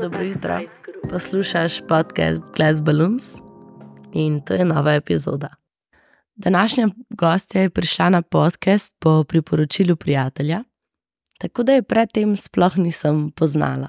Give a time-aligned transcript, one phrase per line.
[0.00, 0.60] Dobro jutro,
[1.10, 3.24] poslušaš podcast Glass Balloons
[4.12, 5.48] in to je nova epizoda.
[6.34, 10.62] Današnja gostja je prišla na podcast po priporočilu prijatelja,
[11.38, 13.88] tako da je predtem sploh nisem poznala.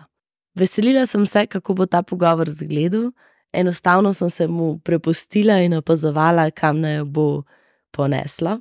[0.55, 3.11] Veselila sem se, kako bo ta pogovor izgledal,
[3.53, 7.43] enostavno sem se mu prepustila in opazovala, kam naj jo bo
[7.91, 8.59] poneslo.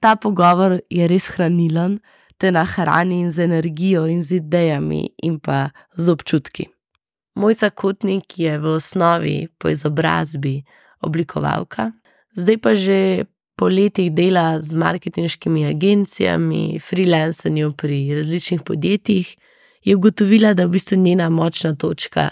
[0.00, 2.00] Ta pogovor je res hranilen,
[2.38, 6.75] te nahrani z energijo in z idejami in pa z občutki.
[7.36, 10.62] Moj zakotnik je v osnovi po izobrazbi
[11.00, 11.92] oblikovalka,
[12.32, 13.24] zdaj pa že
[13.56, 19.36] po letih dela z marketinškimi agencijami, freelancanju pri različnih podjetjih,
[19.84, 22.30] je ugotovila, da je v bistvu njena močna točka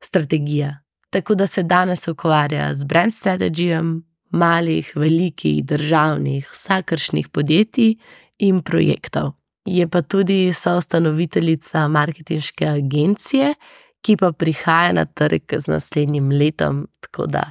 [0.00, 0.78] strategija.
[1.10, 7.94] Tako da se danes ukvarja z brand strategijem malih, velikih, državnih, vsakršnih podjetij
[8.38, 9.32] in projektov.
[9.64, 13.54] Je pa tudi soustanoviteljica marketinške agencije,
[14.02, 17.50] ki pa prihaja na trg z naslednjim letom, tako da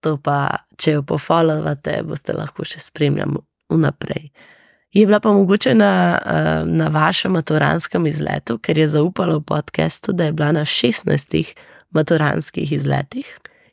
[0.00, 3.40] to pa, če jo pofollowate, boste lahko še spremljali
[3.72, 4.28] vnaprej.
[4.94, 6.18] Je bila pa mogoče na,
[6.64, 11.54] na vašem maturanskem izletu, ker je zaupala v podkastu, da je bila na 16
[11.92, 13.28] maturanskih izletih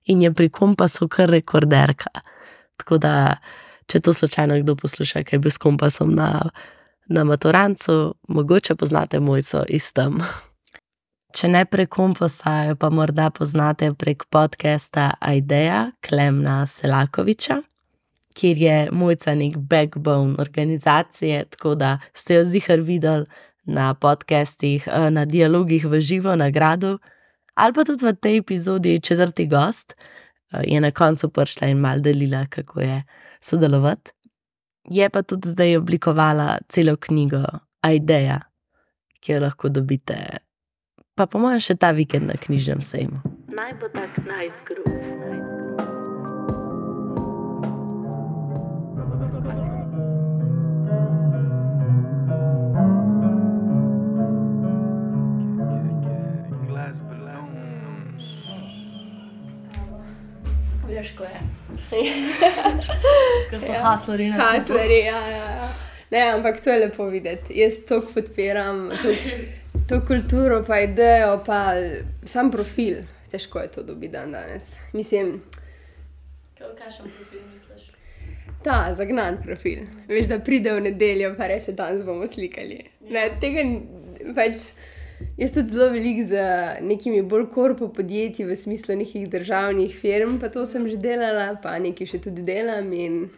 [0.05, 2.11] in je pri kompasu kar rekorderka.
[2.77, 3.37] Tako da,
[3.87, 6.49] če to slučajno kdo posluša, kaj bi s kompasom na,
[7.07, 10.19] na maturancu, mogoče poznate mojco iz tam.
[11.35, 17.57] Če ne prek kompasa, jo pa morda poznate prek podcasta Aideja Klemna Selakoviča,
[18.39, 23.27] kjer je mojca nek backbone organizacije, tako da ste jo zihar videli
[23.67, 26.93] na podcastih, na dialogih v živo, na gradu,
[27.59, 29.91] ali pa tudi v tej epizodi četrti gost.
[30.63, 33.01] Je na koncu prišla in mal delila, kako je
[33.43, 34.15] sodelovati.
[34.87, 37.43] Je pa tudi zdaj oblikovala celo knjigo
[37.83, 38.39] Aideja,
[39.19, 40.44] ki jo lahko dobite,
[41.15, 43.23] pa po mojem, še ta vikend na knjižnem sejmu.
[43.55, 44.91] Naj bo tak najzgrup.
[60.95, 61.39] Težko je.
[63.51, 65.67] Ko so hasleri na Hasleri, ja, ja, ja.
[66.11, 67.59] Ne, ampak to je lepo videti.
[67.59, 69.11] Jaz to podpiram, to,
[69.89, 71.73] to kulturo, pa idejo, pa
[72.25, 73.03] sam profil.
[73.31, 74.75] Težko je to dobiti dan danes.
[74.93, 75.41] Mislim,
[76.59, 77.95] Kakšen profil misliš?
[78.65, 79.85] ta zagnan profil.
[80.07, 82.81] Veš, da pride v nedeljo, pa reče, danes bomo slikali.
[83.09, 83.65] Ne, tega
[84.35, 84.71] pač.
[85.39, 86.41] Jaz tudi zelo veliko z
[86.83, 91.77] nekimi bolj korpo podjetji, v smislu nekih državnih firm, pa to sem že delala, pa
[91.79, 92.89] nekaj še tudi delam.
[92.91, 93.29] In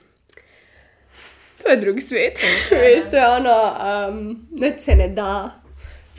[1.62, 2.42] to je drug svet.
[2.82, 3.60] Veš, to je ono,
[3.92, 4.24] um,
[4.58, 5.60] nič se ne da,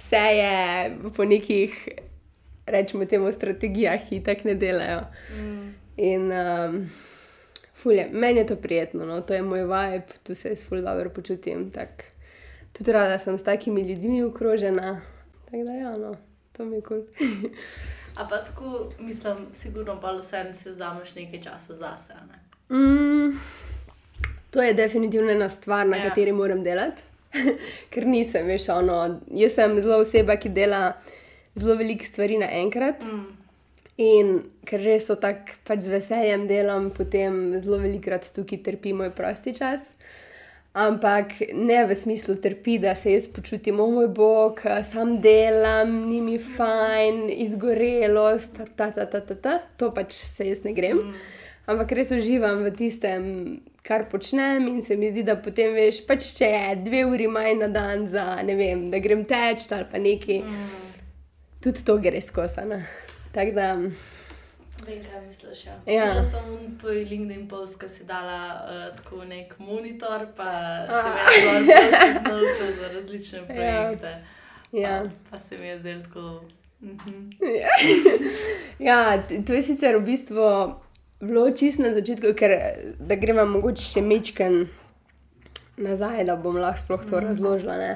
[0.09, 1.89] vse je po nekih,
[2.67, 5.01] rečemo, temu strategijah, ki tako ne delajo.
[5.37, 5.75] Mm.
[5.97, 6.91] In um,
[7.75, 9.21] fulje, meni je to prijetno, no?
[9.21, 11.71] to je moj vibe, tu se jaz ful dobro počutim.
[11.71, 12.05] Tak.
[12.73, 15.01] Tudi rada sem s takimi ljudmi okrožena.
[15.45, 16.17] Tako da, ja, no,
[16.57, 17.03] to mi je kul.
[17.19, 17.51] Cool.
[18.19, 22.15] A pa tako, mislim, sigurno pa vseeno si vzameš nekaj časa zase.
[22.29, 22.77] Ne?
[22.77, 23.39] Mm,
[24.51, 26.09] to je definitivno ena stvar, na ja.
[26.09, 27.03] kateri moram delati,
[27.93, 28.99] ker nisem, veš, ono.
[29.35, 30.83] Jaz sem zelo oseba, ki dela
[31.59, 33.03] zelo veliko stvari naenkrat.
[33.05, 33.27] Mm.
[33.99, 34.35] In
[34.69, 39.57] ker res to tako pač z veseljem delam, potem zelo velikokrat tukaj trpi moj prosti
[39.57, 39.95] čas.
[40.79, 46.21] Ampak ne v smislu trpi, da se jaz počutim, o moj bog, sam delam, ni
[46.23, 49.57] mi fajn, izgorelost, ta, ta, ta, ta, ta, ta.
[49.81, 51.01] to pač se jaz ne grem.
[51.09, 51.38] Mm.
[51.69, 53.25] Ampak res uživam v tistem,
[53.83, 57.59] kar počnem, in se mi zdi, da potem veš, pač če je dve uri manj
[57.59, 60.71] na dan za ne vem, da grem teč ali pa nekaj, Mm.
[61.61, 62.81] tudi to gre skosano.
[63.31, 63.69] Tako da.
[64.87, 65.67] Vem, kaj misliš.
[65.67, 65.75] Ja.
[65.87, 66.05] Ja.
[66.07, 66.49] Videla sem
[66.79, 70.51] tvoj LinkedIn post, ki si dala uh, tako nek monitor, pa
[70.87, 71.83] se je zelo
[72.25, 74.13] zanimivo za različne projekte.
[74.73, 75.03] Ja.
[75.03, 76.41] Pa, pa se mi je zdelo tako.
[76.81, 77.31] Mhm.
[78.79, 80.45] Ja, t- to je sicer v bistvu
[81.21, 82.55] bilo čisto na začetku, ker
[83.01, 84.67] da gremo mogoče še mečken
[85.79, 87.77] nazaj, da bom lahko sploh to razložila.
[87.79, 87.91] Ne.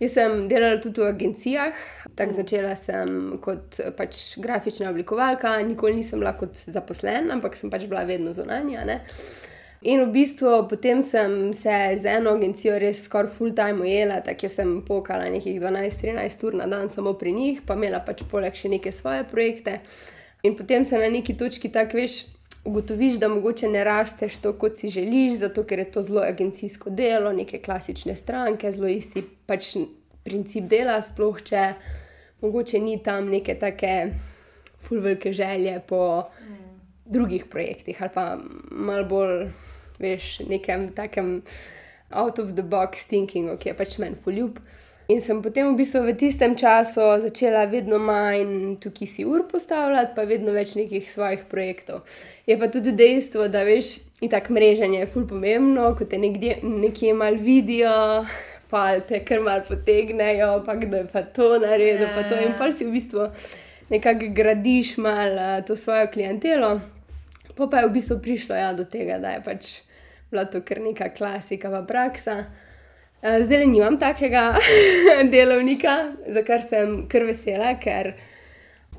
[0.00, 1.82] Jaz sem delala tudi v agencijah,
[2.18, 7.86] tako začela sem kot pač grafična oblikovalka, nikoli nisem bila kot zaposlen, ampak sem pač
[7.90, 8.84] bila vedno zunanja.
[8.86, 9.00] Ne.
[9.86, 14.48] In v bistvu potem sem se z eno agencijo res skoraj full time ujela, tako
[14.48, 18.58] da sem pokala nekih 12-13 ur na dan samo pri njih, pa imela pač poleg
[18.58, 19.78] še neke svoje projekte.
[20.42, 22.24] In potem se na neki točki tako veš.
[22.68, 26.90] Ugotoviš, da mogoče ne rasteš to, kot si želiš, zato ker je to zelo agencijsko
[26.90, 29.70] delo, neke klasične stranke, zelo isti pač
[30.24, 31.62] princip dela, sploh če
[32.42, 33.94] mogoče ni tam neke take
[34.84, 36.02] fulvelike želje po
[36.40, 36.58] mm.
[37.04, 38.26] drugih projektih ali pa
[38.70, 39.48] malo bolj,
[39.98, 41.42] veš, nekem takem
[42.10, 44.60] out of the box thinkingu, ki je pač meni fuljub.
[45.08, 50.12] In sem potem v bistvu v tistem času začela vedno manj tukaj si ur postavljati,
[50.12, 52.02] pa vedno več nekih svojih projektov.
[52.44, 56.58] Je pa tudi dejstvo, da veš, in tako mreženje je ful pomembno, ko te nekje,
[56.60, 58.26] nekje mal vidijo,
[58.68, 62.12] pa te kar mal potegnejo, pa kdo je pa to naredil, yeah.
[62.12, 62.44] pa to.
[62.44, 63.32] In pa si v bistvu
[63.88, 66.74] nekako gradiš mal uh, to svojo klientelo.
[67.56, 69.74] Pa pa je v bistvu prišlo ja, do tega, da je pač
[70.28, 72.42] bila to kar neka klasika, pa praksa.
[73.22, 74.54] Eh, zdaj nimam takega
[75.32, 78.12] delovnika, za kar sem kar vesela, ker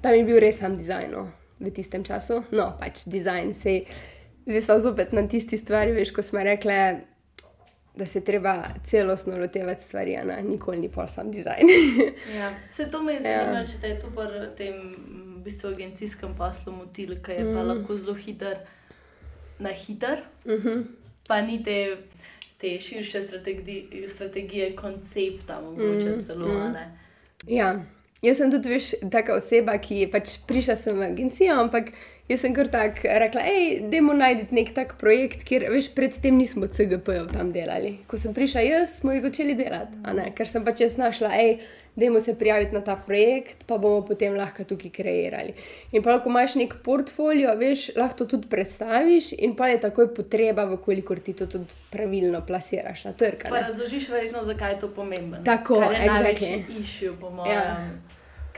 [0.04, 1.30] tam je bil res sam dizajn no,
[1.60, 2.42] v tistem času.
[2.52, 3.86] No, pač dizajn, sej,
[4.44, 6.76] zdaj smo zopet na tisti stvari, veš, ko smo rekli,
[7.96, 11.72] da se treba celostno lotevati stvari, a nikoli ni pol sam dizajn.
[12.40, 13.66] ja, se to me zanima, ja.
[13.68, 14.84] če te je to pri tem
[15.40, 17.56] v bistvu, agencijskem poslu motil, ker je mm.
[17.56, 18.60] pa lahko zelo hiter
[19.64, 20.88] na hiter, mm -hmm.
[21.28, 21.80] pa ni te
[22.60, 26.48] te širše strategije, strategije koncepta, mogoče mm, celo.
[26.48, 26.76] Mm.
[27.48, 27.84] Ja,
[28.22, 31.94] jaz sem tudi veš, taka oseba, ki je pač prišla sem v agencijo, ampak
[32.30, 36.68] jaz sem kar tako rekla, hej, dajmo najti nek tak projekt, kjer veš, predtem nismo
[36.68, 37.98] CGP-jev tam delali.
[38.12, 40.04] Ko sem prišla jaz, smo jih začeli delati,
[40.36, 41.62] ker sem pač jaz našla, hej
[42.00, 45.54] da se prijaviti na ta projekt, pa bomo potem lahko tukaj kreirali.
[45.92, 50.14] In pa, ko imaš nek portfolio, veš, lahko to tudi predstaviš, in pa je takoj
[50.16, 53.50] potreba, koliko ti to tudi pravilno plasiraš na trg.
[53.50, 55.44] Pa razložiš, verjetno, zakaj je to pomembno.
[55.46, 56.64] Tako, exactly.
[56.80, 57.54] iščejo, po mojem.
[57.54, 58.09] Ja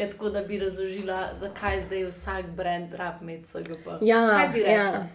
[0.10, 3.88] tako da bi razložila, zakaj zdaj vsak brand rab med SGP.
[4.02, 5.08] Ja, ja.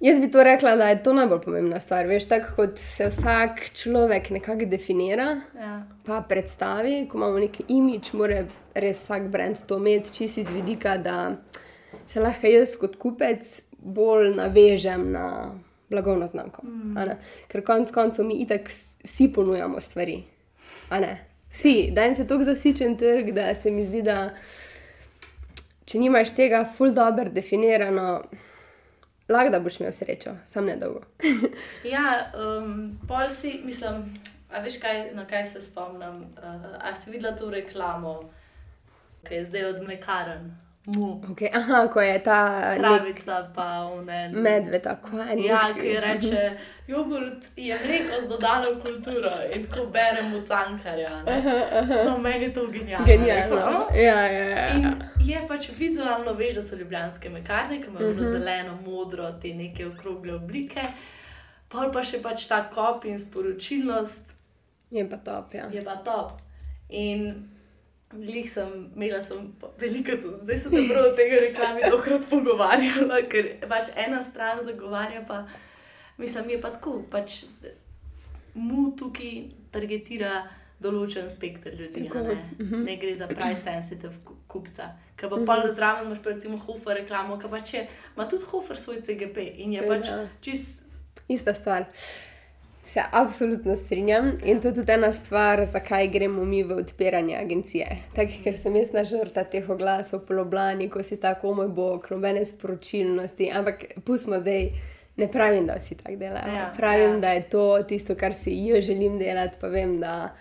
[0.00, 2.06] Jaz bi to rekla, da je to najbolj pomembna stvar.
[2.06, 5.82] Veš, tako kot se vsak človek nekako definira, ja.
[6.04, 8.44] pa predstavi, ko imamo neki imič, mora
[8.74, 11.36] res vsak brand to imeti, čisi z vidika, da
[12.06, 15.54] se lahko jaz kot kupec bolj navežem na
[15.90, 16.66] blagovno znamko.
[16.66, 16.96] Mm.
[17.48, 18.68] Ker konec koncev mi itak
[19.04, 20.22] vsi ponujamo stvari.
[21.56, 24.30] Vsi, danes je tako zasičen trg, da se mi zdi, da
[25.88, 28.20] če nimaš tega ful dobro definirano,
[29.28, 31.00] lahko da boš imel srečo, sam ne dolgo.
[31.94, 34.04] ja, um, pol si, mislim,
[34.52, 36.26] a veš, kaj, na kaj se spomnim.
[36.36, 38.18] Uh, a si videla to reklamo,
[39.24, 40.52] ki je zdaj od Mekaren?
[41.32, 41.48] Okay.
[41.54, 44.36] Aha, ko je ta pravica, pa unen.
[44.42, 45.40] Medved, tako je.
[45.48, 46.50] Ja, ki reče,
[46.86, 51.22] jogurt je mleko z dodano kulturo in ko beremo cankarja.
[52.04, 53.06] No, meni je to genialno.
[53.06, 53.86] Genialno.
[53.94, 54.74] Ja, ja, ja.
[54.74, 58.24] In je pač vizualno veš, da so ljubljanske mekarne, ki imajo uh mhm.
[58.24, 58.32] -huh.
[58.32, 60.82] zeleno, modro, te neke okrogle oblike,
[61.68, 64.32] pa pa še pač ta kop in sporočilnost.
[64.90, 65.68] Je pa top, ja.
[65.72, 66.32] Je pa top.
[66.88, 67.48] In
[68.12, 70.12] Lih sem imela sem veliko,
[70.42, 75.42] zdaj sem se prav od tega reklame dokrat pogovarjala, ker pač ena stran zagovarja, pa
[76.18, 77.44] mislim, je pa tako, pač
[78.54, 79.32] mu tukaj
[79.72, 80.44] targetira
[80.80, 82.06] določen spektr ljudi.
[82.08, 82.36] Ne?
[82.58, 82.84] Mhm.
[82.84, 84.92] ne gre za price sensitive kupca.
[85.16, 85.74] Ker pa pa mhm.
[85.76, 89.84] zraven imaš pa recimo Hofer reklamo, ki pač ima tudi Hofer svoj CGP in je
[89.88, 90.12] pač
[90.44, 90.84] čist.
[91.28, 91.88] Ista stvar.
[92.86, 97.86] Se absolutno strinjam in to je tudi ena stvar, zakaj gremo mi v odpiranje agencije.
[98.14, 102.44] Tako, ker sem jaz nažrta teh oglasov po Loblani, ko si tako, moj bog, nobene
[102.46, 104.70] sporočilnosti, ampak pustimo zdaj.
[105.16, 106.54] Ne pravim, da vsi tako delajo.
[106.54, 107.20] Ja, pravim, ja.
[107.20, 110.34] da je to tisto, kar si jaz želim delati, pa vem, da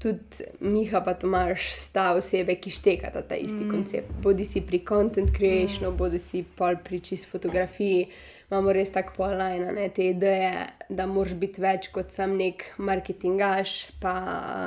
[0.00, 3.70] tudi Miha, pa Tomaš, sta osebe, ki štekata ta isti mm.
[3.70, 4.12] koncept.
[4.22, 5.96] Bodi si pri content creationu, mm.
[5.96, 6.44] bodi si
[6.84, 8.06] pri čist fotografiji
[8.50, 13.74] imamo res tako polajna, ne te ideje, da moraš biti več kot sam nek marketingaš,
[14.02, 14.14] pa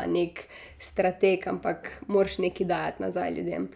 [0.07, 0.45] nek
[0.79, 3.67] strateg, ampak moraš nekaj dajati nazaj ljudem.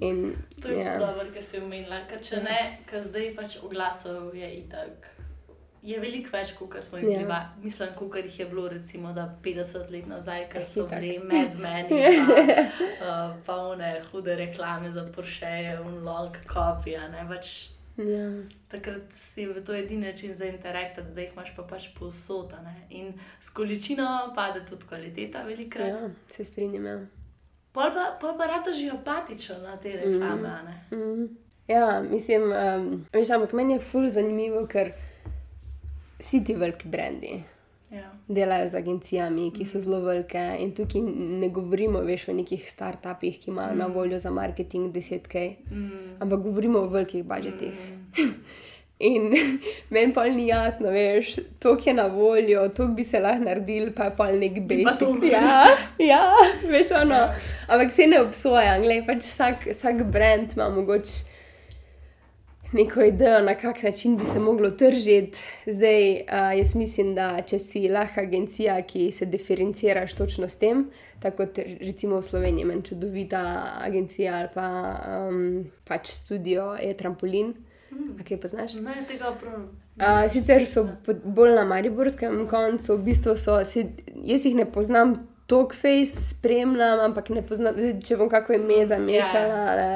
[0.00, 0.98] In, to je ja.
[0.98, 5.12] dobro, kar si umenila, ker če ne, ker zdaj pač oglasov je itak.
[5.86, 7.30] Je veliko več, kot smo jih imeli.
[7.30, 7.38] Ja.
[7.62, 12.02] Mislim, kot jih je bilo, recimo, 50 let nazaj, ker so bili med meni,
[13.46, 16.98] pa, uh, one hude reklame za Porsche, un long copy.
[17.30, 17.54] Pač
[17.96, 18.28] Ja.
[18.68, 22.52] Takrat si v to edini način za interakcijo, zdaj jih imaš pa pač povsod.
[22.90, 25.88] In s količino pade tudi kvaliteta, velikrat.
[25.88, 26.86] Ja, se strinjam.
[26.86, 26.98] Ja.
[27.76, 30.80] Pol pa, pol pa rado že opatično na te reklame.
[30.90, 30.96] Mm.
[30.96, 31.28] Mm.
[31.68, 33.04] Ja, mislim, um,
[33.34, 34.92] ampak meni je fully zanimivo, ker
[36.18, 37.42] vsi ti veliki brendi.
[37.90, 38.08] Ja.
[38.28, 39.84] Delajo z agencijami, ki so mhm.
[39.84, 40.44] zelo velike.
[40.60, 41.02] In tukaj
[41.42, 43.78] ne govorimo veš, o nekih startupih, ki imajo mm.
[43.78, 46.16] na voljo za marketing desetke, mm.
[46.20, 47.76] ampak govorimo o velikih budžetih.
[48.18, 48.32] Mm.
[48.98, 49.28] In
[49.92, 54.04] meni pa ni jasno, veš, to je na voljo, to bi se lahko naredil, pa
[54.04, 55.26] je pa nek basic.
[55.32, 55.66] Ja,
[55.98, 56.22] ja,
[56.64, 57.28] veš, ono.
[57.68, 61.36] Ampak se ne obsoja, gledaj, pač vsak, vsak brand ima mogoče
[62.72, 65.38] neko idejo, na kak način bi se moglo tržiti.
[65.66, 70.86] Zdaj, uh, jaz mislim, da če si lahko agencija, ki se diferenciraš točno s tem,
[71.20, 73.44] tako kot recimo v Sloveniji, meni čudovita
[73.84, 74.68] agencija ali pa
[75.28, 77.54] um, pač studio je trampolin.
[77.96, 78.18] Mm.
[78.22, 78.74] Kaj pa znaš?
[78.76, 79.62] Ne, tega prav.
[79.96, 80.82] Uh, sicer so
[81.24, 83.86] bolj na Mariborskem koncu, v bistvu so, se,
[84.24, 85.14] jaz jih ne poznam,
[85.46, 89.60] Tokface spremljam, ampak ne poznam, če bom kako ime zamešala.
[89.66, 89.88] ali,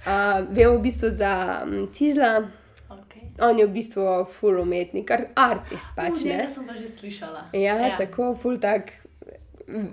[0.00, 1.30] Uh, vem v bistvu za
[1.62, 2.40] um, Cizla,
[2.90, 3.22] Okay.
[3.40, 6.22] on je v bistvu full umetnik, ar- artist pač.
[6.22, 6.46] Uh, Ne?
[6.48, 7.42] sem pa že slišala.
[7.52, 8.92] Ja, ja, tako, full tak,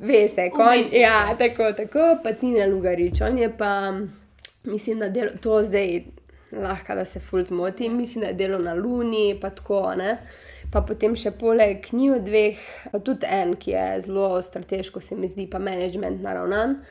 [0.01, 1.35] ve se, kon, ja, ja.
[1.35, 3.93] tako, tako, pa Tina Lugarič, on je pa,
[4.63, 6.03] mislim, da delo, to zdaj
[6.51, 10.18] lahko, da se full zmoti, mislim, da je delo na Luni, pa tako, ne.
[10.72, 12.63] Pa potem še poleg njiju dveh,
[13.06, 16.82] tudi en, ki je zelo strateško, se mi zdi, pa management naravnan.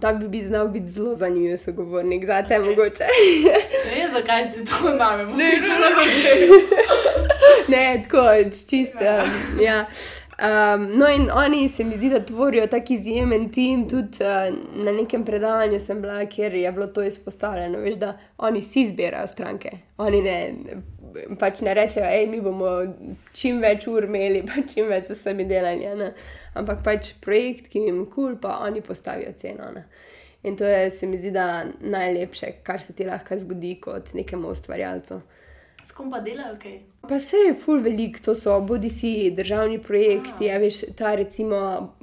[0.00, 2.64] Tak bi, bi znal biti zelo zanimiv sogovornik, za te okay.
[2.64, 3.08] mogoče.
[3.44, 6.56] Ne vem, zakaj si to name, ne vem,
[7.72, 8.26] ne, tako,
[8.70, 9.04] čisto.
[9.04, 9.84] Um, ja.
[10.42, 13.88] Um, no, in oni se mi zdi, da tvorijo tako izjemen tim.
[13.88, 18.62] Tudi uh, na nekem predavanju sem bila, kjer je bilo to izpostavljeno, veš, da oni
[18.62, 19.70] si izbirajo stranke.
[19.98, 20.54] Oni ne,
[21.38, 22.72] pač ne rečejo, hej, mi bomo
[23.32, 25.94] čim več ur imeli, pa čim več z vsemi delanji.
[26.00, 26.10] ne.
[26.58, 29.70] Ampak pač projekt, ki jim kul, cool, pa oni postavijo ceno.
[29.70, 29.86] Ne.
[30.42, 34.50] In to je, se mi zdi, da najlepše, kar se ti lahko zgodi kot nekemu
[34.56, 35.20] ustvarjalcu.
[35.82, 36.91] S kom pa delajo, ok?
[37.08, 41.56] Pa se je ful velik, to so bodi si državni projekti, ja, veš, ta recimo,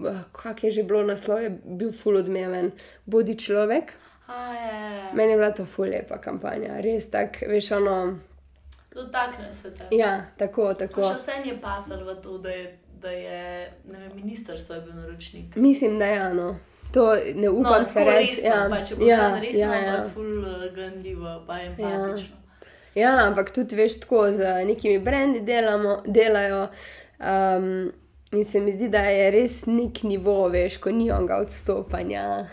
[0.04, 2.72] eh, kak je že bilo naslov, je bil ful odmeven,
[3.06, 3.94] bodi človek.
[4.28, 5.14] A, je.
[5.14, 8.20] Meni je bila to ful lepa kampanja, res tak, veš, ono,
[8.96, 9.96] Dotakne se te.
[9.96, 11.04] ja, tako, Pa tako.
[11.14, 12.66] Še vse je pasal v to, da je,
[13.02, 13.44] da je
[13.86, 15.56] ne vem, ministrstvo je bil naročnik.
[15.56, 16.56] Mislim, da je ano.
[16.94, 18.42] To ne upam se tako reči.
[18.44, 19.98] Ja, pa če bo ja, ja, resno, ja, ja.
[20.14, 22.36] ful uh, ganljivo, pa empatično.
[22.36, 22.49] ja,
[23.08, 26.68] ampak tudi veš, tako z nekimi brendi delamo, delajo.
[27.20, 27.92] Um,
[28.32, 32.46] in se mi zdi, da je res nek nivo, veš, ko ni onega odstopanja.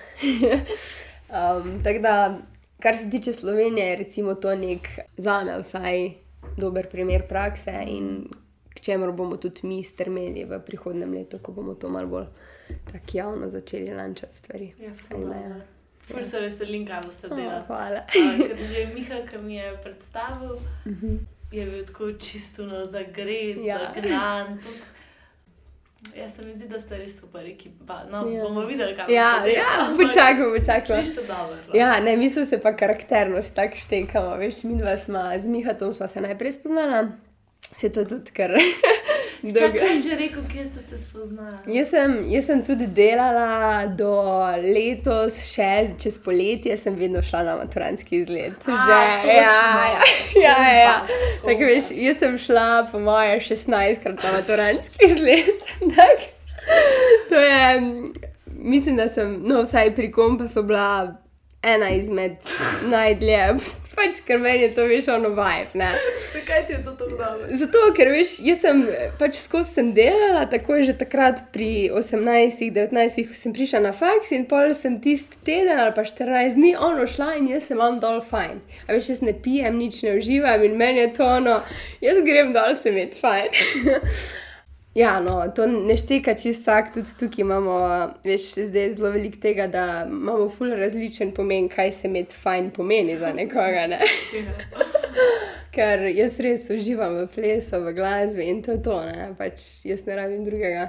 [1.38, 2.38] um, Tako da,
[2.83, 6.11] kar se tiče Slovenije, je recimo to nek za me vsaj
[6.57, 8.29] dober primer prakse in
[8.75, 12.26] k čemur bomo tudi mi strmeli v prihodnem letu, ko bomo to malo bolj
[12.85, 14.73] tako javno začeli lančati stvari.
[14.81, 15.75] Ja, Tako
[16.06, 16.25] ful, ja.
[16.25, 17.62] se veselim, kaj boste Oh, delali.
[17.66, 18.00] hvala.
[18.00, 21.16] Uh, ker že Miha, ki mi je predstavil, Mhm.
[21.52, 23.64] je bil tako čisto no, zagret, Ja.
[23.66, 23.92] ja.
[23.94, 24.58] zagnan.
[24.58, 24.82] tuk.
[26.14, 28.04] Jaz se mi zdi, da ste res super ekipa.
[28.10, 28.32] No, Ja.
[28.32, 28.42] ja.
[28.42, 30.96] bomo videli, kaj Ja, delali, ja, ampak počakaj, počakaj.
[30.96, 31.56] Sliši se dobro.
[31.64, 31.75] no.
[31.75, 34.36] Ja, ne, mi smo se pa karakterno si tako štekamo.
[34.36, 37.08] Veš, mi dva smo z Mihatom smo se najprej spoznala,
[37.72, 38.50] se to tudi kar.
[39.45, 41.57] dolgo- Čakaj, že rekel, kje ste se spoznali.
[41.69, 43.50] Jaz sem, jaz sem tudi delala
[43.88, 44.12] do
[44.64, 48.52] letos, še čez poletje, sem vedno šla na maturantski izlet.
[48.64, 49.33] A, Že, točno.
[49.33, 50.00] ja,
[50.43, 50.97] ja, ja, ja.
[51.43, 53.66] Tako veš, jaz sem šla po moje 16
[53.99, 55.52] krat na maturantski izlet.
[55.90, 56.19] Tak,
[57.28, 57.81] to je,
[58.49, 61.14] mislim, da sem, no, vsaj pri kompasu bila
[61.66, 62.37] ena izmed
[62.87, 63.40] najdlje,
[63.96, 65.78] pač ker meni je to veš ono vibe.
[65.80, 65.88] Ne?
[66.32, 67.49] Zakaj ti je to tako dobro?
[67.62, 68.82] Zato, ker veš, jaz sem
[69.20, 74.32] pač skozi sem delala, tako je že takrat pri 18, 19, sem prišla na faks
[74.37, 78.00] in pol sem tisti teden ali pa 14 dni ono šla in jaz sem vam
[78.02, 78.61] dol fajn.
[78.87, 81.61] A veš, jaz ne pijem, nič ne uživam in meni je to ono,
[82.04, 84.44] jaz grem dol se imeti fajn.
[84.97, 87.75] Ja, no, to ne šteka čisto vsak, tudi tukaj imamo,
[88.25, 92.71] veš, zdaj je zelo veliko tega, da imamo ful različen pomen, kaj se imeti fajn
[92.71, 93.87] pomeni za nekoga.
[93.93, 94.00] Ne?
[95.76, 99.35] Ker jaz res uživam v plesu, v glasbi in to je to, ne?
[99.37, 100.88] pač jaz ne rabim drugega.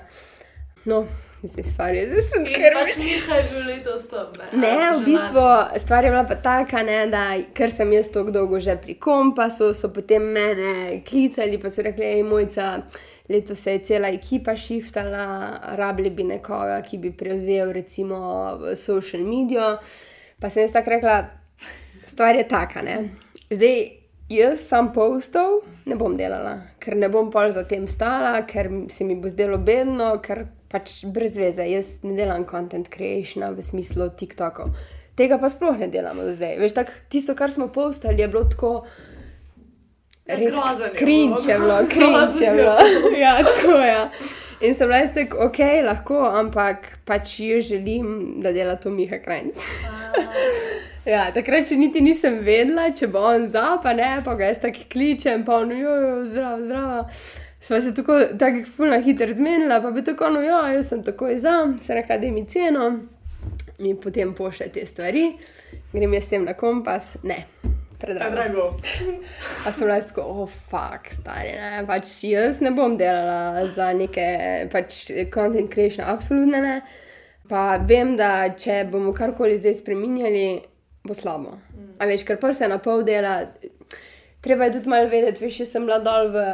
[0.87, 1.03] No,
[1.43, 4.61] zdaj stvar je, zdaj sem kar pač Miha je bil letos tam, ne?
[4.61, 5.43] Ne, v bistvu
[5.83, 7.25] stvar je bila pa taka, ne, da
[7.59, 12.07] ker sem jaz tako dolgo že pri kompasu, so potem mene klicali in so rekli,
[12.07, 12.69] hej, mojca,
[13.29, 18.17] letos se je cela ekipa šiftala, rabili bi nekoga, ki bi prevzel recimo
[18.75, 19.77] social medijo.
[20.39, 21.17] Pa sem jaz tako rekla,
[22.07, 22.97] stvar je taka, ne.
[23.49, 23.79] Zdaj,
[24.29, 29.07] jaz sam postov ne bom delala, ker ne bom pol za tem stala, ker se
[29.07, 34.09] mi bo zdelo bedno, ker pač brez veze, jaz ne delam content creation v smislu
[34.19, 34.75] TikTokov.
[35.17, 36.59] Tega pa sploh ne delamo zdaj.
[36.61, 38.73] Veš, tak, tisto, kar smo postali, je bilo tako.
[40.27, 40.53] Res
[40.97, 42.75] krinč je bilo, krinč je bilo.
[43.23, 43.87] Ja, tako je.
[43.87, 44.09] Ja.
[44.61, 49.55] In sem bila tako, ok, lahko, ampak pač jaz želim, da dela to Miha Krajnc.
[51.07, 54.57] Ja, takrat še niti nisem vedela, če bo on za, pa ne, pa ga jaz
[54.59, 55.93] tako kličem, pa on, jo,
[56.27, 57.21] zdrav, zdrav.
[57.63, 61.39] Sva se tako, tako fulno hitro zmenila, pa bi tako, no, ja, jaz sem takoj
[61.39, 62.89] za, se reka, da mi ceno,
[63.79, 65.29] mi potem pošlje te stvari,
[65.95, 67.45] grem jaz s tem na kompas, ne.
[67.97, 68.35] Predrago.
[68.35, 68.77] Drago.
[69.63, 71.55] Pa sem bila tako, oh, fuck, stari.
[71.57, 71.81] Ne?
[71.89, 74.25] Pač jaz ne bom delala za neke
[74.71, 76.75] pač, content creation, absolutno ne.
[77.49, 80.45] Pa vem, da če bomo karkoli zdaj spremenjali,
[81.07, 81.57] bo slabo.
[81.97, 83.39] A veš, ker pa se na pol dela,
[84.45, 86.45] treba je tudi malo vedeti, veš, jaz sem bila dol v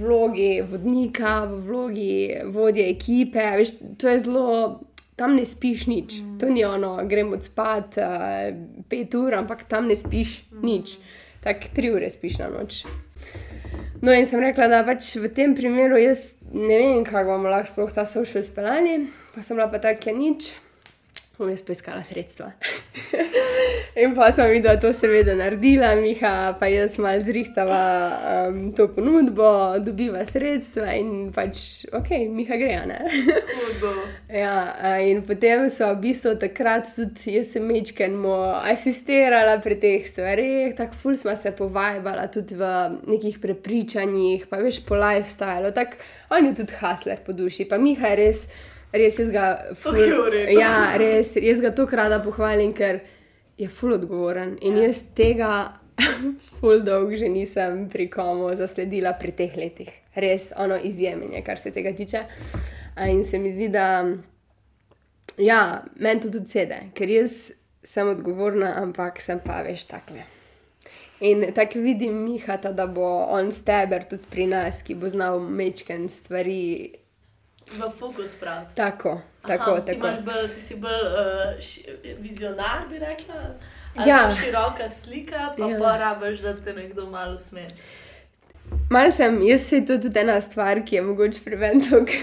[0.00, 2.14] vlogi vodnika, v vlogi
[2.50, 4.50] vodje ekipe, a veš, to je zelo.
[5.20, 6.38] Tam ne spiš nič, mm.
[6.40, 8.48] to ni ono, gremo spat uh,
[8.88, 10.62] pet ur, ampak tam ne spiš mm.
[10.64, 10.96] nič,
[11.44, 12.86] tako tri ure spiš na noč.
[14.00, 17.74] No, in sem rekla, da pač v tem primeru jaz ne vem, kako bomo lahko
[17.74, 18.96] sploh ta social speljali,
[19.34, 20.54] pa sem bila pa tako, ja nič,
[21.40, 22.52] bom jaz poiskala sredstva.
[24.02, 27.80] in pa sem videla, da to seveda naredila, Miha, pa jaz malo zrihtava
[28.50, 29.48] um, to ponudbo,
[29.84, 32.76] dobiva sredstva in pač, ok, Miha gre,
[34.42, 34.54] ja,
[35.00, 41.00] in potem so v bistvu takrat tudi jaz sem mečkenmo asistirala pri teh stvarih, tako
[41.02, 42.72] ful smo se povajbala tudi v
[43.10, 48.12] nekih prepričanjih, pa veš po lifestylu, tako on je tudi hasler po duši, pa Miha
[48.12, 48.44] je res.
[48.92, 49.46] Res jaz ga,
[49.78, 50.00] ful,
[50.50, 52.98] ja, res, jaz ga tako rada pohvalim, ker
[53.60, 54.56] je ful odgovoren.
[54.66, 54.88] In ja.
[54.88, 55.52] jaz tega
[56.58, 59.92] ful dolg že nisem pri komu zasledila pri teh letih.
[60.16, 62.24] Res ono izjemenje, kar se tega tiče.
[63.06, 63.86] In se mi zdi, da
[65.38, 67.52] ja, meni to tudi sede, ker jaz
[67.86, 70.26] sem odgovorna, ampak sem pa veš takle.
[71.20, 76.08] In tako vidim Mihata, da bo on steber tudi pri nas, ki bo znal mečken
[76.08, 76.96] stvari
[77.72, 78.74] V fokus praviti.
[78.74, 79.70] Tako, tako.
[79.70, 80.06] Aha, tako.
[80.08, 81.20] Ti, bolj, ti si bolj uh,
[81.60, 81.84] ši,
[82.18, 83.34] vizionar, bi rekla.
[84.06, 84.30] Ja.
[84.32, 85.96] Široka slika, pa Ja.
[85.98, 87.74] rabiš, da te nekdo malo smeti.
[88.90, 92.08] Mal sem, jaz se to tudi ena stvar, ki je mogoče preventok.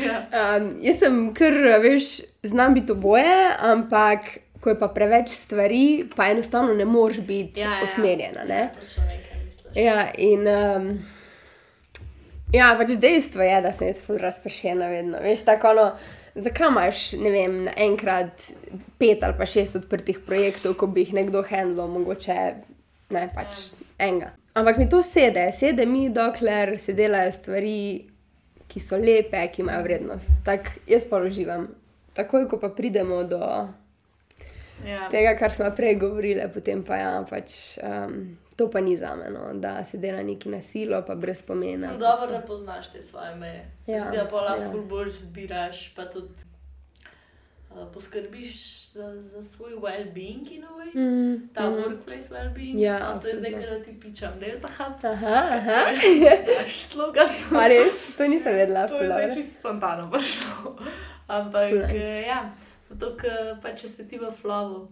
[0.00, 0.56] Ja.
[0.56, 2.04] um, jaz sem kar, veš,
[2.42, 4.20] znam biti oboje, ampak
[4.60, 5.82] ko je pa preveč stvari,
[6.16, 7.84] pa enostavno ne moreš biti Ja, ja.
[7.84, 8.44] usmerjena.
[8.44, 8.60] Ne?
[8.60, 9.76] Ja, točno vem, kaj misliš.
[9.76, 10.88] Ja, in um,
[12.52, 15.20] ja, pač dejstvo je, da sem jaz ful razpršena vedno.
[15.22, 15.86] Veš, tako ono,
[16.34, 18.50] zakaj imaš, ne vem, naenkrat
[18.98, 22.38] pet ali pa šest odprtih projektov, ko bi jih nekdo handlo, mogoče
[23.10, 24.32] ne pač enega.
[24.54, 27.76] Ampak mi to sede, sede mi, dokler se delajo stvari,
[28.70, 30.30] ki so lepe, ki imajo vrednost.
[30.46, 31.68] Tako jaz pa uživam.
[32.14, 33.40] Takoj, ko pa pridemo do
[34.86, 35.08] Ja.
[35.10, 37.76] tega, kar smo prej govorili, potem pa ja, pač.
[37.84, 41.96] Um, To pa ni za me, no, da se dela neki nasilo, pa brez pomena.
[41.96, 43.70] Dobro, da poznaš te svoje meje.
[43.86, 44.82] Ja, Ja, Zdaj pa lahko ja.
[44.84, 46.28] bolj zbiraš, pa tudi
[47.70, 48.56] uh, poskrbiš
[48.92, 50.90] za, za svoj well-being in way.
[50.94, 51.74] Mm, Ta mm.
[51.74, 52.76] workplace well-being.
[52.76, 53.76] Ja, A to je zdaj, absolutno.
[53.76, 55.04] ker ti pičam delta hub.
[55.04, 55.80] Aha, aha.
[56.62, 57.28] Naš slogan.
[57.62, 58.86] A res, to nisem vedela.
[58.86, 60.76] To je zdaj čisto spontano prišlo.
[61.28, 61.86] Ampak, nice.
[61.94, 62.22] nice.
[62.28, 62.50] ja,
[62.90, 64.88] zato, ker pa če si ti v flowu,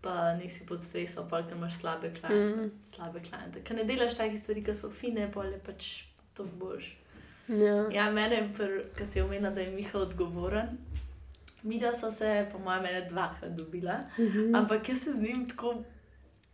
[0.00, 2.62] pa nisi pod stresom, pa ker imaš slabe klijente.
[2.62, 2.70] Mm.
[2.94, 3.62] Slabe klijente.
[3.64, 5.90] Ker ne delaš takih stvari, ki so fine, bolje pač
[6.34, 6.96] to boš.
[7.48, 7.86] Ja.
[7.92, 8.48] Ja, mene,
[8.96, 10.78] ki si omenila, da je Miha odgovoren.
[11.62, 14.22] Mi dva sva se, po mojem, mene dvakrat dobila, mm.
[14.24, 14.58] -hmm.
[14.58, 15.74] ampak jaz se z njim tako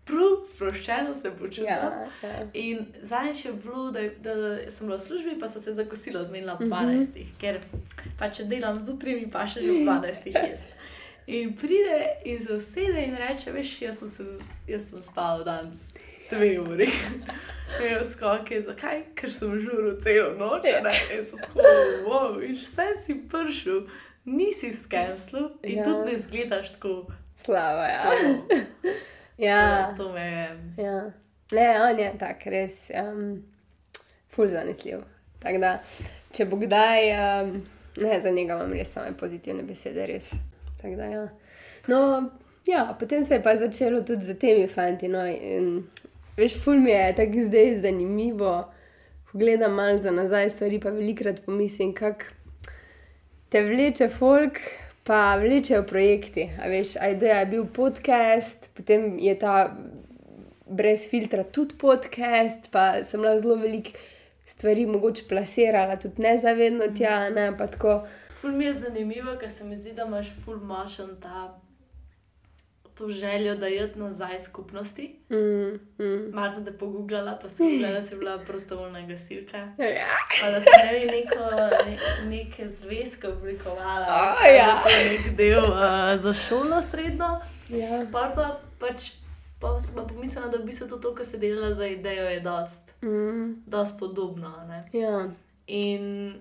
[0.04, 1.64] prav sproščeno se počutim.
[1.64, 2.46] Ja, ja.
[2.54, 4.35] In zadnjič je bilo, da, da
[4.70, 6.70] sem bila v službi, pa sem se za kosilo zmenila ob Mhm.
[6.70, 7.61] 12, ker
[8.18, 10.76] pa če delam zjutraj, mi pa še že ob 12 jesti.
[11.27, 14.25] In pride in se usede in reče, veš, jaz sem, se,
[14.69, 15.89] jaz sem spal danes
[16.31, 16.87] dve uri.
[17.91, 19.01] Jaz skoke, zakaj?
[19.15, 20.81] Ker sem žuril celo noč, Ja.
[20.83, 20.93] ne?
[21.19, 21.61] in sem tako,
[22.07, 23.89] wow, in vse si pršil,
[24.25, 25.79] nisi skenslu in Ja.
[25.79, 25.85] ja.
[25.85, 28.01] tudi ne zgledaš tako Slava, ja.
[28.03, 28.47] slabo.
[29.39, 30.85] Ja, To me je.
[30.85, 31.11] ja.
[31.53, 33.43] Ne, on je tak, res, um,
[34.29, 35.03] ful zanesljiv.
[35.43, 35.75] Tako da,
[36.33, 37.51] če bo kdaj, um,
[38.03, 40.31] ne, za njega imam res same pozitivne besede, res.
[40.94, 41.29] Da, ja.
[41.88, 42.31] No,
[42.66, 45.09] ja, potem se je pa začelo tudi z temi fanti.
[45.09, 45.85] No, in,
[46.37, 48.55] veš, ful mi je tako zdaj zanimivo,
[49.31, 52.25] ko gledam malo za nazaj stvari, pa velikrat pomislim, kako
[53.49, 54.59] te vleče folk,
[55.07, 56.51] pa vlečejo projekti.
[56.62, 59.77] A veš, a ideja je bil podcast, potem je ta
[60.66, 63.99] brez filtra tudi podcast, pa sem lahko zelo veliko
[64.46, 68.01] stvari mogoče plasirala, tudi nezavedno tja, ne pa tako.
[68.40, 71.61] Ful mi je zanimivo, ker se mi zdi, da imaš ful močen ta.
[72.94, 75.18] To željo, da je nazaj skupnosti.
[75.31, 76.31] Mm, mm.
[76.33, 79.57] Malo sem te pogooglala, pa sem videla, da si bila prostovoljna gasilka.
[79.79, 80.16] Ja.
[80.40, 81.99] Pa da si ne bi neko, ne,
[82.37, 84.37] neke zvezke oblikovala.
[84.46, 84.83] Je ja.
[84.83, 87.40] To je nek del uh, za šolo srednjo.
[87.68, 88.07] Ja.
[88.12, 89.11] Pa pa pač
[89.61, 92.83] pa sem pa pomislila, da bi se to, kar se dela za idejo, je dost,
[93.03, 94.53] Mm, dost podobno.
[94.68, 94.88] Ne?
[94.92, 95.29] ja.
[95.66, 96.35] In,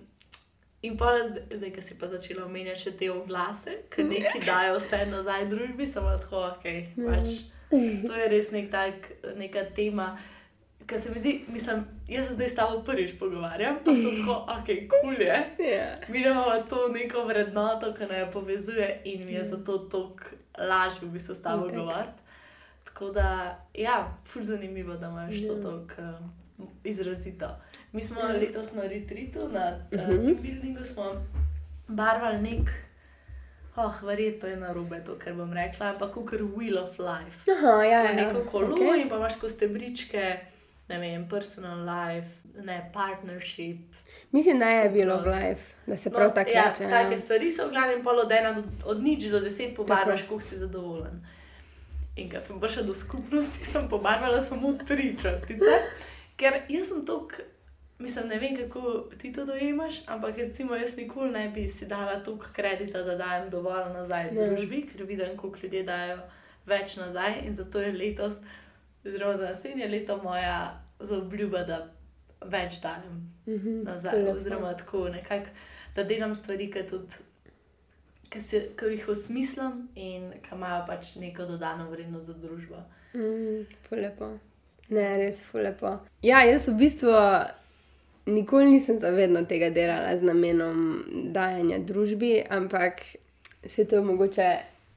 [0.86, 5.02] in pa zdaj, ki si pa začela omenjati še te oglase, ki neki dajo vse
[5.10, 6.66] nazaj družbi, sem tako, ok.
[7.02, 7.34] Pač,
[8.06, 10.14] to je res nek tak, neka tema.
[10.86, 14.36] Ker se mi zdi, mislim, jaz se zdaj s tabo prvič pogovarjam, pa so tako,
[14.56, 15.40] ok, kul cool je.
[15.66, 15.88] Ja.
[16.14, 21.12] Mi imamo to neko vrednoto, ki nas povezuje in mi je zato toliko lažje v
[21.18, 22.22] bistvu s tabo govoriti.
[22.86, 23.30] Tako da,
[23.74, 23.98] ja,
[24.30, 25.62] ful zanimivo, da imaš to Ja.
[25.62, 26.45] tako uh,
[26.84, 27.50] izrazito.
[27.92, 28.28] Mi smo Ja.
[28.30, 30.26] letos na retreatu, na uh, Mhm.
[30.26, 31.26] team buildingu smo
[31.88, 32.70] barvali nek,
[33.76, 37.52] oh, verjetno je na robe to, kar bom rekla, ampak kot Wheel of Life.
[37.52, 38.14] Aha, ja, Ja, ja.
[38.14, 39.02] neko kolo okay.
[39.02, 40.38] in pa imaš ko stebričke,
[40.88, 43.78] ne vem, personal life, ne, partnership.
[44.32, 46.84] Mislim, da je bilo v live, da se prav tako ja, reče.
[46.84, 46.90] ja.
[46.92, 50.42] Take stvari so v glavnem pol od ena do od nič do deset pobarvaš, koliko
[50.42, 51.26] si zadovoljen.
[52.16, 55.76] In ko sem prišla do skupnosti, sem pobarvala samo tri črtice,
[56.38, 57.34] ker jaz sem tok.
[57.98, 58.82] Mislim, ne vem, kako
[59.18, 63.50] ti to dojemaš, ampak recimo jaz nikoli ne bi si dala toliko kredita, da dajem
[63.50, 64.32] dovolj nazaj Ja.
[64.46, 66.18] družbi, ker vidim, koliko ljudje dajo
[66.66, 68.36] več nazaj in zato je letos,
[69.06, 70.58] oziroma za naslednje leto, moja
[71.00, 71.88] zaobljuba, da
[72.44, 73.16] več dajem
[73.48, 74.16] Mhm, nazaj.
[74.16, 74.32] lepo.
[74.34, 75.50] Oziroma, tako nekako,
[75.96, 77.16] da delam stvari, ki tudi.
[78.30, 78.40] Ki,
[78.90, 82.76] jih osmislim in ki imajo pač neko dodano vrednost za družbo.
[83.14, 84.34] Mm, lepo.
[84.90, 85.96] Ne, res ful lepo.
[86.22, 87.10] Ja, jaz v bistvu
[88.26, 90.80] nikoli nisem zavedno tega delala z namenom
[91.34, 93.02] dajanja družbi, ampak
[93.68, 94.48] se to je mogoče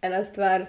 [0.02, 0.66] ena stvar,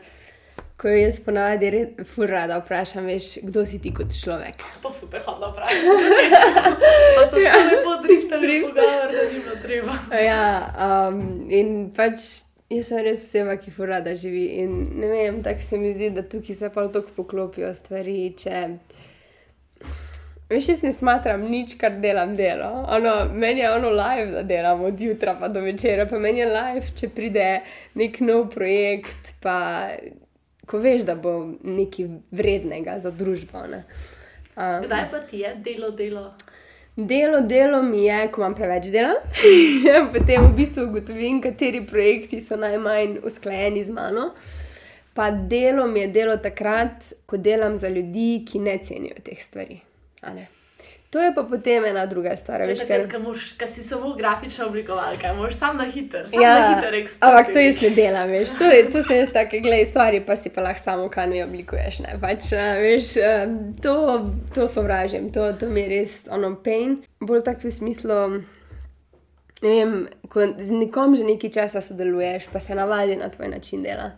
[0.79, 4.63] ko jo jaz ponavadi red- ful rada vprašam, veš, kdo si ti kot človek.
[4.83, 5.75] To so te hodno pravi.
[7.15, 7.55] Pa so Ja.
[7.67, 9.95] lepo driftali pogovor, da ni bilo treba.
[10.15, 10.43] Ja,
[11.09, 12.19] um, in pač
[12.69, 14.45] jaz sem res oseba, ki ful rada živi.
[14.63, 18.33] In ne vem, tako se mi zdi, da tukaj se pa tako poklopijo stvari.
[18.37, 18.67] Če...
[20.49, 22.69] Veš, jaz ne smatram nič, kar delam delo.
[22.89, 26.47] Ono, meni je ono live, da delam od jutra pa do večera, pa meni je
[26.49, 27.49] live, če pride
[27.93, 29.59] nek nov projekt, pa
[30.65, 33.61] ko veš, da bo nekaj vrednega za družbo.
[33.69, 33.83] Ne.
[34.55, 36.31] Um, Kdaj pa ti je delo, delo?
[36.95, 39.13] Delo, delo mi je, ko imam preveč dela.
[40.15, 44.31] Potem v bistvu ugotovim, kateri projekti so najmanj usklajeni z mano.
[45.13, 49.79] Pa delo mi je delo takrat, ko delam za ljudi, ki ne cenijo teh stvari.
[51.09, 52.61] To je pa potem ena druga stvar.
[52.69, 53.21] Veš, takrat, ker...
[53.21, 57.23] moš- ko si samo grafična oblikovalka, moš sam na hiter, sam na Ja, hiter ekspert.
[57.23, 58.53] ampak to jaz ne delam, veš.
[58.59, 61.99] To, je, to so jaz take, gledaj, stvari, pa si pa lahko samo kanvi oblikuješ.
[62.05, 62.13] Ne?
[62.21, 63.95] Pač, a, veš, em, to,
[64.53, 66.99] to sovražim, to, to mi je res ono pain.
[67.19, 68.19] Bolj tako v smislu,
[69.65, 69.95] ne vem,
[70.29, 74.11] ko z nekom že nekaj časa sodeluješ, pa se navadi na tvoj način dela.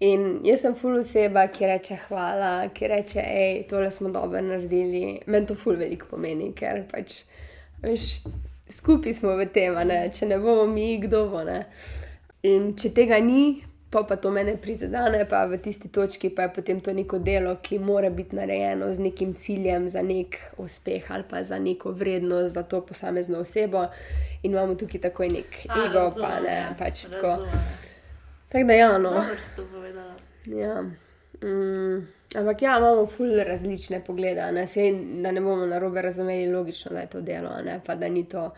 [0.00, 5.20] In jaz sem ful oseba, ki reče hvala, ki reče, hej, tole smo dobro naredili.
[5.26, 7.22] Meni to ful veliko pomeni, ker pač,
[7.80, 8.26] veš,
[8.76, 10.02] skupaj smo v tem, ne?
[10.12, 11.40] če ne bomo mi, kdo bo.
[11.48, 11.62] Ne?
[12.44, 16.52] In če tega ni, pa, pa to mene prizadene, pa v tisti točki pa je
[16.58, 21.24] potem to neko delo, ki mora biti narejeno z nekim ciljem za nek uspeh ali
[21.30, 23.88] pa za neko vrednost za to posamezno osebo.
[24.42, 27.38] In imamo tukaj takoj nek A, ego, razumem, pa ne, ja, pač tako.
[27.40, 27.85] razumem.
[28.56, 29.24] Tako da ja, no.
[30.46, 30.82] Ja.
[31.42, 34.66] Mm, ampak ja, imamo ful različne poglede, ne?
[34.66, 34.92] Sej,
[35.22, 38.28] da ne bomo na robe razumeli, logično, da je to delo, ne pa da ni
[38.28, 38.50] to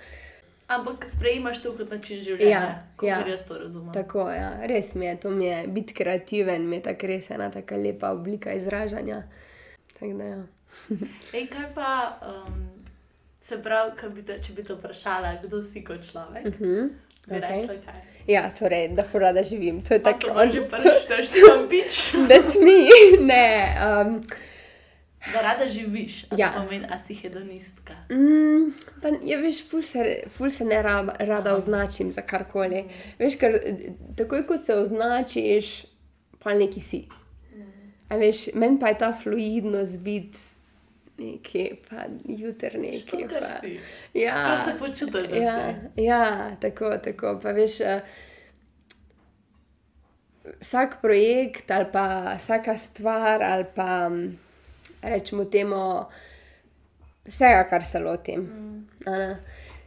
[0.68, 2.64] Ampak sprejemaš to kot način življenja, Ja,
[2.96, 3.22] kot ja.
[3.26, 3.92] jaz to razumem.
[3.92, 4.26] tako.
[4.30, 4.50] Ja.
[4.68, 8.10] Res mi je, to mi je biti kreativen, mi je tako res ena taka lepa
[8.12, 9.22] oblika izražanja.
[9.94, 10.42] Tako da ja.
[11.36, 12.68] Ej, kaj pa, um,
[13.40, 16.90] se pravi, bi te, če bi te vprašala, kdo si kot človek, uh -huh.
[17.28, 17.60] Bi okej.
[17.60, 18.00] rekla kaj.
[18.26, 19.82] ja, torej, da ful rada živim.
[19.82, 20.60] To je Tako on že
[21.08, 21.92] da ti pič.
[22.30, 22.78] That's me.
[23.32, 23.76] ne.
[23.80, 24.22] Um,
[25.32, 26.52] Da rada živiš, Ja.
[26.56, 27.92] pomeni, a si hedonistka.
[28.10, 28.70] Mm,
[29.02, 32.84] pa, ja, veš, ful se, ful se ne rab, rada označim za karkoli.
[33.18, 33.58] Veš, ker
[34.16, 35.84] takoj, ko se označiš,
[36.38, 37.02] pa neki si.
[38.08, 40.38] A veš, meni pa je ta fluidnost biti
[41.18, 41.96] nekje, pa
[42.28, 43.10] jutr nekje.
[43.10, 43.80] To, kar pa- si.
[44.14, 46.02] Ja, To se počutiš, da ja, si.
[46.04, 47.40] ja, tako, tako.
[47.42, 48.00] Pa veš, eh,
[50.60, 54.38] vsak projekt ali pa vsaka stvar ali pa mm,
[55.02, 56.04] rečemo temu
[57.24, 58.40] vsega, kar se lotim.
[58.40, 58.88] Mm.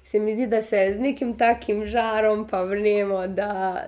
[0.04, 3.86] Se mi zdi, da se z nekim takim žarom pa vrnemo, da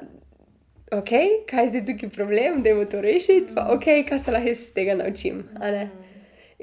[0.91, 1.09] ok,
[1.49, 4.73] kaj je zdaj tukaj problem, da je to rešiti, pa ok, kaj se lahko iz
[4.73, 5.43] tega naučim.
[5.59, 5.89] ne.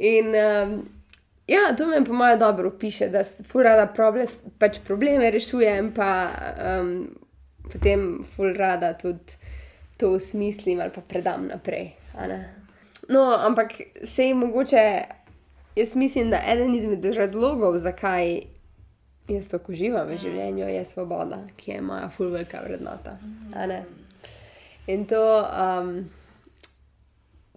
[0.01, 0.75] In um,
[1.47, 4.25] ja, to me po mojem dobro opiše, da ful rada proble,
[4.59, 6.31] pač probleme rešujem, pa
[6.81, 7.11] um,
[7.73, 9.37] potem ful rada tudi
[10.01, 11.91] to usmislim ali pa predam naprej.
[13.09, 13.73] No, ampak
[14.05, 15.03] sej mogoče,
[15.77, 18.41] jaz mislim, da eden izmed razlogov, zakaj
[19.29, 23.17] jaz to uživam v življenju, je svoboda, ki je moja fulvelika vrednota.
[24.87, 26.11] In to, um,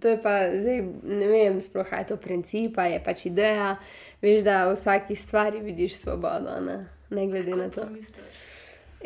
[0.04, 3.78] to je pa zdaj, ne vem, sploh je to princip, je pač ideja,
[4.22, 6.78] veš, da v vsaki stvari vidiš svobodo, ne,
[7.10, 7.88] ne glede na to.
[7.88, 8.26] To.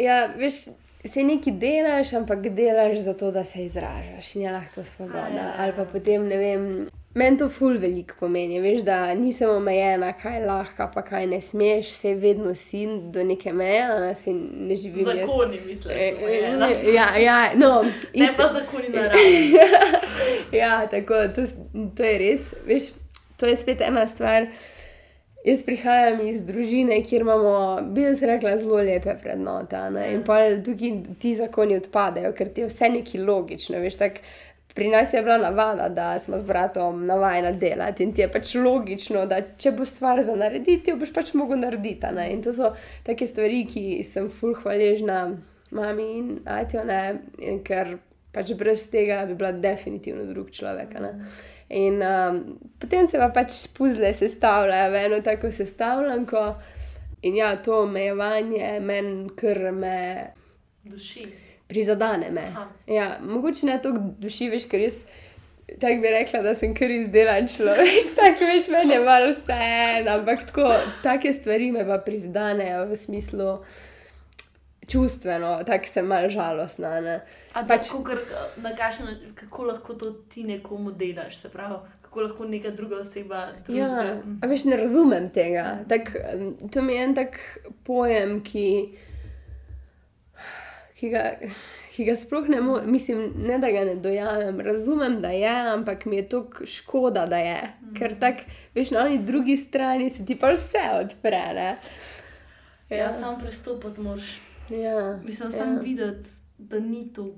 [0.02, 0.64] Ja, veš,
[1.06, 5.28] se nekaj delaš, ampak delaš zato, da se izražaš in je lahko svoboda.
[5.30, 5.54] A, ja, ja.
[5.58, 6.66] Ali pa potem, ne vem,
[7.18, 11.90] meni to ful veliko pomeni, veš, da nisem omejena, kaj lahko, pa kaj ne smeš,
[11.94, 15.06] se vedno si do neke meje, a ne, se ne živim.
[15.08, 15.96] jaz- Zakoni misliš.
[15.96, 16.14] E,
[16.94, 17.84] Ja, ja, no.
[18.14, 19.54] Ne pa zakoni naravni.
[20.54, 21.42] ja, tako, to,
[21.96, 22.42] to je res.
[22.66, 22.92] Veš,
[23.36, 24.48] to je spet ena stvar.
[25.46, 27.52] Jaz prihajam iz družine, kjer imamo,
[27.88, 29.80] bi jaz rekla, zelo lepe vrednote.
[29.92, 33.80] ne, In pa tukaj ti zakoni odpadejo, ker ti je vse neki logično.
[33.80, 34.18] Veš, tak,
[34.78, 38.52] pri nas je bila navada, da smo z bratom navajeni delati in ti je pač
[38.56, 42.12] logično, da če bo stvar za narediti, jo boš pač mogel narediti.
[42.13, 42.28] ne.
[42.32, 42.70] In to so
[43.04, 45.32] take stvari, ki sem fulh hvaležna
[45.72, 47.00] mami in Atjo, ne,
[47.66, 47.96] ker
[48.32, 50.94] pač brez tega bi bila definitivno drug človek.
[51.74, 52.40] In um,
[52.78, 56.46] potem se pa pač puzle sestavljajo v eno tako sestavljanko.
[57.26, 59.98] In ja, to omejevanje meni kar me
[60.86, 61.47] Duši.
[61.68, 62.30] Prizadene.
[62.32, 62.42] Me.
[62.48, 62.68] Aha.
[62.88, 64.94] Ja, mogoče ne toliko duši, veš, ker jaz
[65.80, 67.90] tako bi rekla, da sem kar izdelan človek.
[68.16, 69.58] tako veš, meni je malo vse,
[70.10, 70.70] ampak tako,
[71.04, 73.58] take stvari me pa prizadenejo v smislu
[74.88, 77.02] čustveno, tako sem malo žalostna.
[77.02, 77.20] Ne.
[77.54, 78.22] A Pač- kukor,
[78.58, 83.36] na kakšen, kako lahko to ti nekomu delaš, se pravi, kako lahko neka druga oseba
[83.36, 84.22] Ja, drugega.
[84.42, 85.80] a veš, ne razumem tega.
[85.90, 86.14] Tak,
[86.72, 87.36] to mi je en tak
[87.84, 88.68] pojem, ki,
[91.00, 91.22] ki, ga,
[91.92, 94.60] ki ga sploh ne morem, mislim, ne da ga ne dojamem.
[94.62, 97.60] Razumem, da je, ampak mi je to škoda, da je.
[97.94, 98.44] Ker tako,
[98.76, 101.44] veš, na oni drugi strani se ti pa vse odpre.
[101.54, 101.78] Ne?
[102.90, 104.40] Ja, ja sam pristopiti moraš.
[104.70, 105.52] ja, Mislim, ja.
[105.54, 107.36] sam videti, da ni to.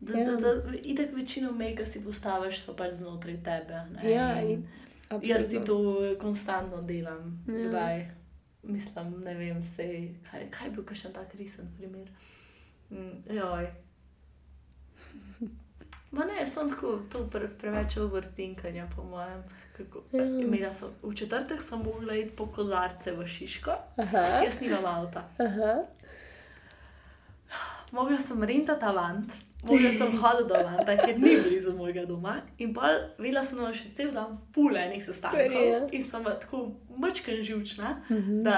[0.00, 0.24] Da, Ja.
[0.26, 3.80] da, da itak večino mej, ki si postaviš, so pač znotraj tebe.
[3.92, 4.12] ne.
[4.12, 4.64] Ja, In in
[5.22, 5.76] Jaz ti to
[6.20, 7.44] konstantno delam.
[7.48, 7.68] Ja.
[7.68, 8.19] Kdaj?
[8.62, 12.08] Mislim, ne vem, sej, kaj, kaj je bil še tak resen primer.
[12.90, 13.70] Mm, joj.
[16.10, 19.42] Ma ne, sem tako, to pre, preveč overtinkanja, po mojem.
[19.72, 20.72] Kako, Ja.
[20.72, 25.22] sem, v četrtek sem mogla iti po kozarce v Šiško, Aha, jaz nimam avta.
[25.38, 25.86] aha,
[27.92, 32.34] Mogla sem rentati avant, mogla sem hoditi do avanta, ker ni blizu mojega doma.
[32.58, 35.40] In pa videla sem še cel dan fulejnih sestankov.
[35.46, 35.80] Stvari, ja.
[35.92, 36.62] In sem tako
[36.96, 38.42] mačken živčna, Mhm.
[38.42, 38.56] da,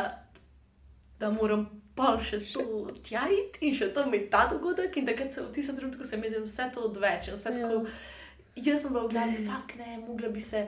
[1.19, 2.63] da moram pa še to
[3.03, 4.97] tja iti in še tam imeti ta dogodek.
[4.97, 7.29] In takrat se v tistem trenutku se mi zdi vse to odveč.
[7.29, 7.69] Vse Ja.
[7.69, 7.87] tako,
[8.57, 10.67] jaz sem bila v glavi, fuk ne, mogla bi se.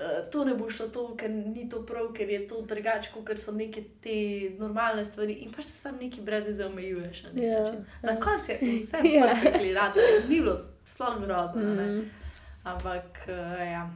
[0.00, 3.38] Eh, To ne bo šlo, to, ker ni to prav, ker je to drugače, kot
[3.38, 4.16] so neke te
[4.58, 5.32] normalne stvari.
[5.34, 7.22] In pač se sam neki brez veze omejuješ.
[7.22, 7.84] Na, nek Ja, način.
[8.02, 9.26] na koncu je vse Ja.
[9.26, 9.92] perfektno, rad,
[10.28, 11.62] ni bilo sploh grozno.
[11.62, 12.10] Mm.
[12.64, 13.90] Ampak uh, ja,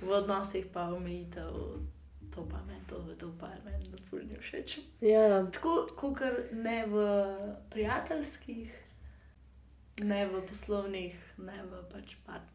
[0.00, 1.48] v odnosih pa omejitev,
[2.30, 4.78] to pa meni, to, to pa meni fulni všeč.
[5.00, 5.46] ja.
[5.46, 6.20] Tako kot
[6.52, 6.96] ne v
[7.70, 8.72] prijateljskih,
[10.00, 12.53] ne v poslovnih, ne v pač partnerskih.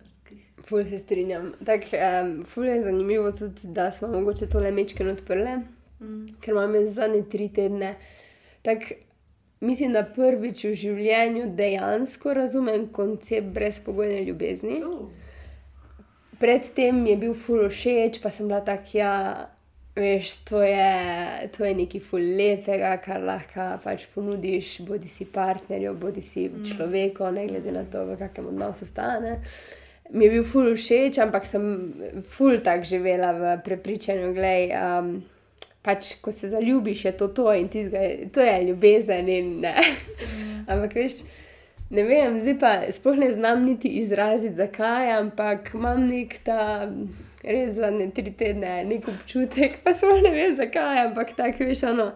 [0.66, 1.54] Ful se strinjam.
[1.66, 5.60] Tak, um, ful je zanimivo tudi, da smo mogoče tole mečken odprli.
[6.00, 6.28] Mm.
[6.40, 7.96] ker imam jaz zadnje tri tedne.
[8.62, 8.92] Tak,
[9.60, 14.84] mislim, da prvič v življenju dejansko razumem koncept brezpogojne ljubezni.
[14.84, 15.10] Uh,
[16.40, 19.50] Predtem je bil ful všeč, pa sem bila tak, ja,
[19.92, 25.92] veš, to je, to je nekaj ful lepega, kar lahko pač ponudiš, bodi si partnerju,
[26.00, 29.42] bodi si človeku, ne glede na to, v kakem odnosu stane.
[30.10, 31.66] Mi je bil ful všeč, ampak sem
[32.34, 34.72] ful tak živela v prepričanju, gledaj.
[34.78, 35.12] Um,
[35.80, 38.02] Pač, ko se zaljubiš, je to to in tizga,
[38.36, 39.30] to je ljubezen.
[39.32, 39.72] In, ne.
[40.68, 41.22] ampak, veš,
[41.90, 46.84] ne vem, zdaj pa sploh ne znam niti izraziti, zakaj, ampak imam nek ta
[47.44, 52.12] res zadnje tri tedne, nek občutek, pa sploh ne vem, zakaj, ampak tako veš, ono.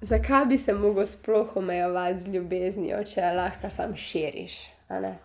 [0.00, 4.58] Zakaj bi se mogel sploh omejevati z ljubeznijo, če lahko sam širiš?
[4.90, 5.16] ne?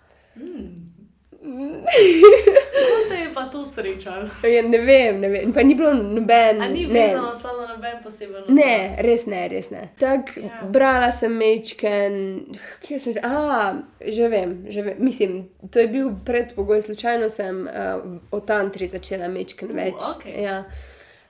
[1.41, 4.27] Kako te je pa to srečalo?
[4.45, 5.54] Ja, ne vem, ne vem.
[5.54, 6.62] Pa ni bilo noben.
[6.62, 8.99] A ni vezano na noben poseben Ne, odnos?
[8.99, 9.89] res ne, res ne.
[9.99, 10.62] Tak, Ja.
[10.63, 12.39] Brala sem mečken,
[12.82, 13.19] kje sem že?
[13.23, 14.95] A, že vem, že vem.
[14.99, 15.32] Mislim,
[15.71, 18.01] to je bil predpogoj, slučajno sem uh,
[18.32, 19.99] o tantri začela mečken Uh, več.
[20.15, 20.43] okej.
[20.43, 20.63] Ja.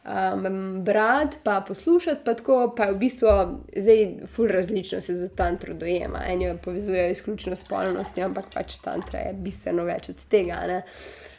[0.06, 3.28] Um, brati, pa poslušati, pa tako, pa je v bistvu
[3.76, 6.20] zdaj ful različno se tudi tantro dojema.
[6.28, 10.64] Eni jo povezujejo izključno s spolnostjo, ampak pač tantra je bistveno več od tega.
[10.68, 10.82] Ne?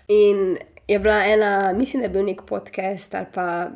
[0.08, 0.56] In
[0.88, 3.70] je bila ena, mislim, da je bil nek podcast ali pa.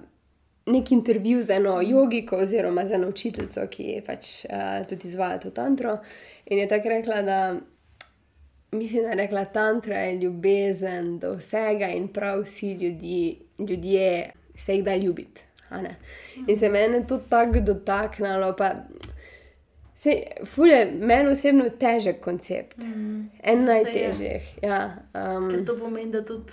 [0.66, 5.38] Nek intervju z eno jogiko, oziroma z eno učiteljico, ki je pač uh, tudi izvajala
[5.38, 5.92] to tantro.
[6.46, 7.36] In je tako rekla, da
[8.72, 14.74] mislim, da je rekla, tantra je ljubezen do vsega in prav vsi ljudi, ljudje se
[14.74, 15.44] jih da ljubiti.
[16.46, 18.54] In se meni to tako dotaknilo.
[19.96, 24.58] Se, ful je meni osebno težek koncept, mm, en najtežjih.
[24.62, 26.52] Ja, um, to pomeni, da tudi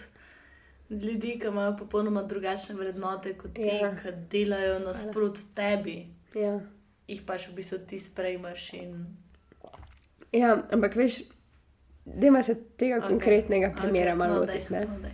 [0.90, 3.92] ljudi, ki imajo popolnoma drugačne vrednote kot ti, ja.
[3.96, 6.60] ki delajo nasprot tebi, ja.
[7.08, 8.70] jih pač v bistvu ti sprejmaš.
[8.80, 8.96] In...
[10.32, 11.22] Ja, ampak veš,
[12.06, 13.08] da ima se tega okay.
[13.08, 14.18] konkretnega primera okay.
[14.18, 15.12] malo lotiti.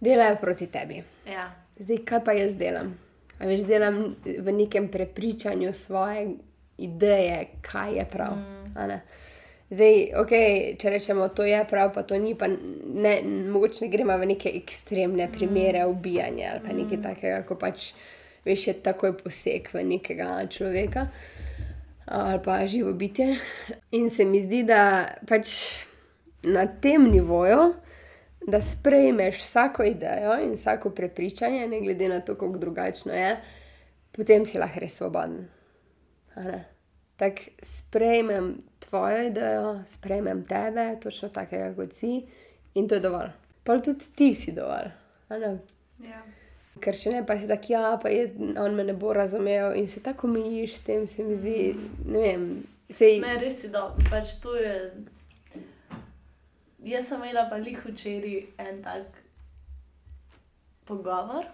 [0.00, 1.02] Delajo proti tebi.
[1.26, 1.50] Ja.
[1.78, 2.94] Zdaj, kaj pa jaz delam?
[3.38, 6.34] A veš, delam v nekem prepričanju svoje
[6.78, 8.36] ideje, kaj je prav.
[8.36, 8.98] Mm.
[9.72, 14.16] Zdaj, okay, če rečemo, to je prav, pa to ni, pa ne, mogoče ne gremo
[14.20, 15.90] v neke ekstremne primere mm.
[15.90, 17.02] ubijanja ali pa nekaj mm.
[17.02, 17.92] takega, ko pač
[18.44, 21.06] veš, je takoj poseg v nekega človeka
[22.12, 23.38] ali pa živo bitje.
[23.96, 25.54] In se mi zdi, da pač
[26.42, 27.72] na tem nivoju,
[28.46, 33.36] da sprejmeš vsako idejo in vsako prepričanje, ne glede na to, kako drugačno je,
[34.12, 35.48] potem si lahko res svoboden.
[37.16, 42.26] Tako sprejmem tvojo idejo, sprejmem tebe, točno takega kot si,
[42.74, 43.30] in to je dovolj.
[43.64, 44.90] Pa tudi ti si dovolj.
[45.30, 46.22] Ja.
[46.82, 49.88] Ker če ne, pa si tako, ja, pa je, on me ne bo razumel in
[49.88, 51.58] se tako umiš s tem, se mi zdi.
[52.08, 52.46] Ne, vem,
[52.90, 53.20] sej...
[53.22, 54.02] ne res si dobro.
[54.10, 54.74] Pač to je.
[56.84, 59.22] Jaz sem imela pa lih včeraj en tak
[60.84, 61.46] pogovor.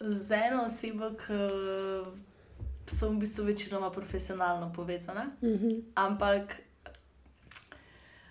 [0.00, 1.40] Z eno osebo, ki
[2.86, 5.30] sem v bistvu večinoma profesionalno povezana.
[5.42, 5.68] Uh mhm.
[5.68, 5.82] -huh.
[5.94, 6.60] Ampak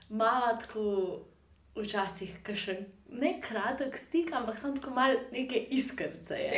[0.09, 1.19] malo tako
[1.75, 2.77] včasih, ki še
[3.09, 6.35] ne kratek stik, ampak samo tako malo neke iskrce.
[6.35, 6.51] Je,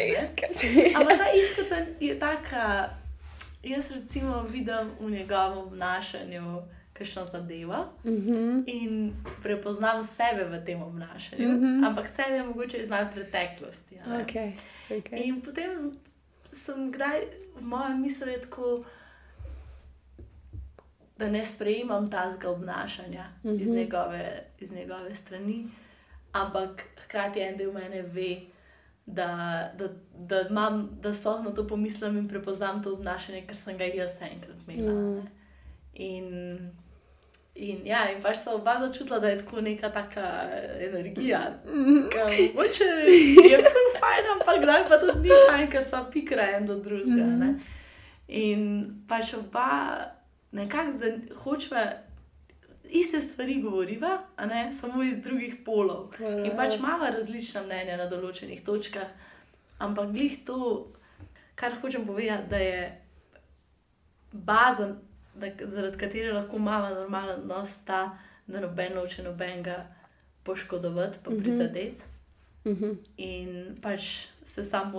[0.74, 0.92] ne?
[0.96, 2.90] ampak ta iskrca je taka,
[3.63, 6.62] jaz recimo vidim v njegovem obnašanju.
[6.98, 8.32] Kajšno zadeva uh mhm.
[8.32, 8.64] -huh.
[8.68, 11.88] in prepoznam sebe v tem obnašanju, uh -huh.
[11.88, 14.00] ampak sebe mogoče iz malo preteklosti.
[14.08, 14.52] Okay.
[14.90, 15.26] Okay.
[15.26, 15.92] In potem
[16.52, 17.20] sem kdaj
[17.56, 18.84] v mojem misli tako,
[21.18, 23.62] da ne sprejemam tazga obnašanja uh -huh.
[23.62, 23.78] iz, mhm.
[23.78, 25.68] njegove, iz njegove strani
[26.32, 28.42] ampak hkrati en del mene ve,
[29.06, 33.78] da, da, da, imam, da sploh na to pomislim in prepoznam to obnašanje, ker sem
[33.78, 34.94] ga jaz enkrat imela.
[34.94, 35.28] Mm.
[35.94, 36.72] In,
[37.58, 40.26] in, ja, in pač sem oba začutila, da je tako neka taka
[40.88, 41.41] energija.
[42.56, 46.78] Moče je bilo fajn, ampak kdaj pa tudi ni fajn, ker so pikra en do
[46.84, 47.26] drugega.
[47.26, 47.56] Mm.
[48.28, 48.67] In
[49.10, 49.70] pač oba
[50.52, 51.88] nekako hočeva
[52.89, 54.17] iste stvari govoriva,
[54.80, 56.12] samo iz drugih polov.
[56.17, 56.46] Hvala.
[56.46, 59.10] In pač imamo različna mnenja na določenih točkah,
[59.84, 60.88] ampak glih to,
[61.56, 63.02] kar hočem povedati, da je
[64.32, 64.96] bazen,
[65.65, 69.88] zaradi katere lahko imamo normalen odnos, ta, da noben noče nobenega
[70.43, 71.39] poškodovati, pa mhm.
[71.39, 72.04] prizadeti.
[72.65, 72.95] Uh -huh.
[73.17, 74.93] In pač se sam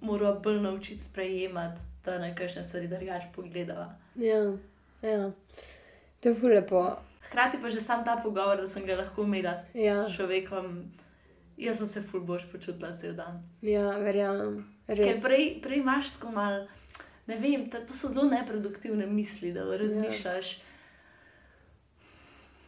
[0.00, 3.94] mora bolj naučiti sprejemati, da na kakšne stvari drugače pogledava.
[4.14, 4.56] Ja,
[5.02, 5.30] ja.
[6.20, 6.96] To je fulepo
[7.34, 10.06] hkrati pa že sam ta pogovor, da sem ga lahko imela s ja.
[10.16, 10.86] človekom.
[11.56, 13.42] Jaz sem se ful boš počutila cel dan.
[13.62, 14.64] Ja, verjamem.
[14.86, 16.66] Ker prej, prej imaš tako mal,
[17.26, 20.64] ne vem, ta, to so zelo neproduktivne misli, da razmišljaš, ja.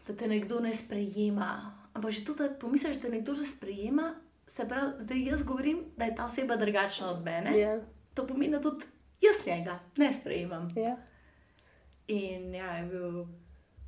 [0.07, 1.73] da te nekdo ne sprejema.
[1.95, 4.15] Ampak že tudi, da pomisliš, da te nekdo že sprejema,
[4.47, 7.59] se pravi, zdaj jaz govorim, da je ta oseba drugačna od mene.
[7.59, 7.81] Ja.
[8.15, 8.85] To pomeni, da tudi
[9.21, 10.69] jaz njega ne sprejemam.
[10.77, 10.97] Ja.
[12.09, 13.25] In ja, je bil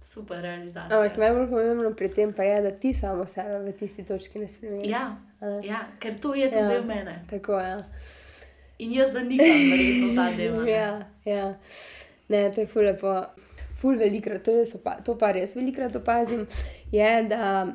[0.01, 1.01] super realizacija.
[1.01, 4.49] Ampak najbolj pomembno pri tem pa je, da ti samo sebe v tisti točki ne
[4.49, 4.87] smeš.
[4.87, 5.17] Ja,
[5.63, 7.25] ja, ker to je tudi ja, del mene.
[7.31, 7.69] Tako je.
[7.69, 7.79] Ja.
[8.79, 10.69] In jaz zanikam, da je to ta del.
[10.69, 11.59] ja, ja.
[12.29, 13.21] Ne, to je ful lepo.
[13.79, 14.53] Ful velikrat, to,
[15.07, 16.47] to pa res velikrat opazim,
[16.91, 17.67] je, da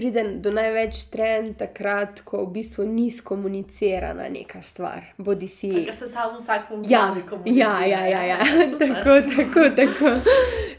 [0.00, 5.10] pride do največ trend takrat, ko v bistvu ni skomunicirana neka stvar.
[5.18, 5.68] Bodi si.
[5.86, 7.20] Da se samo vsak pojavi.
[7.44, 8.38] Ja, ja, ja, ja, ja.
[8.80, 10.14] tako, tako, tako.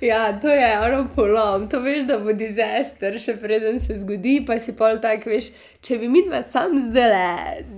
[0.01, 4.57] Ja, to je ono polom, to veš, da bo dizaster, še preden se zgodi, pa
[4.59, 5.51] si pol tak, veš,
[5.85, 7.29] če bi mi dva sam zdaj le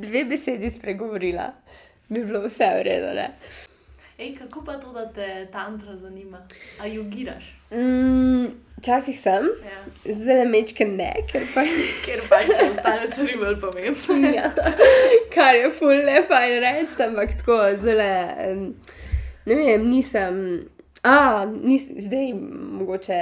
[0.08, 1.52] dve besedi spregovorila,
[2.08, 3.12] bi bilo vse v redu.
[3.20, 3.28] Ne?
[4.18, 6.41] Ej, kako pa to, da te tantra zanima?
[6.80, 7.43] A jogiraš?
[7.72, 8.45] Mm,
[8.78, 9.80] Včasih sem, Ja.
[10.14, 11.64] zdaj le mečke ne, ker pa
[12.05, 14.34] Ker pač se ostane stvari bolj pomembne.
[14.36, 14.51] ja,
[15.34, 18.09] kar je ful ne fajn reči, ampak tako zelo.
[19.45, 20.70] Ne vem, nisem.
[21.03, 22.30] A, nis, zdaj
[22.80, 23.18] mogoče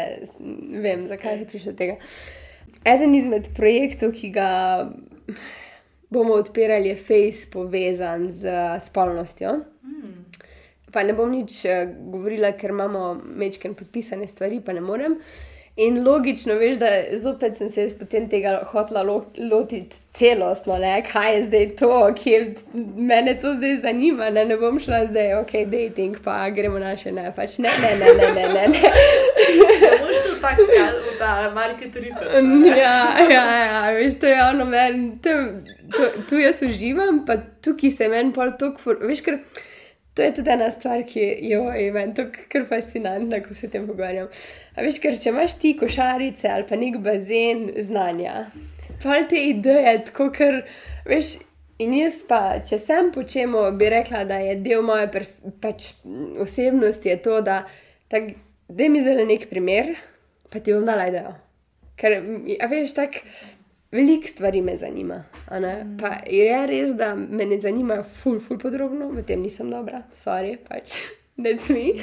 [0.82, 1.96] vem, zakaj je prišlo tega.
[2.86, 4.50] Eden izmed projektov, ki ga
[6.10, 9.60] bomo odpirali, je Face povezan z spolnostjo.
[10.92, 15.18] Pa ne bom nič eh, govorila, ker imamo mečken podpisane stvari, pa ne morem.
[15.80, 16.88] In logično, veš, da
[17.18, 20.98] zopet sem se potem tega hotela lo lotiti celostno, ne?
[21.12, 22.34] kaj je zdaj to, ki
[22.98, 24.30] me to zdaj zanima.
[24.30, 28.12] Ne, ne bom šla zdaj, ok, dating, pa gremo naše, ne, pač ne, ne, ne,
[28.18, 28.48] ne, ne.
[28.54, 28.92] ne, ne.
[30.42, 32.68] Tako v ta market research.
[32.68, 33.00] Ja,
[33.32, 35.18] ja, ja, veš, to je ono, meni,
[36.30, 39.40] tu jaz uživam, pa tukaj se meni pol toliko, veš, ker
[40.14, 43.88] to je tudi ena stvar, ki jo je meni tako fascinantna, ko se o tem
[43.88, 44.28] pogovarjam.
[44.76, 48.46] A veš, ker če imaš ti košarice ali pa nek bazen znanja,
[49.04, 50.62] pa te ideje, tako ker,
[51.08, 51.38] veš,
[51.82, 55.08] in jaz pa, če sem po čemu, bi rekla, da je del moje
[55.64, 55.94] pač,
[56.44, 57.64] osebnosti, to, da,
[58.12, 58.34] tak,
[58.68, 59.96] mi zdaj nek primer,
[60.52, 61.34] pa ti bom dala idejo.
[62.00, 62.20] Ker,
[62.60, 63.24] a veš, tako
[63.92, 65.24] veliko stvari me zanima.
[65.52, 65.98] ne.
[66.00, 70.58] Pa je res, da me ne zanima ful, ful podrobno, v tem nisem dobra, sorry,
[70.60, 71.02] pač.
[71.38, 71.94] That's me.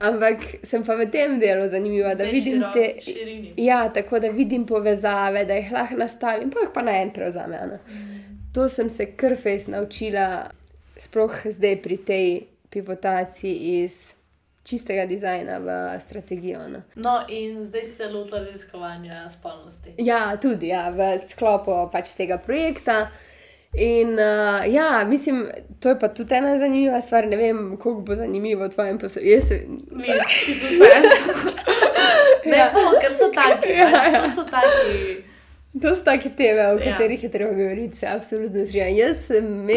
[0.00, 3.00] Ampak sem pa v tem delu zanimiva, da Tej vidim širo- te.
[3.02, 3.54] širini.
[3.58, 7.58] Ja, tako da vidim povezave, da jih lahko nastavim, pa jih pa na en prevzame.
[7.66, 7.78] ne.
[8.52, 10.50] To sem se kar fejs naučila,
[10.96, 12.28] sploh zdaj pri tej
[12.70, 14.14] pivotaciji iz
[14.66, 15.68] čistega dizajna v
[16.00, 16.64] strategijo.
[16.68, 16.82] No.
[16.96, 19.94] No, in zdaj si se lotila raziskovanja spolnosti.
[19.98, 23.06] Ja, tudi ja, v sklopu pač tega projekta.
[23.76, 25.46] In uh, ja, mislim,
[25.80, 27.26] to je pa tudi ena zanimiva stvar.
[27.26, 29.22] Ne vem, koliko bo zanimivo v tvojem poslu.
[29.24, 29.58] Jaz se.
[30.54, 30.90] So vse.
[32.46, 32.70] Ne, Ja.
[32.74, 33.68] bo, ker so taki.
[33.68, 34.30] Ja, Ja, ja.
[34.30, 35.22] So taki.
[35.82, 36.92] To so take teme, o Ja.
[36.92, 38.96] katerih je treba govoriti, se absolutno strinjam.
[38.96, 39.74] Jaz me,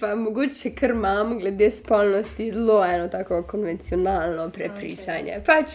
[0.00, 5.32] pa mogoče kar imam glede spolnosti zelo eno tako konvencionalno prepričanje.
[5.40, 5.44] Okay.
[5.44, 5.72] Pač,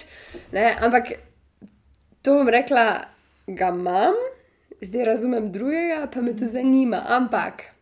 [0.51, 1.03] ne, ampak
[2.21, 2.99] to bom rekla,
[3.47, 4.13] ga imam,
[4.81, 7.01] zdaj razumem drugega, pa me to zanima.
[7.07, 7.72] Ampak.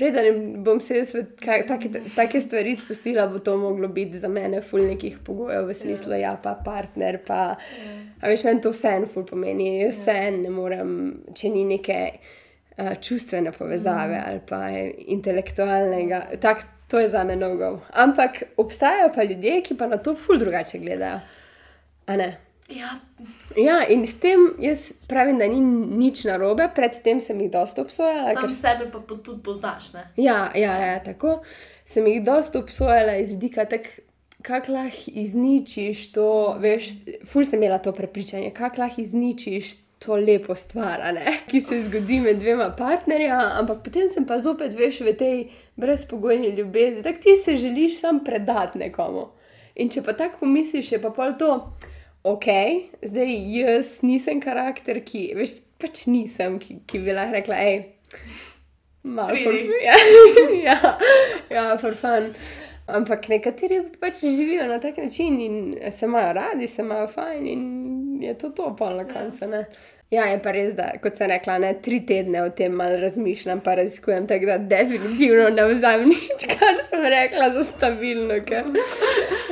[0.00, 1.10] Preden bom se jaz
[1.44, 6.14] take, take stvari spustila, bo to moglo biti za mene ful nekih pogojev, v smislu,
[6.16, 7.40] ja, pa partner, pa.
[8.20, 9.74] A veš, meni to vse en ful pomeni.
[9.82, 10.94] Jaz vse en ne morem,
[11.36, 14.62] če ni neke uh, čustvene povezave ali pa
[15.18, 16.24] intelektualnega.
[16.40, 17.74] Tak, to je za me nogo.
[17.92, 21.20] Ampak obstajajo pa ljudje, ki pa na to ful drugače gledajo.
[22.06, 22.36] A ne?
[22.70, 22.98] Ja,
[23.56, 28.32] Ja, in s tem jaz pravim, da ni nič narobe, predtem sem jih dosta obsojala.
[28.32, 30.04] sam ker sebe pa po- tudi poznaš, ne?
[30.16, 31.40] Ja, ja, ja, tako.
[31.84, 33.66] Sem jih dosta obsojala iz vidika,
[34.42, 36.90] kako lahko izničiš to, veš,
[37.26, 41.02] ful sem imela to prepričanje, kako lahko izničiš to lepo stvar,
[41.46, 45.36] ki se zgodi med dvema partnerja, ampak potem sem pa zopet, veš, v tej
[45.76, 49.28] brezpogojni ljubezni, tako ti se želiš sam predati nekomu.
[49.74, 51.72] In če pa tako pomisliš, je pa pol to,
[52.22, 52.46] ok,
[53.02, 57.78] zdaj jaz nisem karakter, ki, veš, pač nisem, ki, ki bi lahko rekla, hej.
[59.02, 59.78] Malo Pridi.
[59.84, 59.96] ja,
[60.68, 60.96] ja,
[61.50, 62.34] ja, for fun.
[62.90, 67.62] Ampak nekateri pač živijo na tak način in se imajo radi, se imajo fajn in
[68.22, 69.46] je to to, pol na koncu.
[69.46, 69.64] ne.
[70.10, 73.60] Ja, je pa res, da kot sem rekla, ne, tri tedne o tem malo razmišljam,
[73.60, 78.34] pa raziskujem, tako da definitivno ne vzamem nič, kar sem rekla za stabilno.
[78.44, 78.64] Ker,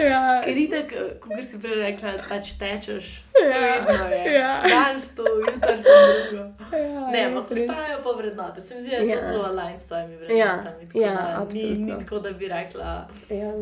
[0.00, 0.90] ja, Ker itak,
[1.20, 3.12] kot si prej rekla, pač tečeš.
[3.38, 4.32] Ja, Vedno je.
[4.34, 4.50] ja.
[4.64, 6.44] Danes to, jutri sem drugo.
[6.74, 8.60] ja, Ne, ampak postajajo pa vrednote.
[8.60, 9.16] Se mi zdi, da je Ja.
[9.16, 10.86] to zelo align s tvojimi Ja, vrednotami.
[10.86, 11.86] tako ja, da Ni, absolutno.
[11.86, 13.52] ni tako, da bi rekla, Ja.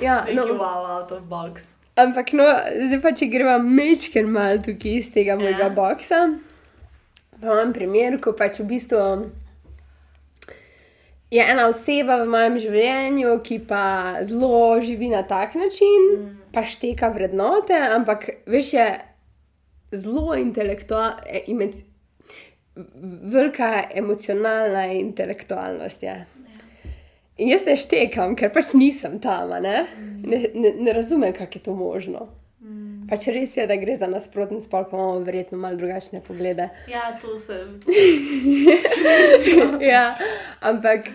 [0.00, 1.62] Ja, no, wow, out of box.
[1.96, 2.46] Ampak, no,
[2.86, 5.74] zdaj pa če gremo mečken mal tukaj iz tega mojega Ja.
[5.76, 6.20] boksa.
[7.40, 9.00] Pa imam primer, ko pač v bistvu
[11.32, 13.84] je ena oseba v mojem življenju, ki pa
[14.28, 16.34] zelo živi na tak način, mm.
[16.52, 18.86] pa šteka vrednote, ampak veš, je
[19.96, 21.16] zelo intelektualna,
[23.32, 26.18] velika emocionalna intelektualnost je.
[27.38, 29.86] In jaz ne štekam, ker pač nisem tam, ne,
[30.22, 32.28] ne, ne, ne razumem, kako je to možno.
[33.08, 36.68] Pač res je, da gre za nasprotni spol, pa imamo verjetno malo drugačne poglede.
[36.88, 37.56] Ja, to se.
[39.80, 40.14] ja,
[40.60, 41.08] ampak,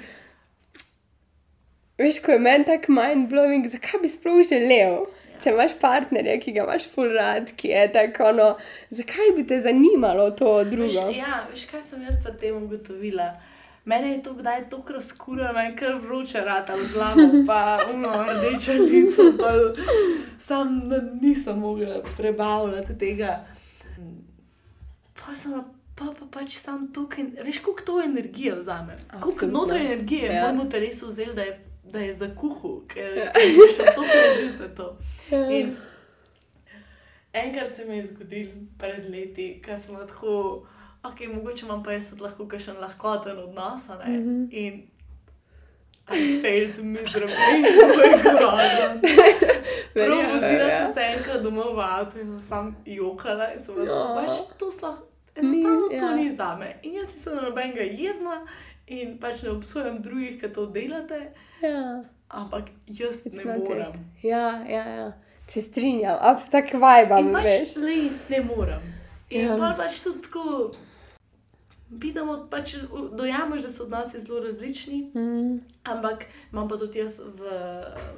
[1.97, 5.05] veš, ko je meni tako mind-blowing, zakaj bi sploh želel?
[5.37, 8.47] Če imaš partnerja, ki ga imaš full rad, ki je tako, no,
[8.89, 11.03] zakaj bi te zanimalo to Veš, drugo?
[11.13, 13.35] ja, veš, kaj sem jaz pa tem ugotovila?
[13.87, 18.73] Mene je to kdaj tako razkurano, je kar vroče rata v glavo, pa uno rdeče
[18.73, 19.51] lice, pa
[20.39, 20.81] sam
[21.21, 23.45] nisem mogla prebavljati tega.
[25.13, 25.63] Pa sem
[25.95, 28.97] pa, pa pač sam tukaj, veš, koliko to energije vzame.
[29.21, 30.51] Koliko notranje energije ja.
[30.51, 33.31] v telesu vzeli, da je, da je za kuhu, ker ja.
[33.39, 34.97] je še to prežice to.
[35.31, 35.45] Ja.
[35.51, 35.75] In
[37.33, 40.67] enkrat se mi je zgodil pred leti, ko smo tako
[41.07, 43.87] ok, mogoče imam pa jaz lahko še en lahkoten odnos.
[43.87, 44.47] Mm -hmm.
[44.51, 44.87] In
[46.09, 47.63] I failed miserably,
[47.95, 49.01] to je grozno.
[49.93, 54.15] Prvo vozila sem se enkrat domov v avtu in sem sam jokala in sem rekla,
[54.15, 55.01] pač to sploh,
[55.35, 56.13] enostavno to ja.
[56.15, 56.69] ni za me.
[56.83, 58.39] In jaz nisem na nobenega jezna
[58.87, 61.33] in pač ne obsojam drugih, ki to delate.
[61.61, 62.03] Ja.
[62.29, 63.99] Ampak jaz It's ne morem.
[64.23, 65.11] Ja, ja, ja.
[65.51, 67.33] Se strinjam, tako vibam.
[67.35, 67.99] Pač le,
[68.31, 68.93] ne morem.
[69.29, 69.59] In ja.
[69.59, 70.71] pa pač tudi tako
[71.89, 72.75] vidimo, pač
[73.17, 75.59] dojamemo, da so odnosi zelo različni, mm.
[75.83, 77.51] ampak imam pa tudi jaz v,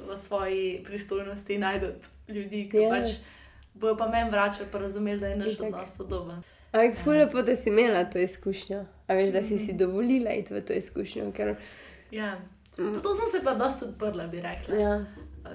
[0.08, 2.82] v svoji pristojnosti najdete ljudi, ki yeah.
[2.82, 2.90] Ja.
[2.90, 3.08] pač
[3.74, 6.42] bojo pa meni vračali, pa razumeli, da je naš odnos podoben.
[6.72, 7.04] Ampak, ja.
[7.04, 9.78] fulje pa, da si imela to izkušnjo, a veš, da si si mhm.
[9.78, 11.32] dovolila iti v to izkušnjo.
[11.32, 11.56] Ker...
[12.10, 12.38] Ja,
[12.76, 14.76] to, to sem se pa dosti odprla, bi rekla.
[14.76, 15.04] Ja.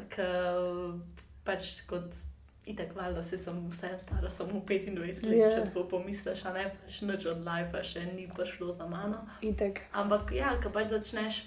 [0.10, 1.00] Ker
[1.46, 2.16] pač kot
[2.66, 5.36] Itek, valjda se sem vse stara, samo 25 let, yeah.
[5.38, 5.50] Ja.
[5.50, 9.22] če tako pomisliš, a ne pač nič od life še ni prišlo za mano.
[9.46, 9.84] Itek.
[9.94, 11.44] Ampak ja, ko pač začneš,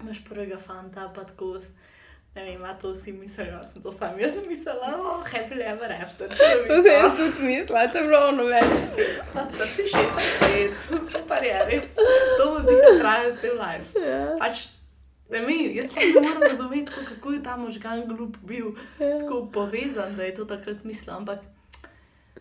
[0.00, 1.58] imaš prvega fanta, pa tako.
[2.36, 5.92] Ne vem, ima to vsi mislijo, da sem to sam jaz mislila, oh, happy ever
[5.92, 6.28] after.
[6.68, 8.74] To se jaz tudi mislila, to je bilo ono več.
[9.32, 10.82] Pa sta si 16 let,
[11.12, 11.92] super je, res.
[12.38, 13.92] To bo zdaj trajalo cel life.
[13.96, 14.12] Yeah.
[14.12, 14.36] Ja.
[14.44, 14.77] Pač
[15.30, 18.66] Ne, mi, jaz ne morem razumeti, kako je ta možgan glup bil
[19.00, 19.18] ja.
[19.20, 21.16] tako povezan, da je to takrat mislil.
[21.16, 21.38] Ampak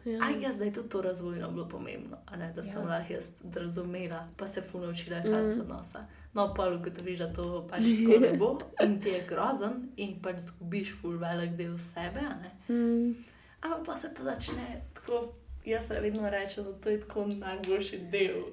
[0.06, 0.20] ja.
[0.24, 2.88] aj, jaz, da je tudi to razvojno bilo pomembno, ne, da sem ja.
[2.88, 5.62] lahko jaz razumela, pa se fu naučila iz tega mm.
[5.62, 6.06] odnosa.
[6.34, 7.82] No, pa ugotoviš, da to pač
[8.22, 12.22] ne bo in ti je grozen in pač zgubiš ful velik del sebe.
[12.70, 13.16] Mm.
[13.62, 15.34] Ampak pa se to začne tako,
[15.66, 18.44] jaz vedno rečem, da to je tako najboljši del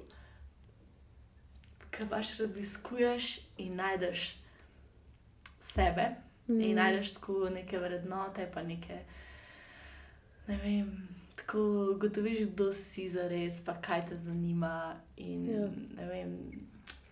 [1.95, 3.26] ki pač raziskuješ
[3.59, 4.37] in najdeš
[5.61, 6.15] sebe,
[6.49, 6.61] mm.
[6.61, 8.99] in najdeš tako neke vrednote, pa neke.
[10.47, 14.95] Ne vem, tako gotoviš, kdo si za res, pa kaj te zanima.
[15.17, 15.69] In, ja.
[16.09, 16.37] vem,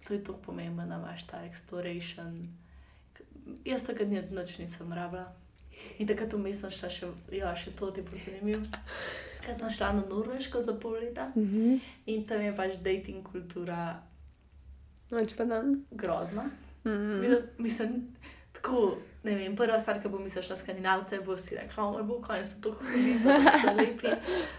[0.06, 2.48] to je tako pomembno, da imaš ta exploration.
[3.64, 5.32] Jaz takrat noč nisem rabila.
[5.98, 8.66] In takrat vmes sem šla še, ja, še to ti bo zanimivo.
[9.42, 11.80] Ker sem šla na Norveško za pol leta mm -hmm.
[12.06, 14.02] in tam je pač dating kultura
[15.12, 15.84] Noč pa dan.
[15.90, 16.42] Grozna.
[16.84, 17.42] Mm -hmm.
[17.58, 18.16] Mislim,
[18.52, 22.26] tako, ne vem, prva stvar, ki bo mislila na skandinavce, bo si rekla, moj bog,
[22.30, 23.18] oni so tako hudi,
[23.62, 24.08] so lepi.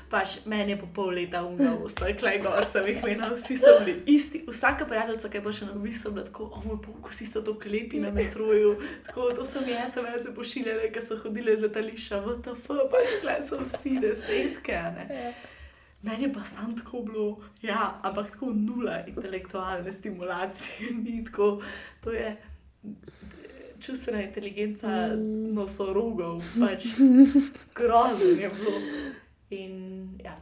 [0.10, 3.80] Pač meni je po pol leta umrl, stoj klej gor, sem jih imela, vsi so
[3.86, 4.44] bili isti.
[4.48, 7.42] Vsaka prijateljica, ki je bila še na obisu, bila tako, o moj bog, vsi so
[7.42, 8.76] tako lepi na metroju.
[9.06, 13.42] Tako, to sem jaz, sem jaz pošiljala, ker so hodile z letališča, vtf, pač klej
[13.50, 15.34] so vsi desetke, ne.
[16.04, 21.62] Meni pa sam tako bilo, ja, ampak tako nula intelektualne stimulacije, ni tako.
[22.04, 22.38] To je
[23.80, 25.54] čustvena inteligenca mm.
[25.54, 26.84] nosorogov, pač
[27.78, 28.80] grozno je bilo.
[29.50, 30.36] In ja,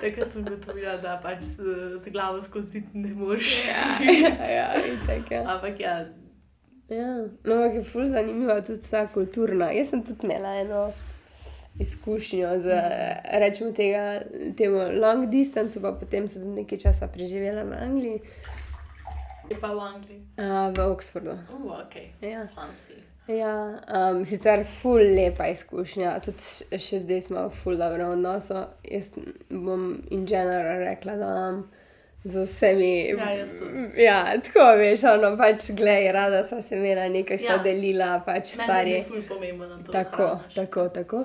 [0.00, 3.66] takrat sem gotovila, da pač z, glavo skozi ne moreš.
[3.66, 5.44] Ja, ja, ja, tako je.
[5.46, 5.96] Ampak ja.
[6.88, 9.72] Ja, no, ampak je ful zanimiva tudi ta kulturna.
[9.72, 10.92] Jaz sem tudi imela eno
[11.78, 12.80] izkušnjo z
[13.32, 14.22] rečemo tega,
[14.56, 18.20] temu long distance, pa potem sem tudi nekaj časa preživela v Angliji.
[19.50, 20.20] Je pa v Angliji?
[20.38, 21.30] Uh, v Oxfordu.
[21.30, 21.96] Uh, ok.
[22.20, 22.46] Ja.
[23.28, 28.64] Ja, um, sicer ful lepa izkušnja, tudi še zdaj smo v ful dobro odnosu.
[28.82, 29.12] Jaz
[29.48, 31.62] bom in general rekla, da imam
[32.24, 33.14] z vsemi.
[33.14, 33.30] Ja,
[33.96, 37.46] ja, tako veš, ono pač gledaj, rada sem se imela, nekaj ja.
[37.46, 38.98] sem delila, pač stari.
[38.98, 39.78] To je ful pomembno.
[39.92, 41.24] Tako, tako, tako.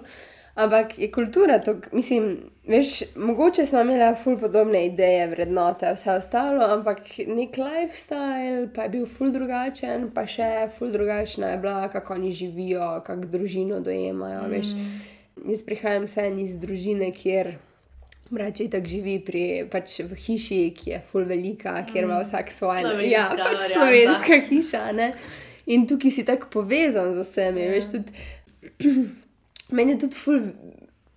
[0.58, 2.38] Ampak je kultura, to, mislim,
[2.68, 8.90] veš, mogoče smo imeli ful podobne ideje, vrednote, vse ostalo, ampak nek lifestyle pa je
[8.90, 14.48] bil ful drugačen, pa še ful drugačna je bila, kako oni živijo, kako družino dojemajo.
[14.50, 14.88] Mm.
[15.46, 17.54] Jaz prihajam sen iz družine, kjer.
[18.34, 22.26] Mreče tako živi pri, pač v hiši, ki je ful velika, kjer ima mm.
[22.26, 23.12] vsak svoje.
[23.12, 24.84] Ja, pač slovenska hiša.
[24.98, 25.14] Ne?
[25.70, 27.62] In tukaj si tako povezan z vsemi.
[27.62, 27.72] Ja.
[27.78, 28.28] Veš, tudi,
[29.72, 30.42] Meni je tudi, ful,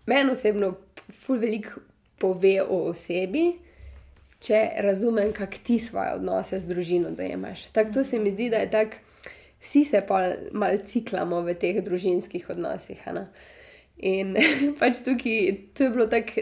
[0.06, 0.74] meni osebno,
[1.22, 1.80] ful veliko
[2.20, 3.52] pove o osebi,
[4.40, 7.68] če razumem, kako ti svoje odnose z družino dojemaš.
[7.72, 8.96] Tako se mi zdi, da je tako,
[9.60, 10.20] vsi se pa
[10.52, 13.06] malo ciklamo v teh družinskih odnosih.
[13.14, 13.26] Ne?
[14.02, 14.32] In
[14.80, 15.40] pač tukaj,
[15.74, 16.40] to je bilo tako,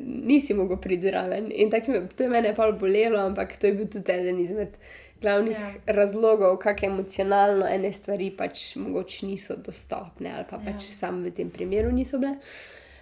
[0.00, 1.52] nisi mogel priti zraven.
[1.54, 4.76] In tako me, to je mene pa bolelo, ampak to je bil tudi eden izmed
[5.20, 5.70] glavnih Ja.
[5.88, 10.94] razlogov, kako emocionalno ene stvari pač mogoče niso dostopne ali pa pač Ja.
[10.94, 12.34] samo v tem primeru niso bile.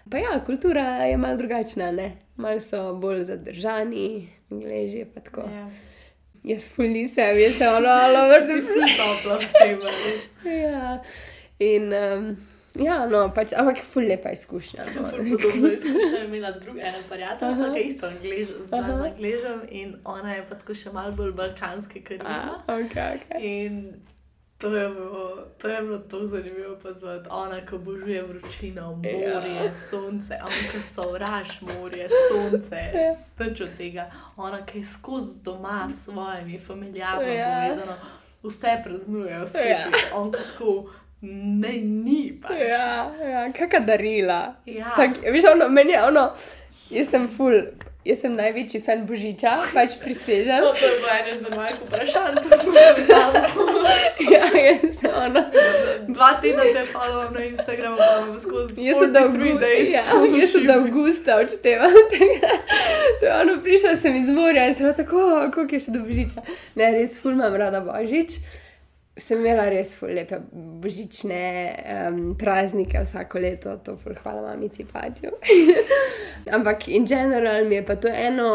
[0.07, 2.07] Pa ja, kultura je malo drugačna, ne?
[2.37, 5.41] malo so bolj zadržani, gleži pa tako.
[5.43, 5.66] Ja.
[6.45, 9.91] Jaz ful nisem, jaz sem ono, alo, vrsti Ful topla oseba.
[9.91, 10.27] res.
[10.62, 10.99] Ja,
[11.59, 12.37] in um,
[12.75, 14.83] ja, no, pač, ampak ful lepa izkušnja.
[14.97, 15.09] No.
[15.11, 19.97] Podobno izkušnjo je imela druga ena prijateljica, ki je isto angleža, zna z angležem in
[20.05, 22.64] ona je pa tako še malo bolj balkanske, ima.
[22.66, 23.41] okay, okay.
[23.41, 23.95] In
[24.59, 25.22] to je bilo,
[25.59, 27.29] to je bilo tako zanimivo pozvati.
[27.31, 29.75] Ona, ki obožuje vročino, morje, Ja.
[29.75, 32.81] sonce, on, ki sovraž morje, sonce.
[32.97, 33.14] Ja.
[33.41, 34.07] Nič od tega.
[34.37, 37.68] Ona, ki je skozi doma s svojimi familiarno Ja.
[37.68, 37.97] povezana,
[38.43, 39.70] vse praznujejo skupaj.
[39.70, 39.87] Ja.
[40.14, 40.91] On tako
[41.25, 42.61] ne, ni pač.
[42.68, 44.43] Ja, ja kakšna darila.
[44.66, 44.93] Ja.
[44.97, 46.29] Tak, veš, ono, meni je ono,
[46.91, 47.57] jaz sem ful,
[48.05, 50.61] jaz sem največji fan Božiča, pač prisežem.
[50.61, 53.22] No, to je bilo eno izmed mojih vprašanj, tudi na
[54.35, 55.43] ja, jaz sem ono.
[56.09, 59.95] Dva tedna te followam na Instagramu, pa imam skozi Jaz sem do 43 days.
[59.95, 60.03] ja,
[60.41, 62.05] jaz sem do avgusta odštevala.
[63.20, 65.91] To je ono, prišla sem iz morja in sem bila tako, "O, koliko je še
[65.95, 66.43] do Božiča.
[66.75, 68.37] Ne, res ful imam rada Božič.
[69.16, 70.40] Sem imela res lepe
[70.82, 71.42] božične
[72.08, 75.30] um, praznike vsako leto, to ful hvala mamici Patju.
[76.56, 78.48] Ampak in general mi je pa to eno,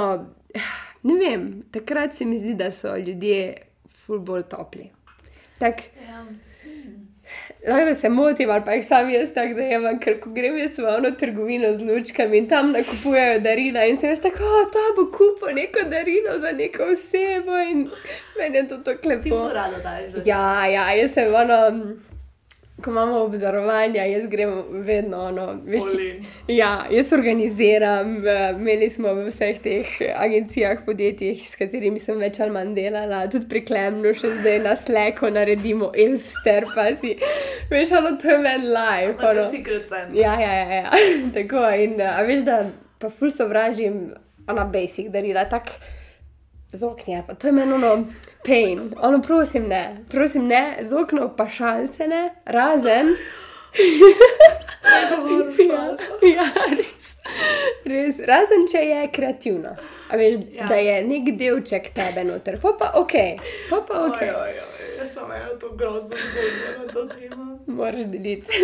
[1.04, 3.56] ne vem, takrat se mi zdi, da so ljudje
[4.04, 4.90] ful bolj topli.
[5.60, 6.26] Tak, Ja.
[7.62, 10.78] Lahko se motim, ali pa jih sam jaz tako da imam, ker ko grem jaz
[10.78, 14.80] v ono trgovino z lučkami in tam nakupujejo darila in sem jaz tako, "O, ta
[14.96, 17.90] bo kupil neko darilo za neko osebo in
[18.38, 19.30] meni je to tako Ti lepo.
[19.30, 20.12] to rada daješ.
[20.14, 21.60] da- Ja, ja, jaz sem ono,
[22.84, 24.52] ko imamo obdarovanja, jaz grem
[24.86, 26.26] vedno ono, veš, in.
[26.48, 28.16] Ja, jaz organiziram,
[28.60, 33.50] imeli smo v vseh teh agencijah, podjetjih, s katerimi sem več ali manj delala, tudi
[33.52, 37.16] pri Klemnu, še zdaj na Sleko naredimo Elfster, pa si,
[37.72, 38.70] veš, ono, to je meni.
[38.70, 39.46] Imate Ono.
[40.14, 41.04] Ja, ja, ja, ja.
[41.36, 42.64] tako in a veš, da
[43.00, 44.10] pa ful sovražim
[44.50, 45.78] ona basic darila, tako
[46.74, 47.94] z oknja, pa to je meni ono
[48.44, 53.16] pain, ono prosim ne, prosim ne, z okno pa šalce ne, razen.
[55.60, 55.84] ja,
[56.36, 57.10] ja, res.
[57.86, 59.76] Res, razen če je kreativno.
[60.10, 60.66] A veš, Ja.
[60.68, 63.14] da je nek delček tebe noter, pa pa ok,
[63.70, 67.60] pa pa ok, Oj, oj, oj, Jaz sem eno to grozno zgodbo na to temo.
[67.68, 68.50] moraš deliti.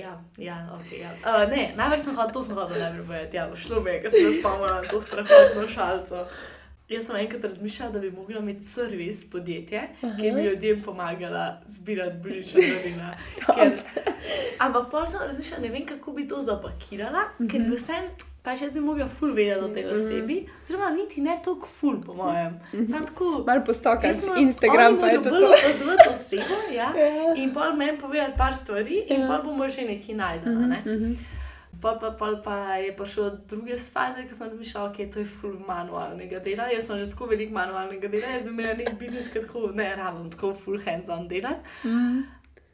[0.00, 1.10] Ja, ja, okay, ja.
[1.20, 3.36] Uh, ne, največ sem hotel, to sem hotel najprej povedati.
[3.36, 6.24] Ja, šlo mi je, ker sem se spomnila na to strahotno šalico.
[6.90, 12.16] Jaz sem enkrat razmišljala, da bi mogla imeti servis podjetje, ki bi ljudem pomagala zbirati
[12.52, 13.12] darila.
[13.48, 13.78] Ker-
[14.60, 18.08] Ampak pol sem razmišljala, ne vem, kako bi to zapakirala, ker bi vsem,
[18.42, 22.14] pač jaz bi mogla ful vedeti o tej osebi, oziroma niti ne toliko ful, po
[22.14, 22.58] mojem.
[22.84, 23.44] Sam tako.
[23.46, 25.30] Malo postokati, Jaz sem- Instagram pa je to.
[25.30, 25.36] to.
[25.48, 27.34] opazovati osebo, ja, Ja.
[27.36, 29.26] in pol meni povedati par stvari, in Ja.
[29.28, 30.66] pol bomo že nekaj najdeli.
[30.66, 30.82] Ne?
[31.80, 35.10] Pol pa, pol pa je prišel od druge faze, ki sem razmišljala, da okay, je
[35.10, 36.68] to ful manualnega dela.
[36.72, 39.88] Jaz sem že tako veliko manualnega dela, jaz bi imela nek biznis, ki tako ne
[39.96, 41.76] rabim tako full hands-on delati.
[41.84, 42.24] Mm.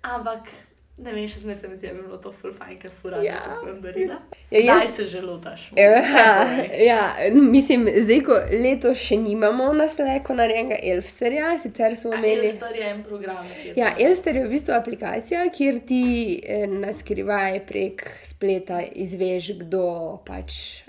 [0.03, 0.51] Ampak
[0.99, 3.19] ne vem, še zmeraj se mi zdi, da bi bilo to full fajn, ker fura
[3.19, 3.35] Ja.
[3.35, 3.41] ja.
[3.53, 4.15] kupujem darila.
[4.51, 5.67] Ja, Ja, jaz- Daj se že lotaš.
[5.77, 6.87] Ja, povej.
[6.87, 7.01] ja,
[7.33, 12.47] mislim, zdaj, ko letos še nimamo na sleku narejenega Elfsterja, sicer smo A imeli.
[12.47, 13.45] Elstar je en program.
[13.59, 14.05] je Ja, to.
[14.05, 16.03] Elster je v bistvu aplikacija, kjer ti
[16.41, 19.85] eh, na skrivaj prek spleta izveš, kdo
[20.25, 20.83] pač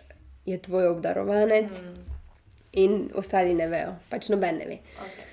[0.46, 2.04] je tvoj obdarovanec, mm.
[2.74, 4.78] in ostali ne vejo, pač noben ne ve.
[4.98, 5.27] Okay.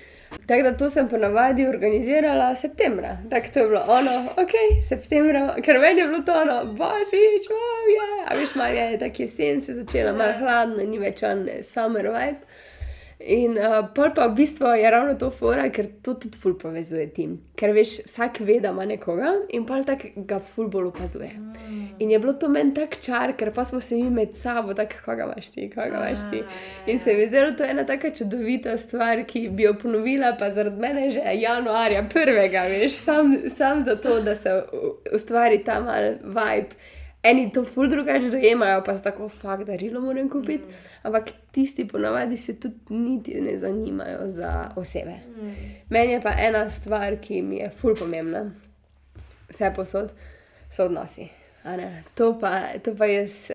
[0.47, 3.17] Tako da to sem ponavadi organizirala septembra.
[3.29, 4.53] Tako to je bilo ono, ok,
[4.89, 9.21] septembra, ker meni je bilo to ono, božič, wow, ja, a veš, malo je tako
[9.21, 12.54] jesen, se je začela malo hladno, ni več on summer vibe.
[13.25, 17.07] In uh, pol pa v bistvu je ravno to fora, ker to tudi ful povezuje
[17.09, 17.31] tim.
[17.57, 21.31] Ker veš, vsak ve, da ima nekoga in pol tako ga ful bolj opazuje.
[21.99, 25.01] In je bilo to meni tak čar, ker pa smo se mi med sabo, tako
[25.05, 26.43] koga imaš ti, koga imaš ti.
[26.91, 30.51] In se mi je zdelo to ena taka čudovita stvar, ki bi jo ponovila, pa
[30.53, 34.53] zaradi mene že januarja prvega, veš, sam, sam zato, da se
[35.13, 36.77] ustvari ta mal vibe.
[37.25, 40.63] Eni to ful drugače dojemajo, pa so tako, fakt, darilo moram kupiti.
[40.63, 40.73] Mm.
[41.03, 45.15] Ampak tisti ponavadi se tudi niti ne zanimajo za osebe.
[45.41, 45.53] Mm.
[45.89, 48.51] Meni je pa ena stvar, ki mi je ful pomembna,
[49.49, 50.11] vse posod,
[50.69, 51.27] so odnosi.
[52.13, 53.51] To pa, to pa jaz,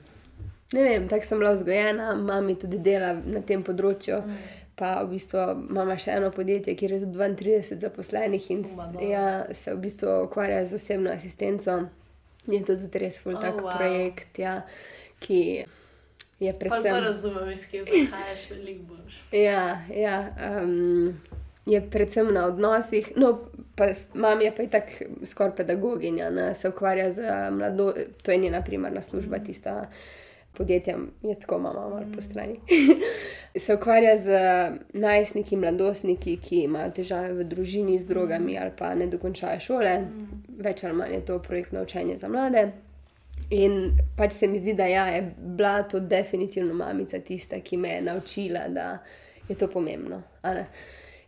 [0.72, 4.18] ne vem, tako sem bila vzgojena, mami tudi dela na tem področju.
[4.26, 4.42] Mm.
[4.80, 8.62] Pa v bistvu imamo še eno podjetje, kjer je tudi 32 zaposlenih in
[9.04, 11.82] ja, se v bistvu ukvarja z osebno asistenco.
[12.46, 13.76] Je to tudi res ful Oh, tak wow.
[13.76, 14.62] projekt, ja,
[15.18, 15.64] ki
[16.40, 16.90] je predvsem.
[16.94, 19.22] pa razumem, iz kje prihajaš, veliko boš.
[19.32, 21.20] Ja, ja um,
[21.66, 23.12] je predvsem na odnosih.
[23.16, 23.38] No,
[23.76, 27.20] pa mam je pa tako skoraj pedagoginja, ne, se ukvarja z
[27.50, 29.90] mlado, to je njena primarna služba, tista
[30.52, 32.60] podjetjem, je tako mama malo po strani.
[33.64, 34.28] se ukvarja z
[34.92, 39.96] najstniki, mladostniki, ki imajo težave v družini z drogami ali pa ne dokončajo šole.
[40.58, 42.70] Več ali manj je to projektno učenje za mlade.
[43.50, 47.88] In pač se mi zdi, da ja, je bila to definitivno mamica tista, ki me
[47.88, 48.98] je naučila, da
[49.48, 50.22] je to pomembno.
[50.44, 50.66] ne.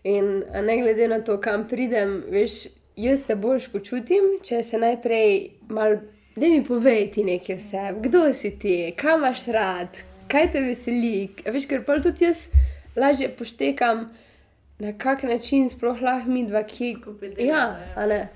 [0.05, 2.67] In ne glede na to, kam pridem, veš,
[2.97, 5.99] jaz se boljš počutim, če se najprej malo,
[6.37, 10.61] da mi povej ti nekaj o sebi, kdo si ti, kam imaš rad, kaj te
[10.61, 11.29] veseli.
[11.47, 12.47] A Veš, ker pa tudi jaz
[12.97, 14.07] lažje poštekam,
[14.79, 17.93] na kak način sploh lahko mi dva, ki Skupaj Ja, delata, ja.
[17.97, 18.29] a ne.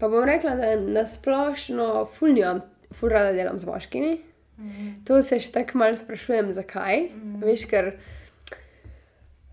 [0.00, 2.62] Pa bom rekla, da nasplošno fulnjam,
[2.92, 4.16] ful rada delam z moškimi.
[5.08, 7.06] To se še tako malo sprašujem, zakaj.
[7.44, 7.94] Veš, ker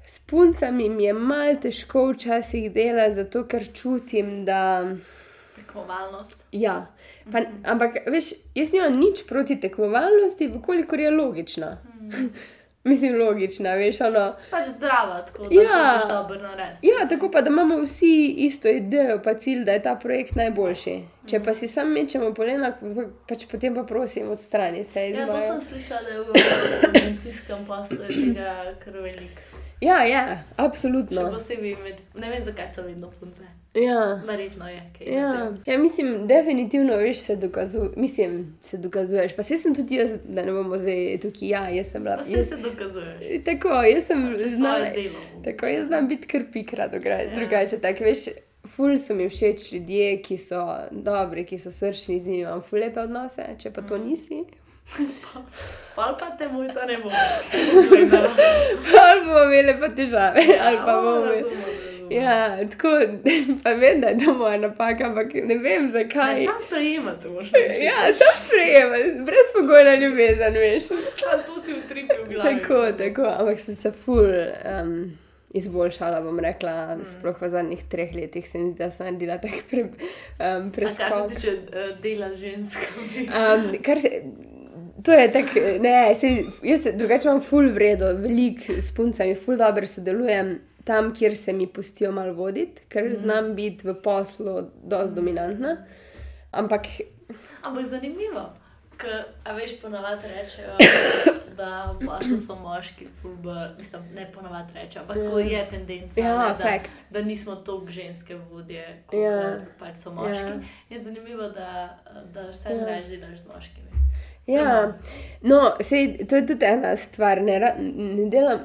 [0.07, 4.95] s puncami mi je malo težko včasih delati, zato ker čutim, da.
[5.78, 6.43] Tekmovalnost.
[6.51, 6.86] Ja.
[7.32, 8.25] Pa, ampak, veš,
[8.55, 11.78] jaz nimam nič proti tekmovalnosti, vkolikor je logična.
[12.84, 14.36] Mislim, logična, veš, ono.
[14.51, 16.05] Pač zdrava, tako da Ja.
[16.09, 16.88] dobro narediti.
[16.88, 20.93] Ja, tako pa, da imamo vsi isto idejo, pa cilj, da je ta projekt najboljši.
[21.28, 22.71] Če pa si sam mečemo polena,
[23.28, 26.32] pač potem pa prosim, odstrani se Ja, to sem slišala, da je v
[26.88, 29.41] organizacijskem poslu tega kar veliko.
[29.82, 31.28] Ja, ja, Še absolutno.
[31.32, 33.43] posebej med, ne vem zakaj so vedno punce.
[33.78, 34.21] Ja.
[34.25, 34.82] Verjetno je.
[35.07, 35.53] Ja.
[35.65, 39.36] ja, mislim, definitivno veš, se, dokazu, mislim, se dokazuješ.
[39.36, 42.15] Pa saj sem tudi jaz, da ne bomo zdaj tukaj, ja, jaz sem bila.
[42.15, 43.41] Pa vse Jaz, se dokazuje.
[43.43, 44.86] tako, jaz sem znala.
[45.43, 47.36] Tako, jaz znam biti kar pikra, druga- Ja.
[47.36, 47.78] drugače.
[47.78, 48.19] Tak, veš,
[48.67, 52.80] ful so mi všeč ljudje, ki so dobri, ki so srčni, z njimi imam ful
[52.80, 53.88] lepe odnose, če pa Mm.
[53.88, 54.43] to nisi.
[55.95, 57.09] Pol pa te mojca ne bo.
[59.03, 61.43] ali bomo imeli pa težave, ali pa bomo imeli.
[62.09, 62.87] Ja, tako,
[63.63, 66.39] pa vem, da je to moja napaka, ampak ne vem zakaj.
[66.39, 67.51] Ne, sam sprejemati moraš.
[67.69, 67.81] reči.
[67.81, 70.83] Ja, sem sprejemala, brezpogojna ljubezen, veš.
[71.33, 72.59] A to si utripil glavi.
[72.59, 74.29] Tako, tako, ampak sem se ful
[74.81, 75.17] um,
[75.53, 77.05] izboljšala, bom rekla, mm.
[77.05, 81.33] sploh v zadnjih treh letih se mi zdi, da sem naredila tak pre, um, preskok.
[81.33, 83.27] se tiče uh, dela z ženskami.
[83.27, 84.21] Um, kar se,
[85.03, 89.57] to je tako, ne, sej, jaz se- drugače imam ful vredo, veliko s puncami, ful
[89.57, 90.57] dobro sodelujem
[90.88, 95.77] tam, kjer se mi pustijo malo voditi, ker znam biti v poslu dosti dominantna.
[96.51, 96.88] Ampak
[97.67, 98.49] Ampak zanimivo.
[98.97, 99.05] K,
[99.45, 100.73] a veš, ponavadi rečejo,
[101.59, 106.38] da v poslu so moški, fulba, mislim, ne ponavadi rečejo, ampak tako je tendenca, Ja,
[106.47, 106.79] ne, da,
[107.09, 109.31] da nismo toliko ženske vodje, kot Ja.
[109.31, 109.51] ja.
[109.79, 110.41] pač so moški.
[110.41, 110.49] Ja.
[110.49, 110.61] Ja.
[110.89, 111.99] Je zanimivo, da,
[112.33, 112.75] da vse Ja.
[112.75, 112.85] ja.
[112.85, 113.88] reči delaš z moškimi.
[114.47, 114.93] Ja,
[115.41, 117.41] no, sej, to je tudi ena stvar.
[117.41, 118.59] Ne, ra- ne delam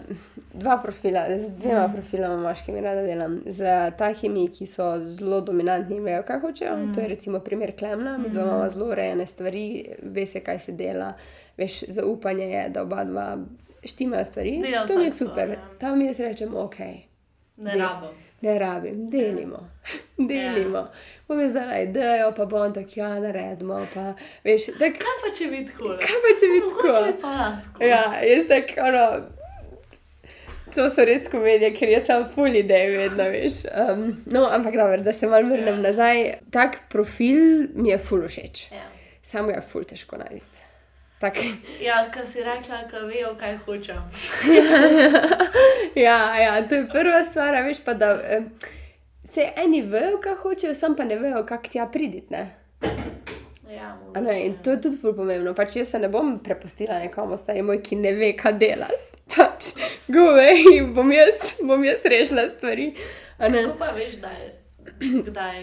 [0.55, 1.93] dva profila, z dvema mm.
[1.93, 3.41] profiloma moškimi rada delam.
[3.47, 6.77] Z takimi, ki so zelo dominantni in vejo, kaj hočejo.
[6.77, 6.95] Mm.
[6.95, 9.67] To je recimo primer Klemna, mi dva imamo zelo urejene stvari,
[10.03, 11.13] ve se, kaj se dela.
[11.57, 13.37] Veš, zaupanje je, da oba dva
[13.85, 14.61] štimajo stvari.
[14.63, 15.49] Dela to mi je super.
[15.49, 15.69] ja.
[15.79, 16.79] Tam jaz rečem, ok.
[17.57, 18.32] Ne rabim.
[18.43, 19.61] Ne rabim, delimo.
[20.31, 20.89] delimo.
[21.29, 23.77] Bom jaz dala idejo, pa bom tako, ja, naredimo.
[23.95, 24.09] Pa,
[24.45, 25.93] veš, tak, Kaj pa če bi tako?
[26.01, 27.85] kaj pa če bi pa tako.
[27.85, 29.05] Ja, jaz tako, ono,
[30.75, 33.61] to so res komedije, ker jaz sem full idej, vedno veš.
[33.69, 35.83] Um, no, ampak dobro, da se malo vrnem Ja.
[35.83, 36.23] nazaj.
[36.51, 37.43] Tak profil
[37.75, 38.67] mi je full všeč.
[38.73, 38.87] Ja.
[39.23, 40.52] Sam ga je full težko najti.
[41.23, 41.37] Tak,
[41.79, 44.01] Ja, kar si rekla, da vejo, kaj hočem.
[46.07, 48.17] ja, ja, to je prva stvar, veš pa, da
[49.35, 52.27] se eni vejo, kaj hočejo, sam pa ne vejo, kako tja priditi.
[52.31, 52.43] Ne?
[53.71, 55.55] Ja, A Ne, in to je tudi ful pomembno.
[55.55, 58.91] Pač jaz se ne bom prepustila nekomu, stari moj, ki ne ve, kaj dela.
[59.37, 59.73] Pač,
[60.09, 62.93] govej, bom jaz, bom jaz rešila stvari.
[63.39, 64.51] Kako pa veš, da je,
[65.31, 65.63] kdaj,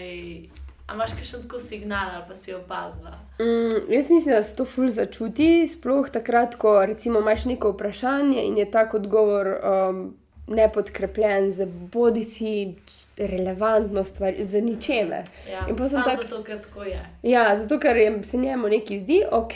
[0.90, 3.10] a imaš kakšen tako signal ali pa si opazila?
[3.38, 8.42] Mm, jaz mislim, da se to ful začuti, sploh takrat, ko recimo imaš neko vprašanje
[8.42, 10.14] in je tak odgovor um,
[10.48, 12.74] nepodkrepljen z bodi si
[13.18, 15.22] relevantno stvar, z ničemer.
[15.50, 17.06] Ja, In samo tak- zato, ker tako je.
[17.22, 19.54] Ja, zato ker se njemu nekaj zdi, ok,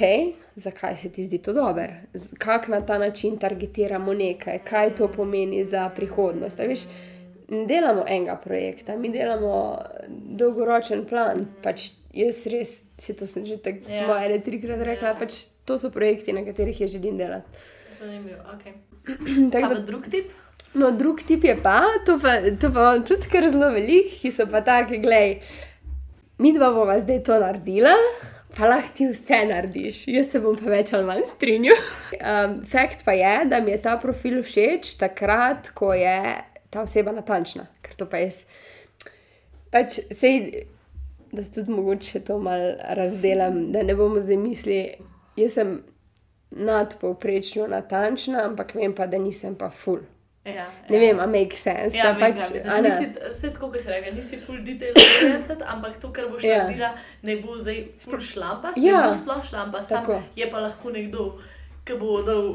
[0.56, 1.88] zakaj se ti zdi to dobro,
[2.38, 6.60] kako na ta način targetiramo nekaj, kaj to pomeni za prihodnost.
[6.60, 6.80] A Veš,
[7.48, 9.78] ne delamo enega projekta, mi delamo
[10.08, 11.44] dolgoročen plan.
[11.62, 13.94] Pač jaz res, se to sem že tako Ja.
[14.04, 14.06] yeah.
[14.08, 15.14] moje trikrat rekla, Ja.
[15.14, 15.18] yeah.
[15.20, 17.46] pač to so projekti, na katerih jaz želim delati.
[18.00, 18.40] Zanimivo.
[18.56, 18.72] Okay.
[19.52, 20.30] Tako da, drug tip?
[20.74, 24.30] no, drug tip je pa, to pa, to pa imam tudi kar zelo velik, ki
[24.32, 25.36] so pa taki, gledaj.
[26.38, 27.92] mi dva bova zdaj to naredila.
[28.56, 31.76] Pa lahko ti vse narediš, jaz se bom pa več ali manj strinjal.
[32.24, 36.14] Um, fakt pa je, da mi je ta profil všeč takrat, ko je
[36.74, 37.66] ta oseba natančna.
[37.80, 38.42] Ker to pa jaz.
[39.70, 40.64] Pač sej,
[41.30, 44.80] da se tudi mogoče to malo razdelam, da ne bomo zdaj mislili,
[45.36, 45.76] jaz sem
[46.52, 50.02] nadpovprečno natančna, ampak vem pa, da nisem pa full.
[50.46, 51.00] Ja, Ne ja.
[51.00, 51.96] vem, a make sense.
[51.96, 52.82] Ja, da pač, ne.
[52.82, 53.16] misliš.
[53.30, 56.58] Vse tako, kot si rekel, nisi full detail oriented, ampak to, kar boš Ja.
[56.58, 56.90] naredila,
[57.22, 59.00] ne bo zdaj full šlampas, Ja.
[59.00, 60.20] ne bo sploh šlampas, sam Tako.
[60.36, 61.24] je pa lahko nekdo,
[61.84, 62.54] ki bo dal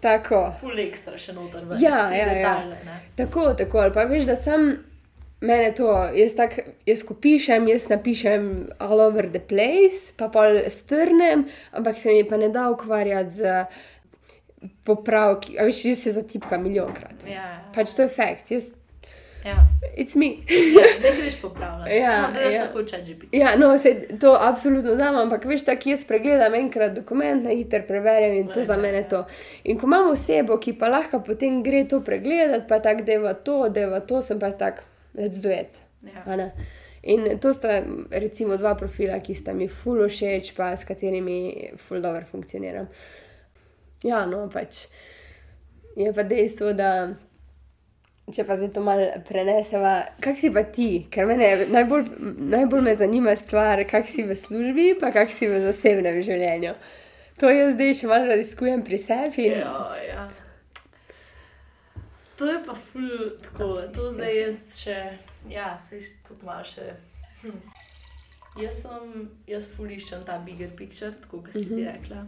[0.00, 0.44] Tako.
[0.60, 2.34] full ekstra še noter v Ja, ja, ja.
[2.34, 3.00] detajle, ne.
[3.18, 4.70] Tako, tako, ali pa veš, da sem
[5.40, 8.48] mene to, jaz, tak, jaz ko pišem, jaz napišem
[8.82, 13.62] all over the place, pa pol strnem, ampak se mi pa ne da ukvarjati z
[14.86, 15.58] popravki.
[15.58, 17.26] A veš, jaz se zatipkam milijonkrat.
[17.26, 17.60] Ja, ja.
[17.74, 18.72] Pač to je fakt, jaz,
[19.48, 19.56] ja.
[19.96, 20.26] it's me.
[20.78, 21.96] ja ne greš popravljati.
[21.96, 22.66] Ja, no, ja.
[22.66, 23.28] tako če GPT.
[23.32, 27.82] Ja, no, se to absolutno dam, ampak veš, tako jaz pregledam enkrat dokument, na hitro
[27.88, 29.08] preverjam in to Ja, za ja, mene ja.
[29.08, 29.24] to.
[29.64, 33.60] In ko imam osebo, ki pa lahko potem gre to pregledati, pa tako v to,
[33.68, 34.84] v to, sem pa tak,
[35.14, 35.80] let's do it.
[36.04, 36.22] Ja.
[36.26, 36.52] A ne?
[37.02, 37.80] In to sta
[38.10, 42.88] recimo dva profila, ki sta mi ful všeč, pa s katerimi ful dobro funkcioniram.
[44.04, 44.86] Ja, no, pač
[45.98, 47.14] je pa dejstvo, da
[48.28, 52.04] če pa zdaj to malo preneseva, kak si pa ti, ker mene najbolj,
[52.48, 56.74] najbolj me zanima stvar, kak si v službi, pa kak si v zasebnem življenju.
[57.38, 59.46] To jaz zdaj še malo raziskujem pri sebi.
[59.46, 60.28] in- Ja, ja.
[62.36, 63.08] To je pa ful
[63.42, 64.96] tako, to zdaj jaz še,
[65.50, 65.98] ja, se
[66.28, 66.92] tudi malo še.
[67.42, 67.56] Hm.
[68.58, 72.26] Jaz sem, jaz ful iščem ta bigger picture, tako kot si ti rekla.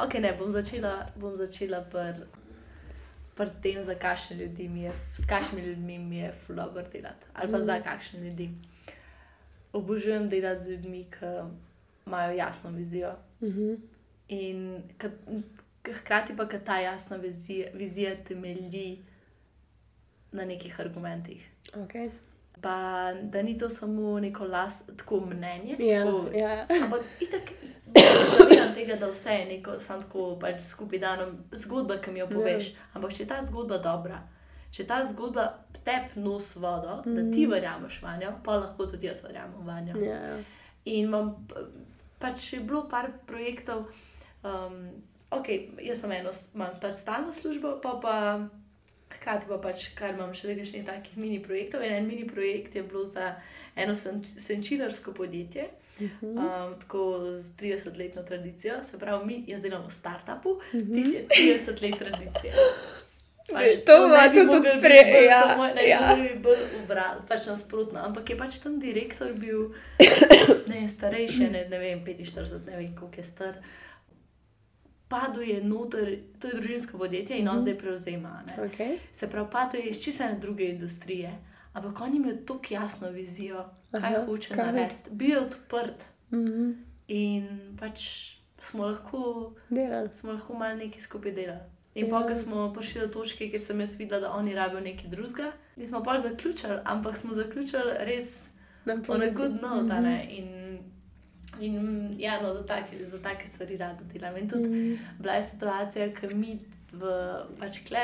[0.00, 2.24] Ok, ne, bom začela, bom začela pri
[3.34, 7.26] pr tem, za kakšne ljudi mi je, s kakšnimi ljudmi mi je ful dobro delati,
[7.34, 8.50] ali pa za kakšne ljudi.
[9.72, 11.26] Obožujem delati z ljudmi, ki
[12.06, 13.12] imajo jasno vizijo.
[13.42, 13.74] Mhm.
[14.28, 15.42] In ka-
[15.82, 18.98] k- hkrati pa, da ta jasna vizija, vizija temelji
[20.32, 21.48] na nekih argumentih.
[21.74, 22.10] Okay.
[22.62, 25.76] Pa da ni to samo neko las, tako mnenje.
[25.78, 26.66] Ja, tako, ja.
[26.84, 27.52] Ampak itak
[28.38, 32.28] zavedam tega, da vse je neko, samo tako pač skupaj dano, zgodba, ki mi jo
[32.30, 32.70] poveš.
[32.70, 32.86] Ja.
[32.94, 34.22] Ampak če je ta zgodba dobra,
[34.70, 35.48] če ta zgodba
[35.84, 39.96] tep nos vodo, da ti verjameš vanjo, pa lahko tudi jaz verjamem vanjo.
[39.96, 40.06] Mhm.
[40.06, 40.36] Ja.
[40.84, 41.34] In imam
[42.22, 43.88] pač je bilo par projektov,
[44.46, 44.78] um,
[45.30, 45.48] ok,
[45.82, 48.16] jaz sem eno, imam pač stalno službo, pa pa
[49.22, 51.82] hkrati pa pač, kar imam še nekaj takih mini projektov.
[51.82, 53.34] In en mini projekt je bilo za
[53.76, 55.68] eno sen- senčilarsko podjetje.
[56.22, 56.40] Um,
[56.80, 57.02] tako
[57.36, 61.26] z 30-letno tradicijo, se pravi, mi, jaz delam v startupu, tisti je
[61.60, 62.52] 30 let tradicije.
[63.52, 66.00] Veš, to ima bi tudi bolj- ja, to mo- ne bi ja.
[66.00, 68.00] mogli bolj ubrati, pač nasprotno.
[68.00, 69.68] Ampak je pač tam direktor bil
[70.66, 73.54] ne, starejši, ne, ne vem, 45, ne vem, koliko je star.
[75.12, 76.08] Padel je noter,
[76.40, 78.42] to je družinsko podjetje in on zdaj prevzema.
[78.46, 78.54] Ne.
[78.64, 78.98] Okay.
[79.12, 81.32] Se pravi, padel je iz čisto ene druge industrije,
[81.72, 85.10] ampak on je imel tako jasno vizijo, kaj Aha, hoče narediti.
[85.10, 86.70] Bil je odprt Mhm.
[87.08, 88.00] in pač
[88.58, 90.08] smo lahko Delam.
[90.12, 91.60] smo lahko malo nekaj skupaj delali.
[91.94, 95.10] In pa, ko smo prišli do točke, kjer sem jaz videla, da oni rabijo nekaj
[95.10, 98.48] drugega, nismo pa zaključili, ampak smo zaključili res
[98.84, 99.82] Na good note.
[99.82, 100.30] Mm -hmm.
[100.30, 100.61] In,
[101.60, 104.36] in ja, no, za, take, za take stvari rada delam.
[104.36, 104.98] In tudi mm.
[105.18, 106.58] bila je situacija, ki mi
[106.92, 107.12] v
[107.58, 108.02] pač kle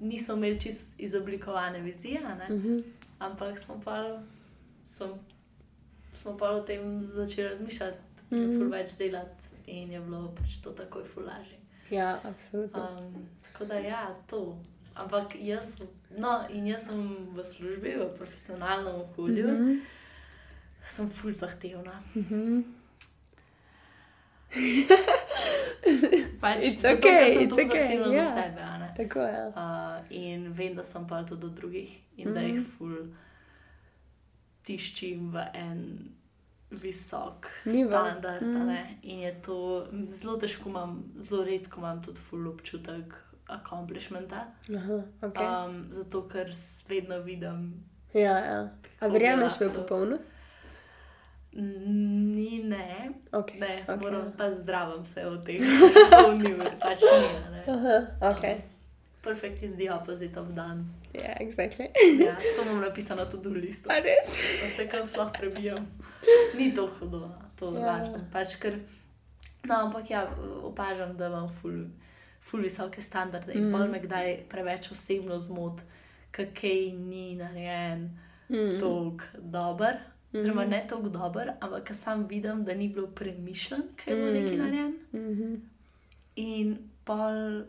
[0.00, 2.56] nismo imeli čisto izoblikovane vizije, ne?
[2.56, 2.78] Mhm.
[3.18, 4.20] ampak smo pa,
[4.84, 5.08] sem,
[6.12, 7.98] smo pa o tem začeli razmišljati,
[8.30, 8.58] mm -hmm.
[8.58, 11.56] ful več delati in je bilo pač to takoj fulaži.
[11.90, 12.98] Ja, absolutno.
[13.00, 14.58] Um, tako da ja, to.
[14.94, 15.76] Ampak jaz,
[16.18, 19.80] no, in jaz sem v službi, v profesionalnem okolju, mm -hmm.
[20.86, 22.02] sem ful zahtevna.
[22.14, 22.62] Mhm.
[26.40, 28.24] Pač It's zato, okay, sem it's okay, zahtevna ja.
[28.24, 28.62] do sebe.
[28.96, 29.32] Tako je.
[29.32, 29.48] Ja.
[29.56, 32.34] Uh, in vem, da sem pa tudi do drugih in mm -hmm.
[32.34, 32.96] da jih ful
[34.62, 36.10] tiščim v en
[36.70, 37.90] visok Nivo.
[37.90, 38.42] standard.
[38.42, 38.70] Mm.
[39.02, 43.14] In je to zelo težko, imam, zelo redko imam tudi ful občutek
[43.46, 44.46] accomplishmenta.
[44.76, 45.66] Aha, okay.
[45.66, 46.50] Um, zato, ker
[46.88, 47.84] vedno vidim,
[48.14, 48.70] ja, ja.
[49.00, 50.32] A verjameš v popolnost?
[51.56, 53.10] Ni ne.
[53.32, 53.60] Okay.
[53.60, 54.02] Ne, okay.
[54.02, 55.64] moram pa zdravim se od tega,
[56.10, 57.28] kako ni ur, pač ni.
[57.46, 57.64] a ne.
[57.68, 58.56] Aha, okay.
[59.22, 60.84] Perfect is the opposite of done.
[61.12, 61.88] Ja, exactly.
[62.26, 63.88] Ja, to imam napisano tudi v listu.
[63.88, 65.86] Da se kam sploh prebijam.
[66.58, 68.04] Ni to hudo, no, to je Ja.
[68.32, 68.78] Pač, ker,
[69.64, 70.28] no, ampak ja,
[70.62, 71.86] opažam, da imam ful,
[72.40, 73.72] ful visoke standarde in mm.
[73.72, 75.80] pol me kdaj preveč osebno zmot,
[76.30, 78.10] kaj ni narejen
[78.48, 78.78] mm.
[78.78, 80.15] tako dober.
[80.40, 84.56] Zelo ne tako dober, ampak sam vidim, da ni bilo premišljen, kaj je bilo neki
[84.56, 85.62] narejen.
[86.36, 87.62] In pol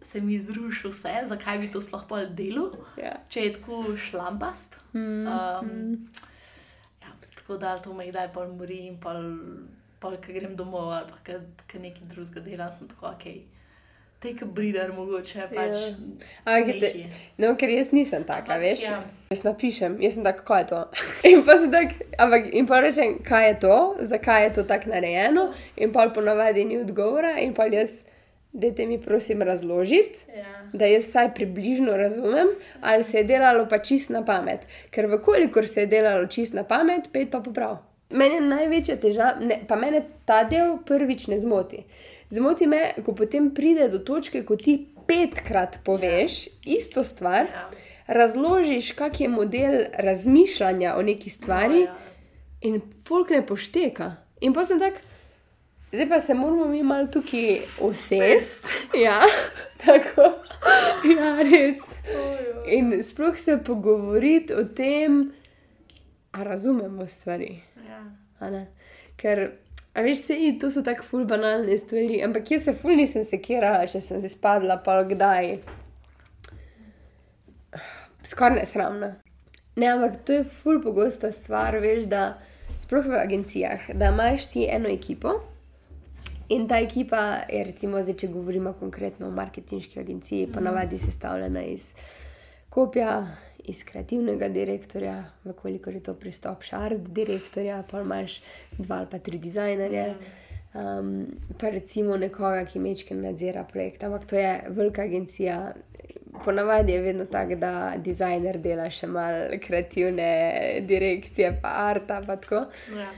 [0.00, 3.14] se mi zruši vse, zakaj bi to sploh pol delo, Ja.
[3.28, 4.76] če je tako šlampast.
[4.92, 6.08] Um,
[7.02, 9.22] ja, tako da to me kdaj pol mori in pol,
[10.00, 11.16] pol ko grem domov ali pa
[11.66, 13.24] kaj nekaj drugega dela, sem tako ok.
[14.22, 15.78] Take a breather, mogoče pač.
[16.44, 17.22] Ampak, je te, nekaj.
[17.38, 18.84] no, ker jaz nisem taka, veš.
[18.86, 19.00] Ja.
[19.32, 20.78] Jaz napišem, jaz sem tako, kaj je to.
[21.30, 23.76] In pa, se tak, ampak, in pa rečem, kaj je to,
[24.10, 28.02] zakaj je to tako narejeno, in pa ponavadi ni odgovora, in pa jaz,
[28.52, 30.26] dajte mi prosim razložiti.
[30.36, 30.58] Ja.
[30.72, 32.48] Da jaz vsaj približno razumem,
[32.80, 34.66] ali se je delalo pa čist na pamet.
[34.90, 37.78] Ker, vkolikor se je delalo čist na pamet, pet pa poprav.
[38.12, 41.84] Meni je največja težava, ne, pa mene ta del prvič ne zmoti.
[42.32, 44.76] Zmoti me, ko potem pride do točke, ko ti
[45.08, 46.52] petkrat poveš ja.
[46.76, 47.68] isto stvar, Ja.
[48.12, 51.96] Razložiš, kak je model razmišljanja o neki stvari, Ja, ja.
[52.60, 54.12] in folk ne pošteka.
[54.40, 54.94] In pa sem tak,
[55.92, 58.68] zdaj pa se moramo mi malo tukaj usesti.
[59.04, 59.20] Ja,
[59.84, 60.22] tako.
[61.18, 61.78] Ja, res.
[62.66, 65.32] In sploh se pogovoriti o tem,
[66.32, 67.60] a razumemo stvari.
[67.88, 68.66] Ja.
[69.16, 69.50] Ker,
[69.94, 73.24] a veš, se i, to so tako ful banalne stvari, ampak jaz se ful nisem
[73.24, 75.56] sekirala, če sem se spadla, pa kdaj.
[78.24, 79.14] Skoraj nesramna.
[79.76, 82.38] Ne, ampak to je ful pogosta stvar, veš, da
[82.78, 85.40] sploh v agencijah, da imaš ti eno ekipo.
[86.52, 91.92] In ta ekipa je, recimo, zdaj, če govorimo konkretno o marketinški agenciji, ponavadi sestavljena iz
[92.72, 93.14] kopija,
[93.64, 98.40] iz kreativnega direktorja, vkolikor je to pristop šard direktorja, pa imaš
[98.78, 100.06] dva ali pa tri dizajnerje,
[100.74, 101.14] um,
[101.60, 104.04] pa recimo nekoga, ki mečke nadzira projekt.
[104.04, 105.72] Ampak to je velika agencija.
[106.44, 110.30] Ponavadi je vedno tako, da dizajner dela še malo kreativne
[110.88, 112.64] direkcije, pa arta, pa tako.
[112.96, 113.10] Ja.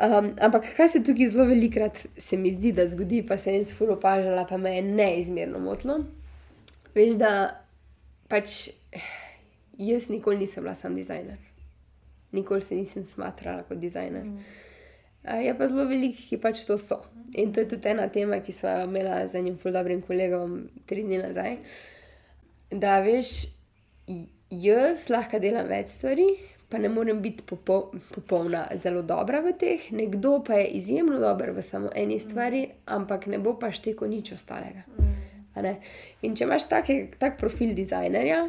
[0.00, 3.64] Um, ampak kaj se tukaj zelo velikrat se mi zdi, da zgodi, pa se jim
[3.64, 5.98] sporo opažala, pa me je neizmerno motilo.
[6.94, 7.32] Veš, da
[8.28, 8.70] pač
[9.78, 11.38] jaz nikoli nisem bila sam dizajner.
[12.32, 14.26] Nikoli se nisem smatrala kot dizajner.
[15.24, 17.02] A Je pa zelo veliko, ki pač to so.
[17.36, 20.62] In to je tudi ena tema, ki smo jo imela z enim ful dobrim kolegom
[20.86, 21.58] tri dni nazaj.
[22.70, 23.50] Da veš,
[24.50, 26.26] jaz lahko delam več stvari,
[26.70, 31.50] pa ne morem biti popol, popolna, zelo dobra v teh, nekdo pa je izjemno dober
[31.56, 34.86] v samo eni stvari, ampak ne bo pa šteko nič ostalega.
[35.60, 35.74] Ne?
[36.22, 38.44] In če imaš take, tak profil dizajnerja,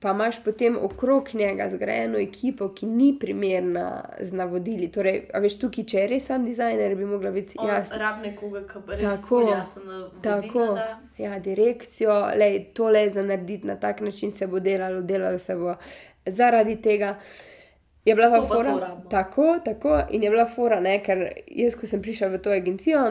[0.00, 4.90] pa imaš potem okrog njega zgrajeno ekipo, ki ni primerna z navodili.
[4.92, 7.98] Torej, a veš, tukaj, če je res sam dizajner, bi mogla biti jasna.
[7.98, 9.82] rab nekoga, ki pa res Tako, ful jasen
[10.22, 10.98] Tako, navodila da.
[11.18, 15.56] ja, direkcijo, lej, tole je za narediti na tak način, se bo delalo, delalo se
[15.56, 15.74] bo
[16.26, 17.16] zaradi tega.
[18.04, 18.96] Je bila pa pa fora.
[19.10, 23.02] Tako, tako, in je bila fora, ne, ker jaz, ko sem prišla v to agencijo,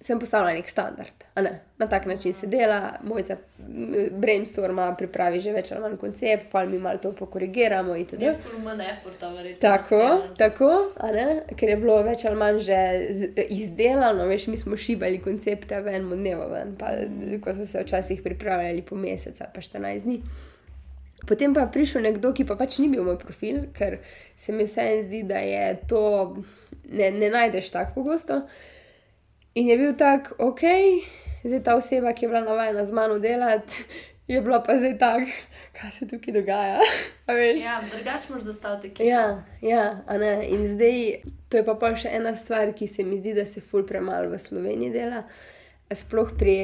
[0.00, 1.12] sem postavila nek standard.
[1.36, 1.50] Ne?
[1.78, 6.64] Na tak način se dela, mojca m, brainstorma, pripravi že več ali manj koncept, pa
[6.64, 8.22] mi malo to pokorigiramo itd.
[8.22, 9.60] Je ful manj efforta, verjetno.
[9.60, 10.18] Tako, Ja.
[10.38, 10.70] tako,
[11.56, 12.78] ker je bilo več ali manj že
[13.48, 16.92] izdelano, veš, mi smo šibali koncepte v enem dnevu, ven, pa,
[17.44, 20.20] ko so se včasih pripravljali po mesec ali pa 14 dni.
[21.28, 23.98] Potem pa je prišel nekdo, ki pa pač ni bil moj profil, ker
[24.36, 26.02] se mi vseeno zdi, da je to
[26.88, 28.40] ne, ne najdeš tako pogosto.
[29.60, 30.62] In je bil tak, ok,
[31.44, 33.84] zdaj ta oseba, ki je bila navajena z mano delati,
[34.28, 35.28] je bila pa zdaj tak,
[35.76, 36.78] kaj se tukaj dogaja.
[37.30, 39.04] Ja, drugače moraš zastaviti ekipo.
[39.08, 40.48] Ja, ja, a ne.
[40.48, 43.60] In zdaj, to je pa pol še ena stvar, ki se mi zdi, da se
[43.60, 45.20] ful premalo v Sloveniji dela,
[45.94, 46.56] sploh pri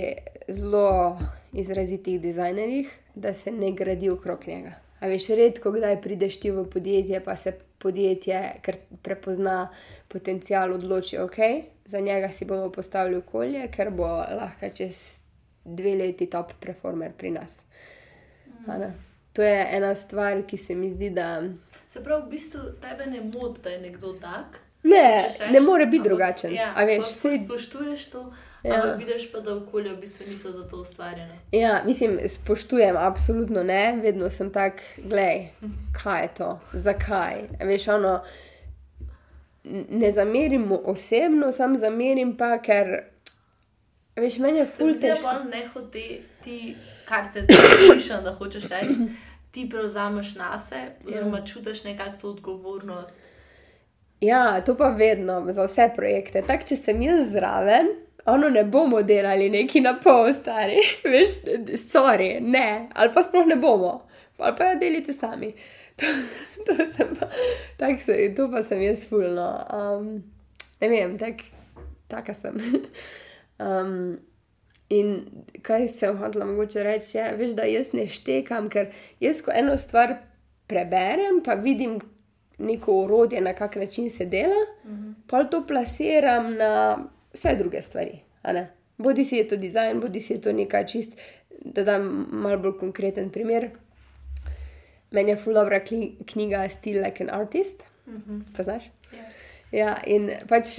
[0.49, 1.21] zelo
[1.55, 4.75] izrazitih dizajnerjih, da se ne gradi okrog njega.
[4.99, 9.69] A veš, redko kdaj prideš ti v podjetje, pa se podjetje, ker prepozna
[10.11, 11.39] potencial, odloči, ok,
[11.87, 15.19] za njega si bomo postavili okolje, ker bo lahko čez
[15.65, 17.53] dve leti top performer pri nas.
[18.69, 18.93] Ne.
[19.33, 21.43] To je ena stvar, ki se mi zdi, da.
[21.89, 24.59] Se pravi, v bistvu tebe ne moti, da je nekdo tak.
[24.85, 25.53] Ne, reči?
[25.53, 26.53] ne more biti Ampak- drugačen.
[26.53, 28.33] Ja, a veš, sej, spoštuješ to,
[28.65, 28.75] Ja.
[28.75, 31.39] ampak vidiš pa, da okolje v bistvu niso za to ustvarjene.
[31.53, 35.47] ja, mislim, spoštujem, absolutno ne, vedno sem tak, gledaj,
[35.95, 37.35] kaj je to, zakaj.
[37.61, 38.21] Veš, ono, n-
[39.91, 43.03] ne zamerim mu osebno, sam zamerim pa, ker,
[44.17, 45.29] veš, meni je ful da težko.
[45.29, 46.05] pa ne hote
[46.45, 46.77] ti,
[47.09, 49.09] kar te slišim, da hočeš reči,
[49.51, 53.21] ti prevzameš na sebe, oziroma čutiš nekako to odgovornost.
[54.21, 56.43] Ja, to pa vedno, za vse projekte.
[56.43, 57.89] Tako, če sem jaz zraven,
[58.27, 60.81] ono ne bomo delali neki na pol, stari.
[61.13, 61.41] Veš,
[61.85, 63.99] sorry, ne, ali pa sploh ne bomo,
[64.39, 65.53] ali pa jo delite sami.
[65.99, 66.07] to,
[66.67, 67.29] to, sem pa,
[67.77, 69.49] tak se, to pa sem jaz fulno.
[69.73, 70.09] Um,
[70.81, 71.45] ne vem, tak,
[72.09, 72.59] taka sem.
[73.67, 74.19] um,
[74.93, 75.15] in
[75.67, 79.79] kaj sem hotela mogoče reči, je, veš, da jaz ne štekam, ker jaz ko eno
[79.81, 80.19] stvar
[80.71, 81.99] preberem, pa vidim
[82.59, 85.15] neko urodje, na kak način se dela, uh -huh.
[85.27, 86.99] pa to plasiram na
[87.33, 88.21] vse druge stvari.
[88.99, 91.13] Bodi si je to dizajn, bodi si je to nekaj čist,
[91.65, 93.71] da dam malo bolj konkreten primer.
[95.11, 95.81] Meni je fulobra
[96.27, 97.83] knjiga Still Like an Artist.
[98.07, 98.43] Uh -huh.
[98.57, 98.85] Poznaš?
[98.85, 99.25] Yeah.
[99.73, 99.79] Ja.
[99.79, 100.79] ja, in pač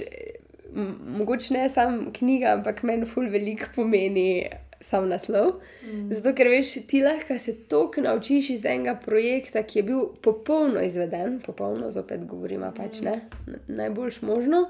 [1.18, 4.48] mogoče ne samo knjiga, ampak meni ful veliko pomeni
[4.80, 5.52] sam naslov.
[5.82, 6.12] Mm.
[6.14, 10.82] Zato, ker veš, ti lahko se toliko naučiš iz enega projekta, ki je bil popolno
[10.82, 13.20] izveden, popolno, zopet govorimo, pač ne,
[13.66, 14.68] najboljš možno.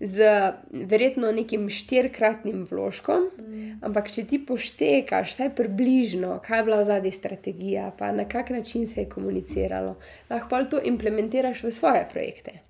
[0.00, 3.72] Z verjetno nekim štirikratnim vložkom, mm.
[3.82, 8.86] ampak če ti poštekaš, vsaj približno, kaj je bila zadnja strategija, pa na kak način
[8.86, 9.96] se je komuniciralo,
[10.30, 12.60] lahko to implementiraš v svoje projekte.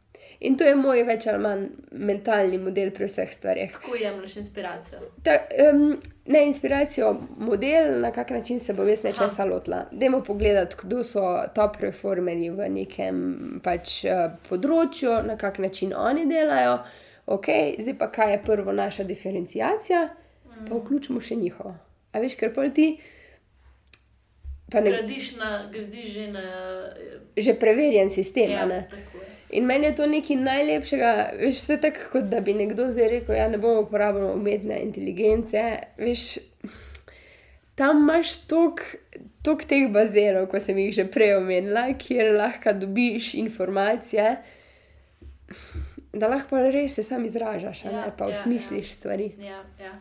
[0.40, 1.64] In to je moj več ali manj
[1.98, 3.72] mentalni model pri vseh stvarih.
[3.74, 5.00] Kako jemliš inspiracijo?
[5.26, 5.34] Ta,
[5.66, 5.96] um,
[6.30, 7.10] ne inspiracijo,
[7.42, 9.82] model, na kak način se bom jaz nečesa lotila.
[9.90, 11.24] Dajmo pogledati, kdo so
[11.54, 13.20] top reformerji v nekem
[13.64, 16.78] pač, uh, področju, na kak način oni delajo.
[17.28, 17.46] Ok,
[17.78, 20.66] zdaj pa kaj je prvo naša diferencijacija, mm.
[20.68, 21.74] pa vključimo še njihovo.
[22.12, 22.94] A veš, ker pol ti.
[24.72, 26.44] Ne, gradiš na, gradiš že na.
[27.36, 28.50] Že preverjen sistem.
[28.50, 28.66] Ja,
[29.50, 31.12] In meni je to nekaj najlepšega.
[31.40, 34.80] Veš, to je tako, kot da bi nekdo zdaj rekel: Ja, ne bomo uporabljali umetne
[34.84, 35.62] inteligence.
[35.96, 36.24] Veš,
[37.78, 44.36] tam imaš toliko teh bazenov, kot sem jih že prej omenila, kjer lahko dobiš informacije,
[46.18, 48.94] da lahko res se sam izražaš, ja, ne pa ja, usmisliš ja.
[48.94, 49.32] stvari.
[49.38, 49.92] Ja, ja.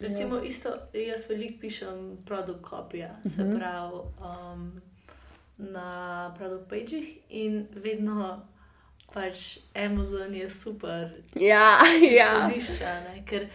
[0.00, 0.44] Recimo, ja.
[0.44, 3.54] isto, jaz veliko pišem produkt kopija, se uh mhm.
[3.54, 3.58] -huh.
[3.58, 4.80] pravi um,
[5.58, 8.46] na produkt pages in vedno
[9.12, 11.10] pač Amazon je super.
[11.34, 11.78] Ja,
[12.18, 12.50] ja.
[12.50, 13.22] Zdišča, ne?
[13.26, 13.46] Ker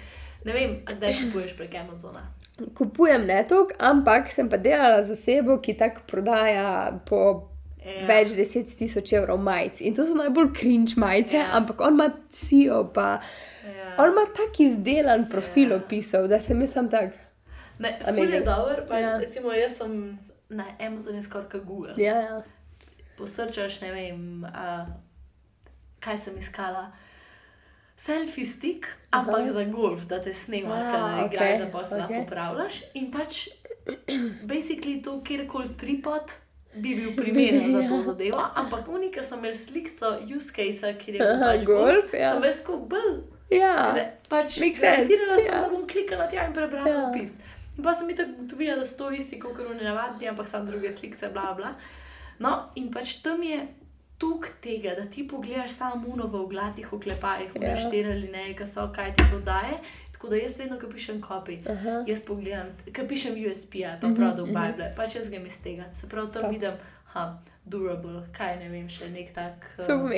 [0.45, 2.27] ne vem, kdaj kupuješ prek Amazona.
[2.75, 7.49] Kupujem ne toliko, ampak sem pa delala z osebo, ki tako prodaja po
[7.89, 8.05] ja.
[8.09, 9.81] več deset tisoč evrov majic.
[9.81, 11.49] In to so najbolj cringe majice, ja.
[11.57, 13.09] ampak on ima CEO, pa
[13.65, 13.95] ja.
[13.97, 15.81] on ima tak izdelan profil ja.
[15.81, 17.17] opisal, da sem jaz tam tak.
[17.79, 19.17] Ne, je dober, pa, ja.
[19.19, 20.17] recimo, jaz sem
[20.51, 21.93] na Amazonu skoraj kot Google.
[21.97, 22.41] Ja, ja.
[23.17, 24.25] Posrčaš, ne vem.
[24.47, 24.89] Uh,
[25.99, 26.89] kaj sem iskala.
[27.99, 29.51] Selfie stick, ampak Aha.
[29.51, 31.31] za golf, da te snema, da ne okay.
[31.35, 32.23] greš, da pa se lahko okay.
[32.23, 32.81] popravljaš.
[32.93, 33.47] In pač,
[34.51, 36.31] basically, to kjerkoli tripod
[36.73, 38.03] bi bil primeren za to ja.
[38.03, 42.33] zadevo, ampak unika sem imel sliko use case, ki je bil pač golf, ja.
[42.33, 43.13] sem res kot bil.
[43.49, 43.95] Ja,
[44.29, 45.63] pač reagirala sem, ja.
[45.65, 47.07] da bom klikala tja in prebrala ja.
[47.09, 47.39] opis.
[47.77, 50.67] In pa sem mi tako ugotovila, da so to isti, kot ne navadni, ampak sem
[50.67, 51.73] druge slike, bla bla.
[52.39, 53.63] No, in pač tam je
[54.19, 58.31] tuk tega, da ti pogledaš samo uno v oglatih oklepajih, v nešterali ja.
[58.31, 59.79] ne, kaj so, kaj ti to daje.
[60.19, 62.09] Tako da jaz vedno, ko pišem uh -huh.
[62.09, 64.71] jaz pogledam, ko pišem USP ali pa uh -huh, Product uh -huh.
[64.71, 65.83] Bible, pač jaz grem iz tega.
[65.93, 66.71] Se pravi, tam vidim,
[67.03, 69.75] ha, durable, kaj ne vem, še nek tak.
[69.89, 70.11] Um, uh,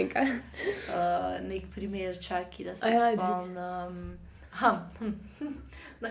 [1.48, 4.18] nek primer, čaki, da se ja, spomnim.
[4.52, 5.54] Ha, hm, hm,
[6.00, 6.10] na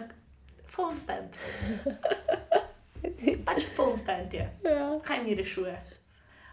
[0.69, 1.37] phone stand.
[3.47, 4.51] pač phone stand je.
[4.65, 5.01] Ja.
[5.05, 6.00] Kaj mi rešuje?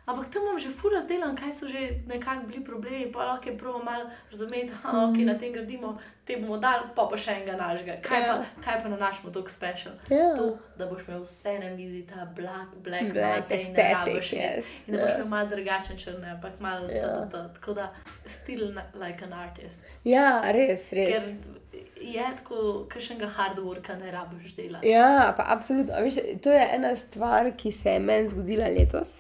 [0.07, 3.57] Ampak tam imam že fura zdelan, kaj so že nekako bili problemi, pa lahko je
[3.57, 5.11] prvo malo razumeti, da mm.
[5.11, 7.97] okay, na tem gradimo, te bomo dali, pa pa še enega našega.
[8.05, 8.39] Kaj, yeah.
[8.39, 8.61] Ja.
[8.63, 9.99] kaj pa na našem tako special?
[10.07, 10.31] Yeah.
[10.31, 10.35] Ja.
[10.39, 10.45] To,
[10.79, 14.71] da boš imel vse na mizi, ta black, black, black aesthetic, yes.
[14.87, 15.19] in da boš yeah.
[15.19, 17.27] imel malo drugačen črne, ampak malo yeah.
[17.27, 17.91] tako da
[18.25, 19.83] still like an artist.
[20.07, 21.27] Ja, res, res.
[21.27, 21.55] Ker,
[21.97, 24.87] Je tako, da še enega hardworka ne rabiš delati.
[24.87, 25.97] Ja, pa absolutno.
[26.43, 29.17] To je ena stvar, ki se je meni zgodila letos.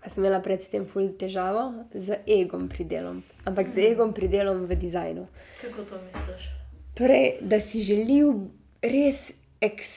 [0.00, 3.88] Pa sem imela predtem ful težavo z egom pri delu, ampak z mm.
[3.92, 5.26] egom pri delu v dizajnu.
[5.60, 6.46] Kako to misliš?
[6.96, 8.46] Torej, da si želel
[8.80, 9.90] res, eks,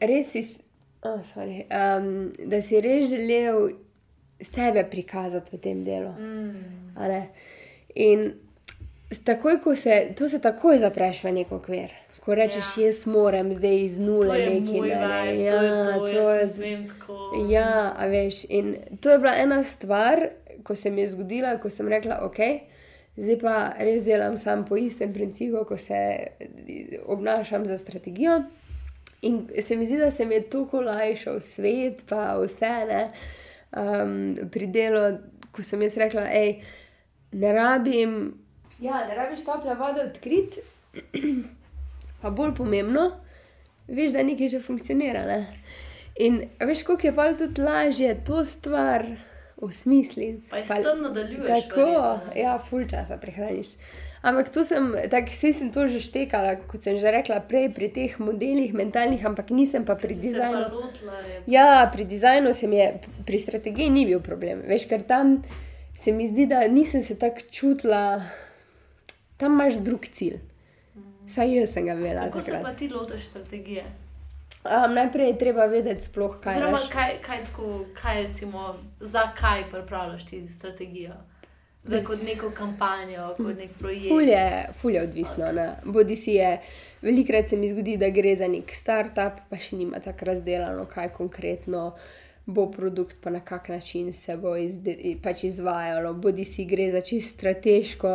[0.00, 0.54] res iz,
[1.04, 3.76] oh, sorry, um, da si res želel
[4.40, 6.16] sebe prikazati v tem delu.
[6.16, 7.12] Mm.
[8.08, 8.26] In
[9.24, 12.86] takoj, ko se, to se takoj zapreš v neko kver ko rečeš, ja.
[12.86, 15.42] jaz moram zdaj iz nule nekaj narediti.
[15.44, 15.60] Ja,
[15.94, 17.44] to, to je zelo.
[17.50, 18.44] Ja, a veš.
[18.50, 20.28] In to je bila ena stvar,
[20.66, 22.40] ko se mi je zgodila, ko sem rekla, ok.
[23.16, 26.26] Zdaj pa res delam samo po istem principu, ko se
[27.06, 28.42] obnašam za strategijo.
[29.22, 33.04] In se mi zdi, da se mi je tako lajšal svet, pa vse ne.
[33.70, 35.12] Um, pri delu,
[35.54, 36.56] ko sem jaz rekla, hej,
[37.38, 38.18] ne rabim.
[38.82, 40.66] Ja, ne rabiš tople vode odkriti
[42.26, 43.10] pa bolj pomembno,
[43.86, 45.22] veš, da nekaj že funkcionira.
[45.28, 45.46] Ne?
[46.18, 49.06] In veš, kako je pa tudi lažje to stvar
[49.56, 50.42] osmisliti.
[50.50, 51.46] Pa je tam nadaljuješ.
[51.46, 52.32] Tako, verjetno.
[52.42, 53.76] ja, full časa prehraniš.
[54.26, 57.88] Ampak to sem, tako vse sem to že štekala, kot sem že rekla prej, pri
[57.94, 60.82] teh modelih mentalnih, ampak nisem pa pri dizajnu.
[61.46, 62.88] Ja, pri dizajnu se mi je,
[63.26, 64.66] pri strategiji ni bil problem.
[64.66, 65.38] Veš, ker tam
[65.94, 68.18] se mi zdi, da nisem se tako čutila,
[69.38, 70.40] tam imaš drug cilj.
[71.28, 72.26] Saj jaz sem ga imela.
[72.30, 73.84] Kako se pa ti lotiš strategije?
[74.66, 80.26] Um, najprej je treba vedeti, sploh, kaj Oziroma, kaj, kaj, tako, kaj recimo, zakaj pripravljaš
[80.26, 81.14] ti strategijo.
[81.84, 84.08] Za kot neko kampanjo, kot nek projekt.
[84.08, 85.52] Fulje, fulje odvisno.
[85.52, 85.68] Ne?
[85.84, 86.60] Bodi si je,
[87.02, 91.12] velikrat se mi zgodi, da gre za nek startup, pa še nima tako razdelano, kaj
[91.14, 91.92] konkretno
[92.46, 96.14] bo produkt, pa na kak način se bo izde, pač izvajalo.
[96.14, 98.10] Bodi si gre za čisto strateško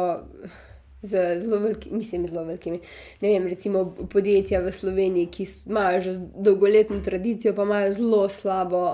[1.01, 2.79] z zelo velikimi, mislim, zelo velikimi.
[3.21, 8.93] Ne vem, recimo podjetja v Sloveniji, ki imajo že dolgoletno tradicijo, pa imajo zelo slabo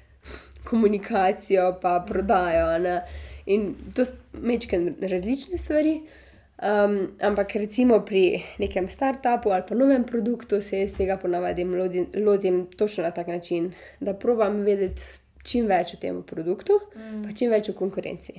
[0.70, 2.78] komunikacijo, pa prodajo.
[2.78, 3.02] Ne?
[3.46, 6.00] In to so mečke različne stvari.
[6.60, 11.64] Um, ampak recimo pri nekem startupu ali pa novem produktu se jaz tega ponavadi
[12.14, 15.02] lotim točno na tak način, da probam vedeti
[15.46, 17.22] čim več o tem produktu, mm.
[17.24, 18.34] pa čim več o konkurenci.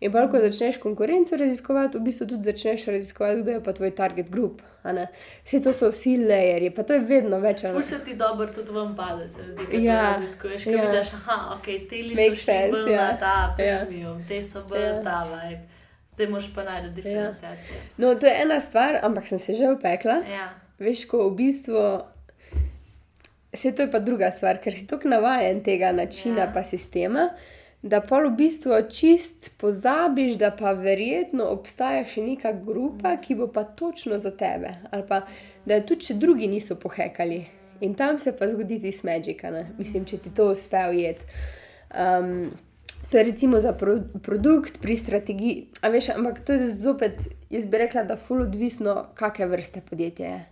[0.00, 3.92] In pa, ko začneš konkurenco raziskovati, v bistvu tudi začneš raziskovati, kdo je pa tvoj
[3.98, 4.62] target group.
[4.84, 7.64] Vse to so vsi layerji, pa to je vedno več.
[7.64, 10.88] Kako se ti dobro tudi vam pade, se zdi, da ja, raziskuješ, kaj ja.
[10.90, 13.06] vidiš, aha, ok, te li so sense, ja.
[13.20, 13.78] ta ja.
[13.86, 14.26] premium, ja.
[14.28, 14.98] te so bolj ja.
[15.02, 15.62] ta vibe.
[16.14, 16.92] Zdaj moš pa najti ja.
[16.94, 17.76] diferencijacijo.
[17.76, 17.86] Ja.
[17.96, 20.20] No, to je ena stvar, ampak sem se že upekla.
[20.30, 20.52] Ja.
[20.78, 21.80] Veš, ko v bistvu
[23.54, 26.64] Vse to je pa druga stvar, ker si tako navaden tega načina in ja.
[26.64, 27.28] sistema,
[27.82, 33.46] da pa v bistvu čist pozabiš, da pa verjetno obstaja še neka grupa, ki bo
[33.52, 34.72] pa točno za tebe.
[34.90, 35.20] Ali pa
[35.66, 37.44] da tudi če drugi niso pohekali.
[37.80, 41.26] In tam se pa zgodi ti smečika, mislim, če ti to uspe ujeti.
[41.94, 42.50] Um,
[43.10, 45.66] to je recimo za pro, produkt pri strategiji.
[45.82, 47.20] Veš, ampak to je zopet,
[47.50, 50.42] jaz bi rekla, da je fully odvisno, kakšne vrste podjetja je.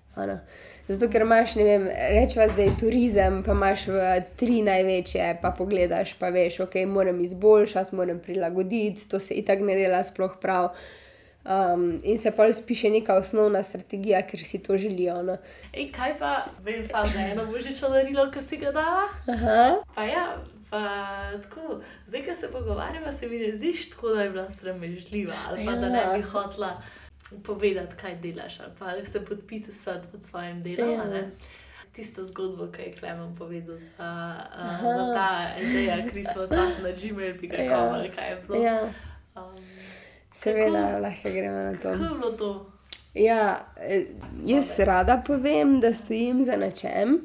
[0.88, 6.16] Zato, ker imaš, ne vem, rečeva zdaj turizem, pa imaš v tri največje, pa pogledaš,
[6.20, 10.74] pa veš, ok, moram izboljšati, moram prilagoditi, to se itak ne dela sploh prav.
[11.42, 15.22] Um, in se pa spiše neka osnovna strategija, ker si to želijo.
[15.26, 15.36] No.
[15.72, 19.08] Ej, kaj pa, vem, samo za eno božično darilo, ki si ga dala?
[19.26, 19.80] Aha.
[19.94, 20.26] Pa ja,
[20.70, 20.82] pa
[21.42, 25.66] tako, zdaj, ko se pogovarjamo, se mi ne zdiš tako, da je bila sramežljiva ali
[25.66, 25.78] pa ja.
[25.78, 26.76] da ne bi hotla
[27.44, 30.90] povedati, kaj delaš, ali pa se podpisati pod svojim delom.
[30.90, 31.22] Ja.
[31.92, 36.90] Tisto zgodbo, ki je Klemen povedal za, uh, za ta ideja, ki smo znašli na
[36.90, 37.80] Gmail, ki je ja.
[37.94, 38.62] ali kaj je bilo.
[38.62, 38.80] Ja.
[39.36, 39.56] Um,
[40.34, 41.92] Seveda, lahko gremo na to.
[41.92, 42.72] Kako je bilo to?
[43.14, 44.04] Ja, eh,
[44.44, 47.20] jaz rada povem, da stojim za nečem,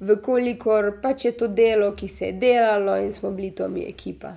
[0.00, 4.32] vkolikor pač je to delo, ki se je delalo in smo bili to mi ekipa.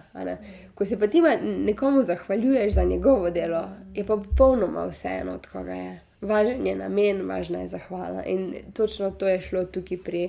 [0.75, 5.71] Ko se pa ti nekomu zahvaljuješ za njegovo delo, je pa popolnoma vseeno, od koga
[5.71, 6.01] je.
[6.21, 8.23] Važen je namen, važna je zahvala.
[8.25, 10.27] In točno to je šlo tukaj pri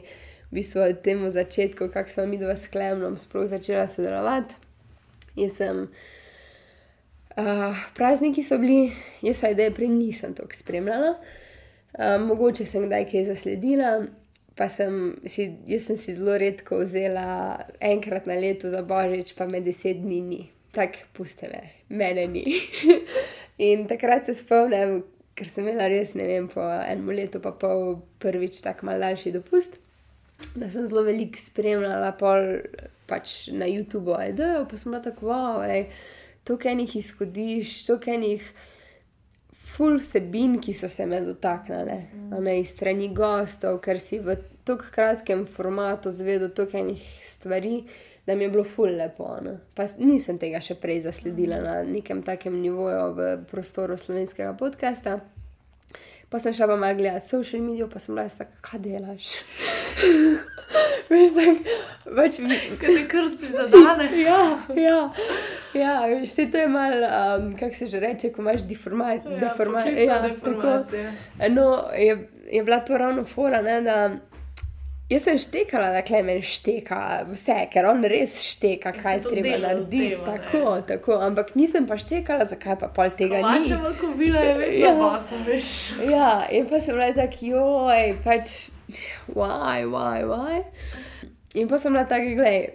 [0.51, 4.55] v bistvu, tem začetku, kako smo mi dva s Klemnom sploh začela sodelovati.
[5.36, 5.89] Jaz sem.
[7.36, 8.93] Uh, prazniki so bili,
[9.23, 11.16] jaz pa ideje prej nisem tako spremljala.
[11.98, 14.06] Uh, mogoče sem kdaj kaj zasledila,
[14.56, 19.46] pa sem si, jaz sem si zelo redko vzela enkrat na leto za božič, pa
[19.46, 20.42] me deset dni ni.
[20.76, 22.44] Tako puste me, mene ni.
[23.68, 25.02] in takrat se spomnim,
[25.36, 29.34] ker sem imela res, ne vem, po enem letu, pa pol prvič tako mal daljši
[29.36, 29.76] dopust,
[30.56, 32.56] da sem zelo veliko spremljala pol
[33.08, 35.60] pač na YouTubu, ajde, pa sem bila tako, wow,
[36.48, 38.48] to, kaj njih izhodiš, to, kaj njih
[39.76, 42.42] ful vsebin, ki so se me dotaknile, mm.
[42.44, 47.82] ne iz strani gostov, ker si v tako kratkem formatu zvedel toliko enih stvari,
[48.26, 49.28] da mi je bilo ful lepo.
[49.44, 49.58] Ne.
[49.74, 51.64] Pa nisem tega še prej zasledila mm.
[51.68, 55.20] na nekem takem nivoju v prostoru slovenskega podcasta.
[56.28, 59.30] Pa sem šla pa malo gledati social medije, pa sem bila tako, kaj delaš.
[61.10, 61.76] Veš, tako,
[62.16, 62.56] pač mi...
[62.80, 64.08] Kaj te krt prizadene.
[64.26, 64.40] ja,
[64.74, 64.98] ja.
[65.76, 67.06] Ja, veš, to je malo,
[67.38, 69.32] um, kako se že reče, ko imaš deformacijo.
[69.32, 74.10] Ja, deforma ja, no, je, je bila to ravno fora, ne, da
[75.06, 76.96] Jaz sem štekala, da klemen šteka
[77.28, 80.16] vse, ker on res šteka, kaj treba narediti.
[80.26, 83.68] Tako, tako, ampak nisem pa štekala, zakaj pa pol tega ni.
[83.68, 85.68] Če lahko bila je vedno, ja, pa veš.
[86.10, 88.56] Ja, in pa sem bila tako, joj, pač,
[89.30, 90.58] why, why, why.
[91.54, 92.66] In pa sem bila tako, gledaj,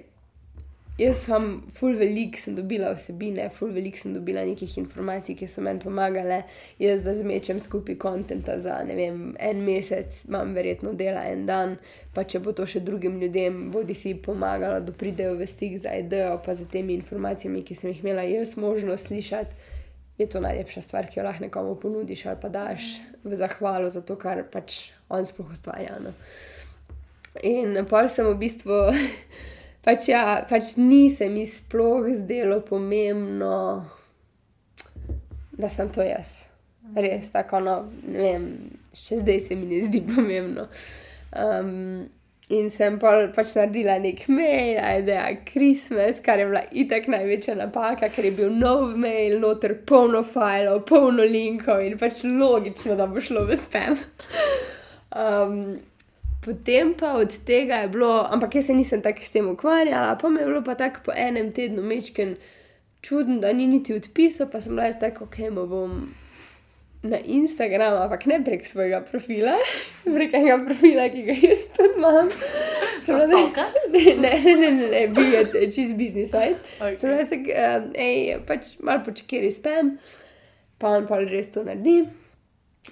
[1.01, 5.63] jaz sem full velik, sem dobila vsebine, full velik sem dobila nekih informacij, ki so
[5.65, 6.43] meni pomagale.
[6.81, 11.75] Jaz da zmečem skupaj kontenta za ne vem, en mesec, imam verjetno dela en dan,
[12.13, 15.95] pa če bo to še drugim ljudem, bodi si pomagalo, da pridejo v stik za
[15.97, 19.69] idejo, pa za temi informacijami, ki sem jih imela jaz možnost slišati.
[20.21, 24.03] Je to najlepša stvar, ki jo lahko nekomu ponudiš ali pa daš v zahvalo za
[24.05, 25.97] to, kar pač on sploh ustvarja.
[26.03, 26.13] No.
[27.47, 28.91] In pol sem v bistvu
[29.85, 33.57] pač, ja, pač ni se mi sploh zdelo pomembno,
[35.51, 36.45] da sem to jaz.
[36.95, 37.75] Res tako, no,
[38.07, 38.47] ne vem,
[38.97, 40.67] še zdaj se mi ne zdi pomembno.
[41.31, 42.09] Um,
[42.51, 47.55] in sem pa pač naredila nek mail, ajde, a Christmas, kar je bila itak največja
[47.59, 53.07] napaka, ker je bil nov mail, noter polno filev, polno linkov in pač logično, da
[53.07, 53.95] bo šlo v spam.
[55.11, 55.55] Um,
[56.41, 60.29] Potem pa od tega je bilo, ampak jaz se nisem tako s tem ukvarjala, pa
[60.29, 62.35] mi je bilo pa tako po enem tednu mečken
[63.01, 66.09] čuden, da ni niti odpisal, pa sem bila jaz tako, ok, bom
[67.03, 69.53] na Instagramu, ampak ne prek svojega profila,
[70.17, 72.29] prek enega profila, ki ga jaz tudi imam.
[73.91, 76.59] Ne, ne, ne, ne, ne, bil je čist business size.
[76.79, 76.97] Okay.
[76.97, 79.95] Sem bila tako, um, hej, pač malo počekaj spam,
[80.77, 82.03] pa on pa res to naredi.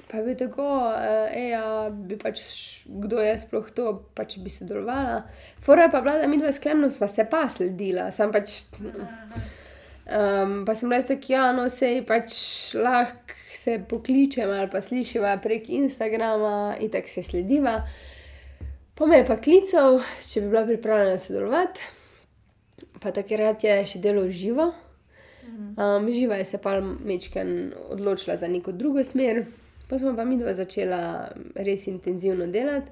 [0.08, 0.66] Pa je bil tako,
[0.96, 2.42] uh, bi pač
[2.86, 5.24] kdo je sploh to, pa če bi sodelovala.
[5.62, 8.64] Fora je pa bila, da mi dva sklemno smo se pa sledila, sem pač.
[10.10, 12.34] Um, pa sem rekel, da ja, no, se pač
[12.74, 17.82] lahko se pokličem ali pa slišiva prek Instagrama in tako se slediva.
[18.96, 21.82] Pa me je pa klical, če bi bila pripravljena sodelovati,
[23.00, 24.72] pa takrat je še delo živo.
[25.50, 29.46] Um, živa je se pa mečken odločila za neko drugo smer.
[29.90, 31.02] Pa smo pa mi dva začela
[31.56, 32.92] res intenzivno delati,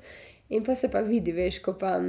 [0.50, 2.00] in pa se pa vidi, veš, ko pa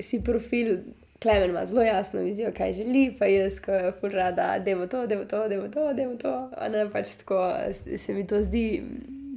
[0.00, 0.76] si profil,
[1.22, 5.06] klemen ima zelo jasno vizijo, kaj želi, pa jaz, ko je furada, da je to,
[5.06, 6.50] da je to, da je to, da je to.
[6.70, 7.54] Ne, pač tako
[7.98, 8.82] se mi to zdi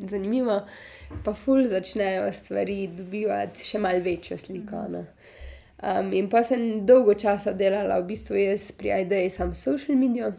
[0.10, 0.62] zanimivo.
[1.24, 4.86] Pa ful začnejo stvari dobivati še malce večjo sliko.
[5.84, 10.32] Um, in pa sem dolgo časa delala, v bistvu jaz pri IDEji, sam social media,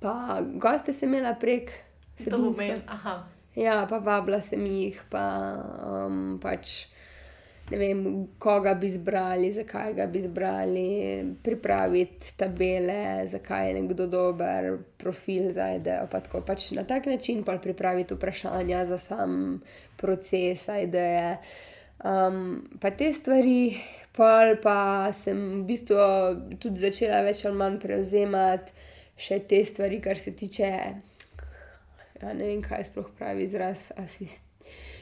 [0.00, 1.83] pa goste sem imela prek.
[2.30, 3.22] To pomeni, aha.
[3.54, 5.24] Ja, pa vabila sem jih, pa
[5.86, 6.86] um, pač
[7.70, 8.00] ne vem,
[8.38, 10.88] koga bi izbrali, zakaj ga bi izbrali,
[11.42, 16.08] pripraviti tabele, zakaj je nekdo dober, profil za idejo.
[16.10, 19.60] Pa tako, pač na tak način pa pripraviti vprašanja za sam
[19.96, 21.38] proces ideje.
[22.04, 23.78] Um, pa te stvari,
[24.12, 25.96] pol pa sem v bistvu
[26.60, 28.74] tudi začela več ali manj prevzemati
[29.16, 30.70] še te stvari, kar se tiče
[32.22, 34.42] ja, ne vem, kaj sploh pravi izraz asist.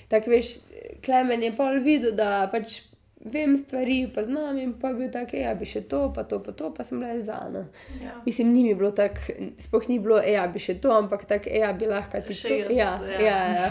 [0.09, 0.57] Tako veš,
[1.05, 2.83] klemen je pol videl, da pač
[3.25, 6.53] vem stvari, pa znam in pa bil tak, ja, bi še to, pa to, pa
[6.59, 7.39] to, pa sem le za.
[7.53, 7.65] No.
[8.03, 8.17] Ja.
[8.27, 11.71] Mislim, ni mi bilo tako, sploh ni bilo, ja, bi še to, ampak tako, ja,
[11.79, 12.75] bi lahko ti še to.
[12.75, 13.39] Ja, ja, ja.
[13.63, 13.69] ja.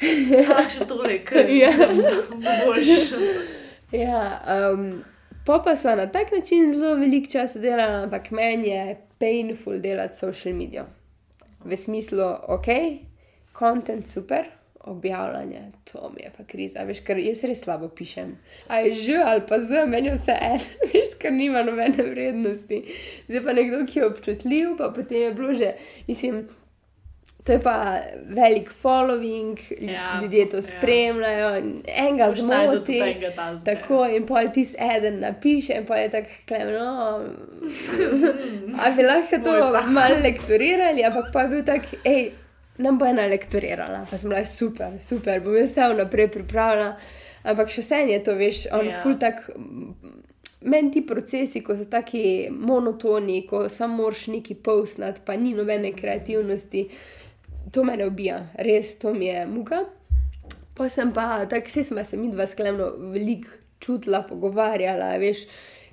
[0.40, 1.72] ja še toliko, Ja.
[2.64, 3.12] boš.
[3.94, 4.22] ja
[4.72, 5.04] um,
[5.46, 10.18] pa pa smo na tak način zelo veliko časa delali, ampak meni je painful delati
[10.18, 10.88] social media.
[11.64, 12.68] V smislu, ok,
[13.52, 14.44] kontent super,
[14.84, 15.62] objavljanje,
[15.92, 18.34] to mi je pa kriza, veš, ker jaz res slabo pišem.
[18.68, 20.60] A je že ali pa za meni vse en,
[20.92, 22.82] veš, ker nima nobene vrednosti.
[23.28, 25.72] Zdaj pa nekdo, ki je občutljiv, pa potem je bilo že,
[26.08, 26.44] mislim.
[27.44, 27.96] To je pa
[28.26, 30.62] velik following, Ja, ljudje to ja.
[30.62, 31.48] spremljajo,
[31.86, 32.98] enega zmoti.
[32.98, 33.30] enega
[33.64, 34.64] Tako in pol ti
[34.96, 37.20] eden napiše, in pol je tako, klemno.
[38.80, 39.52] A bi lahko to
[39.90, 42.30] malo lektorirali, ampak pa je bil tak, hej,
[42.78, 44.06] nam bo ena lektorirala.
[44.10, 46.94] Pa sem bila super, super, bom jaz se vnaprej pripravila.
[47.44, 49.02] Ampak še vse je to, veš, on Ja.
[49.02, 49.50] ful tak.
[50.62, 55.90] Meni ti procesi, ko so taki monotoni, ko samo moraš neki povsnati, pa ni nobene
[55.92, 56.86] kreativnosti,
[57.72, 59.84] to me ubija, res to mi je muka.
[60.74, 65.44] Pa sem pa, tako se smo se mi dva sklemno veliko čutila, pogovarjala, veš,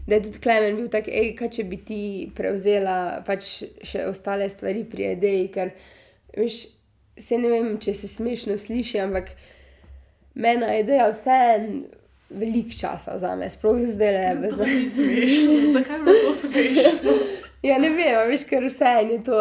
[0.07, 2.03] da je tudi Klemen bil tak, hej, kaj če bi ti
[2.35, 3.49] prevzela pač
[3.85, 5.73] še ostale stvari pri ideji, ker,
[6.37, 6.63] veš,
[7.19, 9.35] se ne vem, če se smešno sliši, ampak
[10.33, 11.37] mena ideja vse
[12.31, 17.15] veliko časa vzame, sploh zdaj le v To ni smešno, zakaj bi bilo to smešno?
[17.61, 19.37] Ja, ne vem, veš, ker vse je to.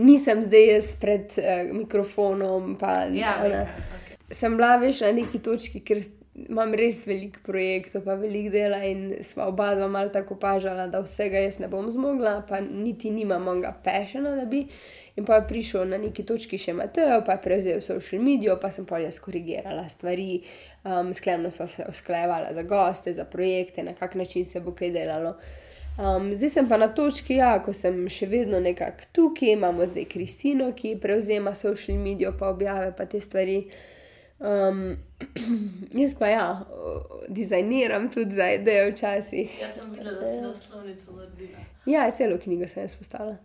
[0.00, 2.74] Nisem zdaj jaz pred uh, mikrofonom.
[2.80, 3.48] Pa, Ja, a ne.
[3.48, 4.36] vem, kaj, okej.
[4.40, 6.00] Sem bila veš na neki točki, ker
[6.40, 11.02] imam res veliko projektov, pa veliko dela in sva oba dva malo tako opažala, da
[11.04, 14.62] vsega jaz ne bom zmogla, pa niti nimam onega pešena, da bi.
[15.18, 18.70] In pa je prišel na neki točki še Mateo, pa je prevzel social medijo, pa
[18.72, 20.40] sem pa jaz korigirala stvari,
[20.86, 24.94] um, sklepno sva se usklajevala za goste, za projekte, na kak način se bo kaj
[24.96, 25.34] delalo.
[25.34, 25.69] Um,
[26.34, 30.70] zdaj sem pa na točki, ja, ko sem še vedno nekako tukaj, imamo zdaj Kristino,
[30.76, 33.58] ki prevzema social medijo, pa objave pa te stvari.
[34.40, 34.96] Um,
[36.00, 36.46] jaz pa ja,
[37.28, 39.58] dizajniram tudi za ideje včasih.
[39.60, 41.66] Jaz sem videla, da si naslovnico naredila.
[41.86, 43.36] Ja, celo knjigo sem jaz postala.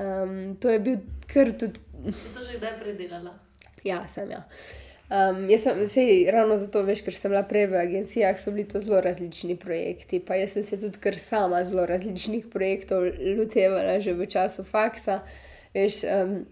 [0.00, 1.80] Um, to je bil kar tudi.
[2.08, 3.36] Si to že kdaj predelala?
[3.84, 4.46] Ja, sem ja.
[5.12, 6.02] Um, jaz sem se
[6.32, 10.22] ravno zato, veš, ker sem bila prej v agencijah, so bili to zelo različni projekti.
[10.24, 13.04] Pa jaz sem se tudi kar sama zelo različnih projektov
[13.36, 15.20] lotevala že v času faksa.
[15.74, 16.46] Veš, um,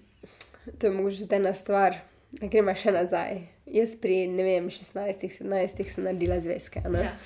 [0.78, 1.97] to je mogoče tudi ena stvar,
[2.37, 3.41] da gremo še nazaj.
[3.70, 6.85] Jaz pri vem, 16-17 sem naredila zvezke.
[6.85, 7.16] Ja.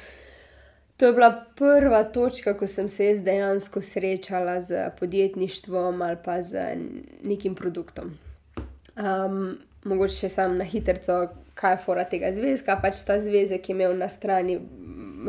[0.97, 6.77] To je bila prva točka, ko sem se dejansko srečala z podjetništvom ali pa z
[7.23, 8.15] nekim produktom.
[8.95, 11.19] Um, mogoče še sam na hitro,
[11.55, 14.59] kaj je fora tega zvezka, pač ta zvezek je imel na strani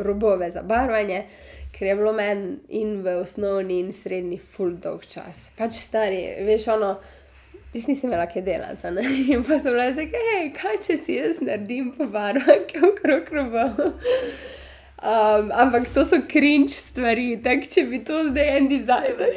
[0.02, 1.24] robove za barvanje,
[1.72, 5.50] ker je bilo meni in v osnovni in srednji full dog čas.
[5.58, 6.96] Pač stari, veš, ono.
[7.76, 8.88] Jaz nisem imela kaj delati.
[8.94, 9.02] Ne?
[9.34, 13.66] In pa sem bila tako, hej, kaj če si jaz naredim po barvah, okrog roba.
[15.02, 19.34] Um, ampak to so cringe stvari, tako če bi to zdaj en dizajner.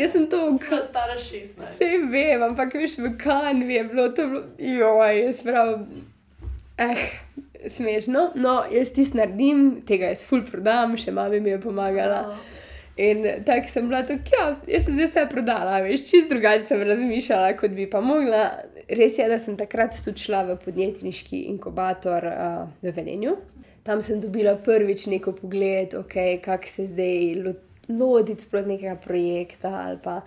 [0.00, 0.86] Jaz sem to ukvarjala.
[0.86, 1.60] Stara 16.
[1.74, 4.24] Vse vem, ampak veš, v kanvi je bilo to,
[4.56, 5.76] joj, jaz prav.
[6.80, 7.04] Eh,
[7.68, 8.30] smešno.
[8.40, 12.24] No, jaz ti naredim, tega jaz ful prodam, še mami mi je pomagala.
[12.32, 12.52] Oh.
[13.04, 16.82] In tako sem bila tako, ja, jaz sem zdaj vse prodala, veš, čist drugače sem
[16.86, 18.46] razmišljala, kot bi pa mogla.
[18.88, 23.36] Res je, da sem takrat tudi šla v podjetniški inkubator uh, v Velenju
[23.84, 27.36] tam sem dobila prvič neko pogled, okay, kako se zdaj
[27.88, 30.20] lotiti proti nekega projekta ali pa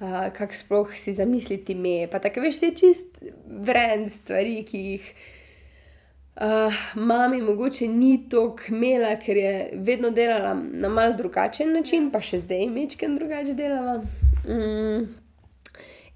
[0.00, 2.06] uh, kako sploh si zamisliti me.
[2.10, 5.12] Pa tako veš, te čist brend stvari, ki jih.
[6.38, 12.20] Uh, mami mogoče ni to kmela, ker je vedno delala na mal drugačen način, pa
[12.22, 13.96] še zdaj mečken drugače delala.
[14.46, 15.08] Mm.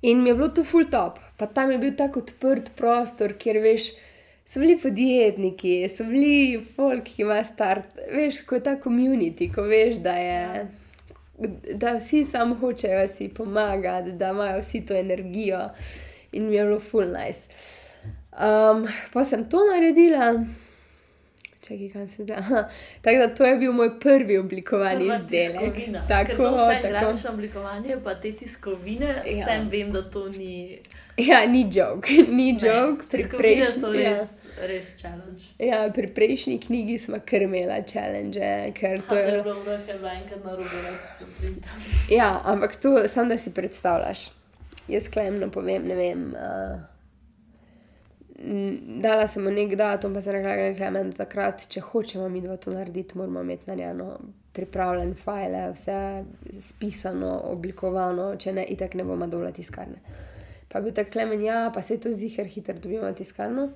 [0.02, 3.58] In mi je bilo to full top, pa tam je bil tako odprt prostor, kjer
[3.64, 4.11] veš, uh,
[4.52, 9.62] so bili podjetniki, so bili folk, ki ima start, veš, kot je ta komunity, ko
[9.62, 10.66] veš, da je.
[11.74, 15.70] Da vsi samo hočejo si pomagati, da imajo vsi to energijo,
[16.32, 17.48] in mi je bilo full nice.
[18.32, 20.44] Um, pa sem to naredila,
[21.60, 22.68] čakaj, kaj se da.
[23.02, 25.74] Tako da to je bil moj prvi oblikovani izdelek.
[26.08, 27.06] Tako, tako.
[27.06, 29.46] Naše oblikovanje, pa te tiskovine, ja.
[29.46, 30.78] vsem vem, da to ni.
[31.16, 32.08] Ja, ni jok,
[32.38, 33.04] ni jok.
[33.10, 34.18] Prejšnji so res.
[34.18, 35.44] Ja res challenge.
[35.58, 38.72] Ja, pri prejšnji knjigi smo kar imeli challenge.
[38.74, 40.68] Ker to je bilo zelo dobro, enkrat na robu.
[42.10, 44.30] Ja, ampak to samo da si predstavljaš.
[44.88, 46.34] Jaz klemno povem, ne vem.
[46.34, 46.80] Uh,
[49.02, 52.56] dala sem mu nek datum, pa se rekla, da je takrat, če hočemo mi dva
[52.56, 54.18] to narediti, moramo imeti narejeno.
[54.52, 56.24] Pripravljen file, vse
[56.60, 60.02] spisano, oblikovano, če ne, itak ne bomo dolati tiskarne.
[60.72, 63.68] Pa bi tako klemen, ja, pa se to zihar hitro dobimo tiskarno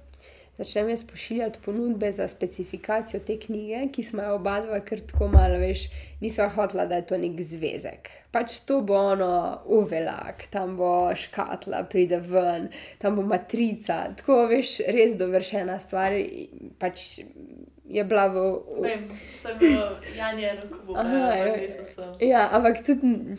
[0.59, 5.28] začnem jaz pošiljati ponudbe za specifikacijo te knjige, ki smo jo oba dva kar tako
[5.28, 5.89] malo, veš,
[6.20, 8.10] nisva hotla, da je to nek zvezek.
[8.32, 12.68] Pač to bo ono uvelak, tam bo škatla, pride ven,
[12.98, 16.16] tam bo matrica, tako veš, res dovršena stvar.
[16.78, 17.20] Pač
[17.86, 18.40] Je bila v.
[18.82, 19.05] Vem,
[19.43, 22.16] sem bila Janja, kako bo bilo.
[22.20, 23.36] Ja, ampak tudi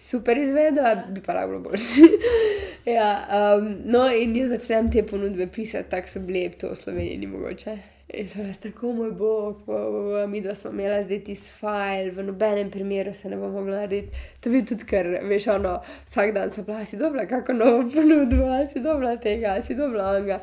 [0.00, 2.00] super izvedla, bi pa lahko bilo boljše.
[2.96, 3.28] ja,
[3.58, 7.26] um, no, in jaz začnem te ponudbe pisati, tako so bile, to v Sloveniji ni
[7.26, 7.78] mogoče.
[8.10, 11.36] In sem res tako, moj bog, bo, bo, bo, mi dva smo imeli zdaj ti
[11.36, 14.24] file, v nobenem primeru se ne bomo mogli narediti.
[14.42, 15.76] To bi tudi, ker veš, ono,
[16.08, 20.40] vsak dan smo bila, si dobra, kako novo ponudbo, si dobra tega, si dobra onega.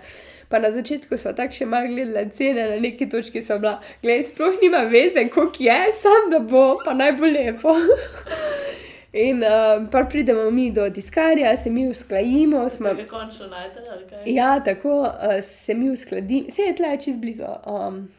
[0.48, 3.76] Pa na začetku smo tako še malo gledali cene, na neki točki smo bila,
[4.06, 7.76] gledaj, sploh nima veze, koliko je, sam da bo, pa naj bo lepo.
[9.18, 12.69] In uh, pa pridemo mi do tiskarja, se mi usklajimo.
[12.69, 14.22] Smo že končno najdemo.
[14.26, 17.44] Ja, tako uh, se mi uskladimo, vse je tle čez blizu.
[17.65, 18.10] Um,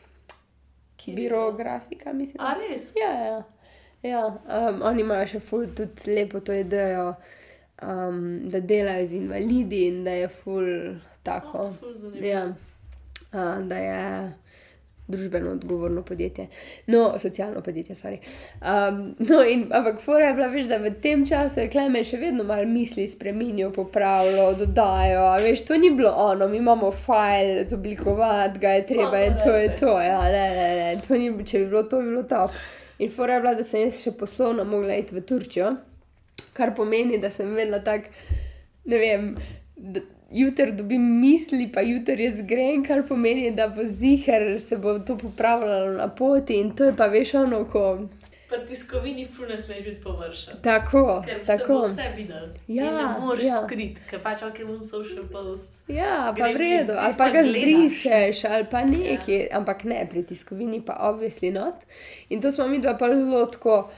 [1.06, 2.36] Biro grafika, mislim.
[2.40, 2.82] A res?
[2.96, 3.42] Ja, ja.
[4.02, 7.14] ja um, oni imajo še ful, tudi lepo to idejo,
[7.82, 8.18] um,
[8.50, 10.66] da delajo z invalidi in da je ful
[11.22, 11.70] tako.
[11.70, 12.44] Oh, ful ja.
[13.32, 14.02] uh, da je
[15.09, 16.47] družbeno odgovorno podjetje,
[16.86, 18.18] no, socialno podjetje, sorry.
[18.60, 22.20] Um, no, in ampak fora je bila, veš, da v tem času je Klemen še
[22.20, 27.64] vedno malo misli spremenil, popravljal, dodajo, a veš, to ni bilo ono, mi imamo file,
[27.64, 31.64] zoblikovati ga je treba in to je to, ja, ne, ne, ne, to ni, če
[31.64, 32.44] bi bilo to, bi bilo to.
[32.98, 35.72] In fora je bila, da sem jaz še poslovno mogla iti v Turčijo,
[36.52, 38.10] kar pomeni, da sem vedela tak,
[38.85, 39.28] ne vem,
[39.76, 44.98] da, jutri dobim misli, pa jutri jaz grem, kar pomeni, da bo zihar se bo
[44.98, 47.98] to popravljalo na poti in to je pa veš ono, ko.
[48.48, 50.55] Pri tiskovini fulno smeš biti površen.
[50.62, 51.82] Tako, Ker tako.
[51.82, 52.48] vse videl.
[52.68, 53.59] Ja, ne moreš ja.
[53.66, 55.82] skriti, ker pač ok, v social post.
[55.88, 59.50] Ja, pa v redu, ali pa ga zbrišeš, ali pa nekaj, ja.
[59.60, 61.84] ampak ne, pri tiskovini pa obvisli not.
[62.28, 63.90] In to smo mi dva pa zelo tako,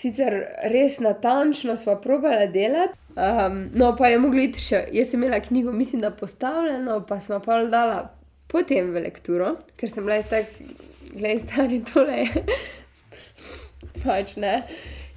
[0.00, 0.36] sicer
[0.72, 2.96] res natančno smo probali delati.
[3.10, 7.20] Um, no, pa je mogla iti še, jaz sem imela knjigo, mislim, da postavljeno, pa
[7.20, 8.04] smo pa dala
[8.48, 10.52] potem v lekturo, ker sem bila jaz tak,
[11.12, 12.22] gledaj, stari tole.
[12.24, 12.44] je."
[14.04, 14.62] pač ne.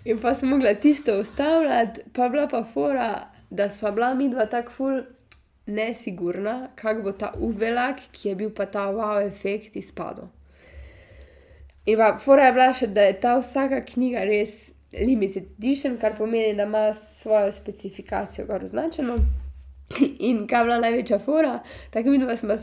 [0.05, 4.45] In pa sem mogla tisto ustavljati, pa bila pa fora, da sva bila mi dva
[4.45, 5.01] tako ful
[5.65, 10.27] nesigurna, kak bo ta uvelak, ki je bil pa ta wow efekt izpadel.
[11.85, 16.17] In pa fora je bila še, da je ta vsaka knjiga res limited edition, kar
[16.17, 19.17] pomeni, da ima svojo specifikacijo gor označeno.
[20.19, 21.59] In kaj je bila največja fora,
[21.89, 22.53] tako mi dva smo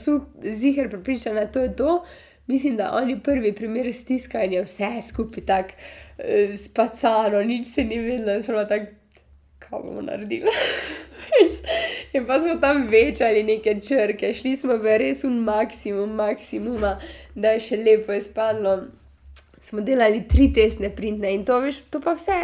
[0.43, 2.05] zihar pripričani, da to je to.
[2.47, 5.71] Mislim, da oni prvi primer stiskanja, vse skupaj tako
[6.19, 8.87] eh, spacano, nič se ni vedelo, smo tako,
[9.59, 10.51] kaj bomo naredili.
[12.13, 16.97] In pa smo tam večali neke črke, šli smo v res un maksimum, maksimuma,
[17.35, 18.81] da je še lepo izpadlo.
[19.71, 22.39] Smo delali tri testne printne in to, veš, to pa vse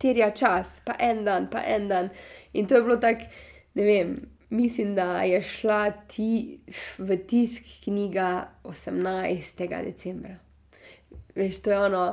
[0.00, 2.08] terja čas, pa en dan, pa en dan.
[2.56, 3.28] In to je bilo tako,
[3.76, 4.14] ne vem,
[4.50, 6.60] mislim, da je šla ti
[6.98, 9.84] v tisk knjiga 18.
[9.84, 10.38] decembra.
[11.34, 12.06] Veš, to je ono,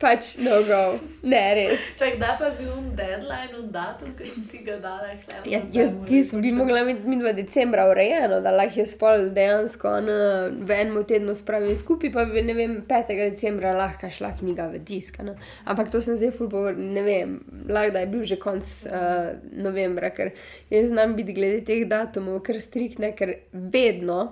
[0.00, 1.82] pač no go, ne res.
[1.98, 5.12] Čak, da pa bil un deadline, un datum, ki sem ti ga dala.
[5.14, 9.28] Hlema, Ja, jaz ti bi mogla imeti mi dva decembra urejeno, da lahko jaz pol
[9.36, 10.16] dejansko na,
[10.50, 13.12] v enem tednu spravim skupaj, pa bi, ne vem, 5.
[13.22, 15.20] decembra lahko šla knjiga v tisk.
[15.24, 15.36] Ne?
[15.70, 17.36] Ampak to sem zdaj ful povor, ne vem,
[17.70, 20.34] lahko da je bil že konc uh, novembra, ker
[20.74, 24.24] jaz znam biti glede teh datumov kar striktna, ker vedno,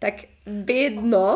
[0.00, 1.26] tako vedno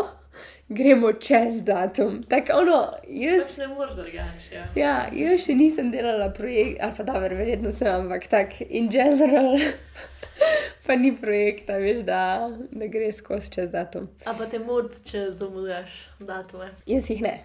[0.71, 2.23] gremo čez datum.
[2.23, 4.55] Tako ono, jaz Pač ne moreš drugače.
[4.55, 4.65] Ja.
[4.77, 9.59] Ja, jaz še nisem delala projekt, ali pa dobro, verjetno sem, ampak tako in general,
[10.87, 12.23] pa ni projekta, veš, da,
[12.71, 14.07] da gre skozi čez datum.
[14.25, 16.71] A pa te moč, če zamudaš datume.
[16.87, 17.37] Jaz jih ne.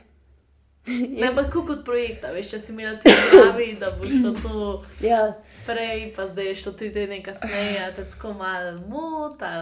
[0.86, 4.38] Ne, pa tako kot projekta, veš, če si imela ti v glavi, da bo šlo
[4.38, 4.66] to
[5.10, 5.32] Ja,
[5.66, 9.56] prej, pa zdaj je šlo tri tedne kasneje, te tako malo mota.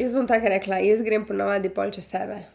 [0.00, 2.46] jaz bom tako rekla, jaz grem ponovadi pol čez sebe.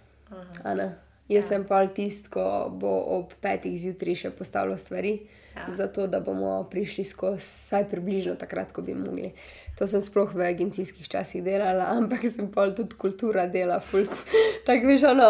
[0.64, 0.90] A ne.
[1.32, 5.18] Jaz sem pol tist, ko bo ob petih zjutraj še postavilo stvari,
[5.56, 5.62] Ja.
[5.62, 5.76] ja.
[5.76, 9.32] zato da bomo prišli skozi, vsaj približno takrat, ko bi mogli.
[9.78, 14.06] To sem sploh v agencijskih časih delala, ampak sem pol tudi kultura dela, ful.
[14.66, 15.30] Tako veš, ono,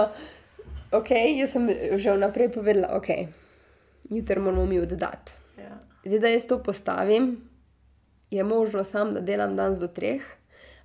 [0.91, 1.67] ok, jaz sem
[1.99, 3.09] že vnaprej povedala, ok,
[4.09, 5.35] jutri moramo mi oddati.
[5.59, 5.79] Ja.
[6.05, 7.35] Zdaj, da jaz to postavim,
[8.31, 10.23] je možno sam, da delam dan do treh,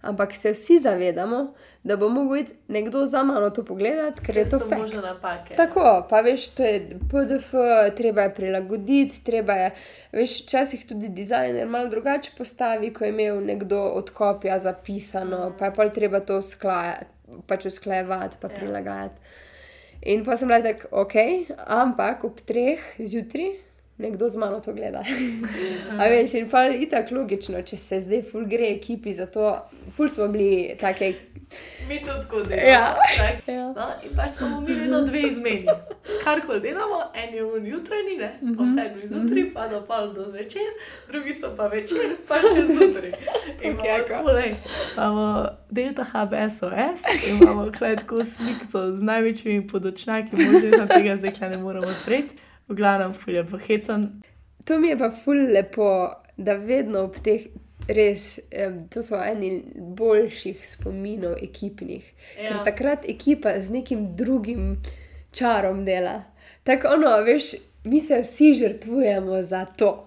[0.00, 4.50] ampak se vsi zavedamo, da bo mogel iti nekdo za mano to pogledati, ker je
[4.50, 4.58] to
[5.02, 5.54] napake.
[5.56, 7.52] Tako, pa veš, to je PDF,
[7.96, 9.70] treba je prilagoditi, treba je,
[10.12, 15.64] veš, včasih tudi dizajner malo drugače postavi, ko je imel nekdo od kopija zapisano, pa
[15.64, 17.06] je pa treba to usklajati,
[17.46, 18.54] pač usklajevati, pa Ja.
[18.54, 19.20] prilagajati.
[20.02, 21.14] In pa sem bila tako, ok,
[21.66, 23.67] ampak ob treh zjutraj
[23.98, 25.02] nekdo z mano to gleda.
[26.00, 29.56] A veš, in pa je tako logično, če se zdaj ful gre ekipi za to,
[29.96, 31.14] ful smo bili take.
[31.88, 32.68] Mi to tako delamo.
[32.68, 32.94] Ja.
[33.16, 33.48] tak.
[33.48, 33.66] Ja.
[33.68, 35.64] No, in pač smo mi vedno dve izmeni.
[36.24, 38.54] Karkoli delamo, en je un jutranji, ne, Mhm.
[38.54, 40.68] po sedmih zjutraj, pa do pol do zvečer,
[41.08, 41.96] drugi so pa večer,
[42.28, 43.12] pa čez zjutraj.
[43.64, 44.08] In Ok, imamo ko.
[44.08, 44.54] tako, lej,
[44.94, 51.58] imamo Delta Hub SOS, in imamo kletko slikco z največjimi podočnjaki, možno tega zdaj ne
[51.58, 52.47] moramo odpreti.
[52.68, 54.22] V glavnem, fulje pa hecam.
[54.64, 57.48] To mi je pa ful lepo, da vedno ob teh.
[57.88, 59.62] Res, um, to so eni
[59.96, 62.04] boljših spominov ekipnih.
[62.36, 62.42] Ja.
[62.50, 64.74] Ker takrat ekipa z nekim drugim
[65.32, 66.18] čarom dela.
[66.68, 67.54] Tako ono, veš,
[67.84, 70.04] mi se vsi žrtvujemo za to.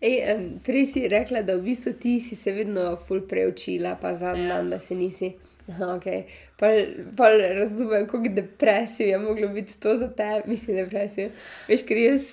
[0.00, 4.14] Ej, um, prej si rekla, da v bistvu ti si se vedno ful preučila, pa
[4.16, 4.56] zadnji Ja.
[4.56, 5.32] dan, da se nisi.
[5.68, 6.22] Aha, okay.
[6.60, 6.68] Pa,
[7.16, 11.30] pa razumem, kako depresiv je moglo biti to za te, mislim, depresiv.
[11.68, 12.28] Veš, ker jaz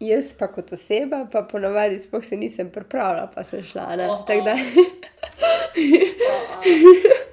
[0.00, 3.84] jaz pa kot oseba, pa ponavadi sploh se nisem pripravila, pa sem šla.
[3.98, 4.24] Oh, oh.
[4.26, 4.56] Tako da.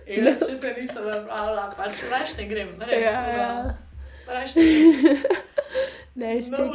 [0.07, 2.69] Jaz, če se nisem pripravila, pač raš ne grem.
[2.79, 3.33] Res, Ja, no.
[3.33, 3.77] ja.
[4.29, 5.17] Raš ne grem.
[6.19, 6.65] Ne, No.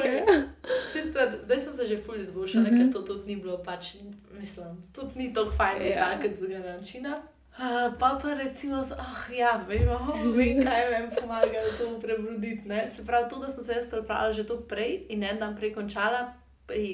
[0.88, 2.76] Sicer, zdaj sem se že ful izboljšala, mm Mhm.
[2.76, 2.92] -hmm.
[2.92, 3.94] ker to tudi ni bilo, pač,
[4.38, 5.88] mislim, tudi ni tako fajn, Ja.
[5.88, 6.22] yeah.
[6.22, 7.22] kot z načina.
[7.56, 12.68] Pa pa recimo, ah, ja, vem, oh, vem, kaj mi je pomagalo to prebroditi.
[12.68, 12.90] Ne?
[12.90, 15.74] Se pravi, to, da sem se jaz pripravila že to prej in en dan prej
[15.74, 16.34] končala,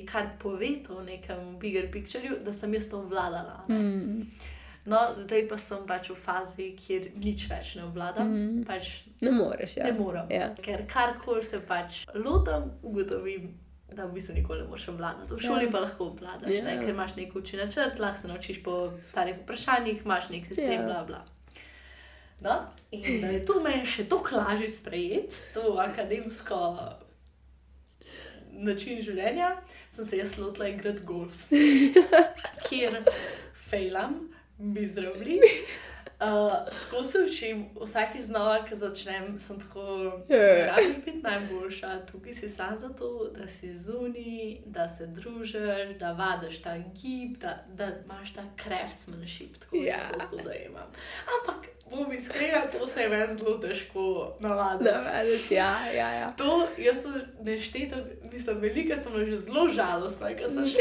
[0.06, 3.64] kar pove to v nekem bigger pictureu, da sem jaz to obvladala.
[3.68, 3.78] ne.
[3.78, 4.22] Mm.
[4.84, 8.28] No, zdaj pa sem pač v fazi, kjer nič več ne obvladam.
[8.32, 8.62] Mm.
[8.64, 9.84] Pač Ne moreš, ja.
[9.84, 10.30] ne morem.
[10.32, 10.54] Ja.
[10.64, 13.50] Ker karkoli se pač lotim, ugotovim,
[13.92, 15.34] da v bistvu nikoli ne moreš obvladati.
[15.34, 15.70] V šoli Ja.
[15.70, 16.64] pa lahko obvladaš, Ja.
[16.64, 16.78] ne?
[16.78, 20.86] ker imaš nek učni načrt, lahko se naučiš po starih vprašanjih, imaš nek sistem, Ja.
[20.86, 21.24] bla bla.
[22.42, 22.54] No,
[22.90, 26.78] in da je to meni še tako lažje sprejeti, to akademsko
[28.52, 29.56] način življenja,
[29.90, 31.44] sem se jaz lotila igrati golf,
[32.68, 33.02] kjer
[33.68, 35.38] failam, miserably.
[36.22, 36.26] Uh,
[36.74, 39.80] Skozi se učim, vsakeč znova, ko začnem, sem tako,
[40.28, 40.36] Ja.
[40.38, 44.12] ne rabiš biti najboljša, tukaj si sam zato, da si zunaj,
[44.66, 45.52] da se družiš,
[45.98, 49.98] da vadiš ta gib, da, da imaš ta craftsmanship, tako Ja.
[50.02, 50.90] to tako da imam.
[51.30, 51.56] Ampak,
[51.90, 54.90] bom iskrena, to se je meni zelo težko navaditi.
[54.90, 56.32] Navaditi, ja, ja, ja.
[56.32, 60.64] To, jaz sem nešteto, mislim, velika sem že zelo žalostna, ker sem.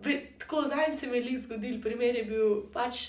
[0.00, 3.08] Ve- Tako zadnjič se mi je zgodil, primer je bil pač.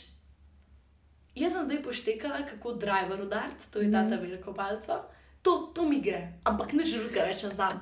[1.37, 4.97] Jaz sem zdaj poštekala, kako driver udariti, to je ta ta veliko palco.
[5.41, 7.77] To, to mi gre, ampak nič drugega več ne znam.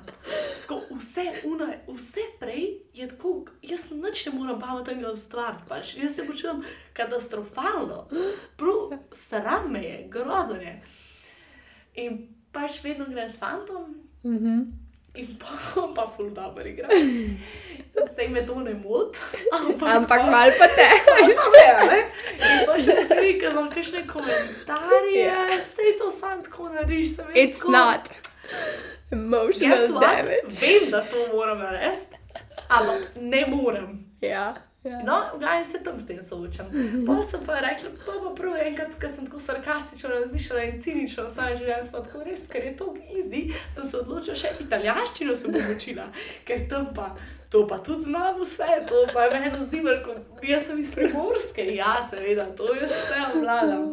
[0.60, 5.64] Tako, vse, una, vse prej je tako, jaz nič ne morem pametnega ustvariti.
[5.68, 5.96] Pač.
[5.96, 6.60] Jaz se počutim
[6.92, 8.04] katastrofalno,
[8.56, 10.74] prav sram me je, grozen je.
[11.96, 12.20] In
[12.52, 14.85] pač vedno grem s fantom, Mhm.
[15.16, 16.88] In pa, on pa ful dobro igra.
[18.16, 19.18] Sej me to ne moti,
[19.52, 20.88] ampak, Ampak pa- mal pa te.
[21.66, 22.00] Ja, ne?
[22.36, 25.46] In pa še zdaj, ker imam kakšne komentarje, Ja.
[25.46, 25.62] yeah.
[25.64, 28.02] sej to sam tako narediš, sem jaz It's tako, not
[29.10, 30.02] emotional Guess what?
[30.02, 30.60] damage.
[30.60, 32.16] Vem, da to moram narediti,
[32.68, 33.88] ampak ne morem.
[34.20, 34.54] Ja.
[34.86, 35.00] Ja.
[35.04, 36.68] No, v glavnem se tam s tem soočam.
[37.06, 41.28] Pol sem pa rekla, pa pa prav enkrat, ker sem tako sarkastično razmišljala in cinično,
[41.30, 43.42] saj življenje smo tako res, ker je to easy,
[43.74, 46.06] sem se odločila še italijanščino se bom učila,
[46.48, 47.14] ker tam pa.
[47.54, 50.00] To pa tudi znam vse, to pa je meni zimer,
[50.42, 53.92] jaz sem iz primorske, ja, seveda, to jaz vse obvladam.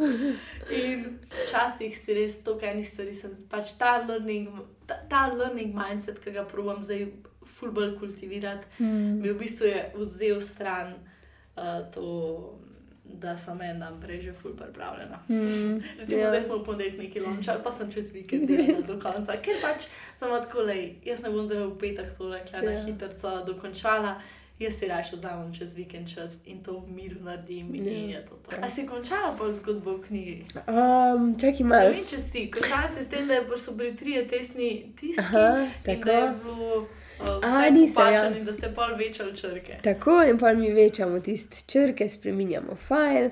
[0.73, 4.49] In včasih si res to, kaj enih stvari sem pač ta learning,
[4.89, 7.05] ta, ta learning mindset, ki ga probujem zdaj
[7.53, 9.21] fulbol kultivirati, mm.
[9.21, 12.59] mi v bistvu je vzel stran uh, to,
[13.03, 15.19] da sem en dan prej že ful pripravljena.
[15.29, 16.29] Mm, Recimo, ja.
[16.29, 19.87] zdaj smo v ponedeljek neki lončar, pa sem čez vikend delala do konca, ker pač
[20.15, 22.85] sem tako lej, jaz ne bom zelo v petek to rekla, da Ja.
[22.85, 24.21] hitro dokončala.
[24.59, 27.73] Jaz si raje vzamem čez vikend čas in to v miru naredim.
[27.75, 27.81] Ja.
[27.83, 28.55] In je to to.
[28.61, 30.45] A si končala pol zgodbo v knjigi?
[30.69, 31.89] Um, čakaj Ne malo.
[31.89, 32.51] vem, če si.
[32.53, 36.39] Končala si s tem, da so bili trije testni tiski Aha, in da je tako.
[36.43, 36.87] bilo
[37.19, 38.43] A, vse nisem, popačeno ja.
[38.43, 39.77] da ste pol večali črke.
[39.83, 43.29] Tako in pa mi večamo tiste črke, spremenjamo file.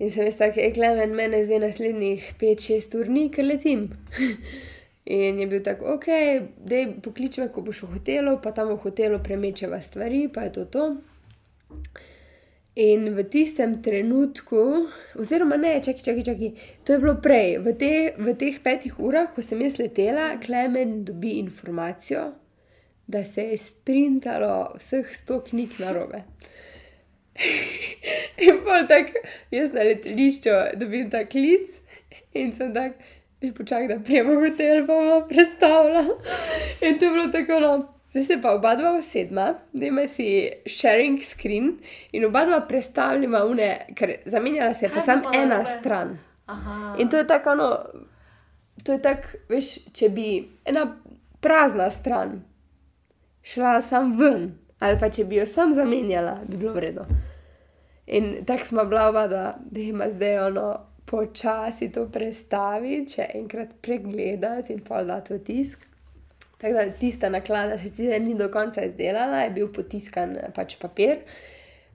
[0.00, 3.90] In sem jaz tako, e, klemen, mene zdaj naslednjih 5-6 ur ni, ker letim.
[5.10, 6.06] In je bil tako, ok,
[6.70, 10.52] da poklič me, ko boš v hotelu, pa tam v hotelu premečeva stvari, pa je
[10.58, 10.84] to to.
[12.80, 14.86] In v tistem trenutku,
[15.18, 16.52] oziroma ne, čakaj, čakaj, čakaj,
[16.84, 21.02] to je bilo prej, v, te, v teh petih urah, ko sem jaz letela, Klemen
[21.04, 22.28] dobi informacijo,
[23.10, 26.22] da se je sprintalo vseh 100 knjig na robe.
[28.46, 29.18] in pa tako,
[29.50, 31.80] jaz na letališču dobim ta klic
[32.34, 32.92] in sem tak,
[33.40, 36.14] da počakaj, da prijemo hotel, pa bomo predstavljali.
[36.86, 37.72] in to je bilo tako, no.
[38.10, 41.78] Zdaj se pa oba dva usedma, da ima si sharing screen
[42.12, 45.70] in oba dva predstavljama une, ker zamenjala se je pa samo ena narobe?
[45.80, 46.18] stran.
[46.46, 46.96] Aha.
[46.98, 47.76] In to je tako, no,
[48.84, 50.96] to je tako, veš, če bi ena
[51.40, 52.49] prazna stran
[53.52, 57.06] šla sam ven, ali pa če bi jo sam zamenjala, bi bilo vredno.
[58.06, 60.68] In tako smo bila oba, dva, da ima zdaj ono
[61.10, 65.86] počasi to predstaviti, še enkrat pregledati in pa dati v tisk.
[66.60, 71.22] Tako da tista naklada sicer ni do konca izdelala, je bil potiskan eh, pač papir,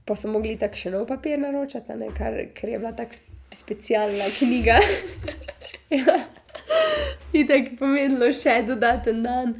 [0.05, 3.59] pa so mogli tako še nov papir naročati, ne, kar, ker je bila tako sp-
[3.59, 4.79] specialna knjiga.
[5.99, 6.17] ja.
[7.33, 9.55] In tako je pomenilo še dodaten dan.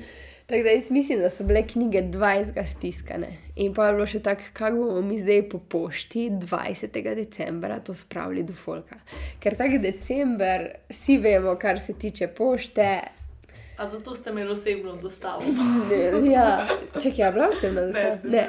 [0.48, 3.28] Tako da jaz mislim, da so bile knjige 20 stiskane.
[3.56, 7.16] In pa je bilo še tako, kako bomo mi zdaj po pošti 20.
[7.16, 9.00] decembra to spravili do folka.
[9.40, 13.02] Ker tako december, vsi vemo, kar se tiče pošte,
[13.78, 15.44] A zato ste imeli osebno dostavo?
[16.34, 18.48] ja, čekaj, ja, bila sem na Ne, Ne.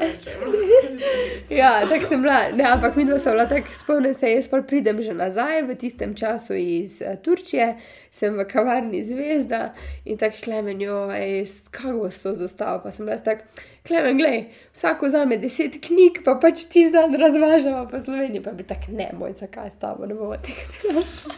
[1.51, 4.63] Ja, tako sem bila, ne, ampak mi dva smo bila tako spomne se, jaz pa
[4.63, 7.77] pridem že nazaj v tistem času iz uh, Turčije,
[8.17, 9.75] sem v kavarni Zvezda
[10.05, 13.45] in tako klemen, jo, ej, s- kako bo to dostavo, pa sem bila tako,
[13.85, 14.39] klemen, glej,
[14.73, 19.11] vsak vzame deset knjig, pa pač ti dan razvažamo po Sloveniji, pa bi tako, ne,
[19.13, 20.65] mojca, kaj s tabo, ne bomo tega.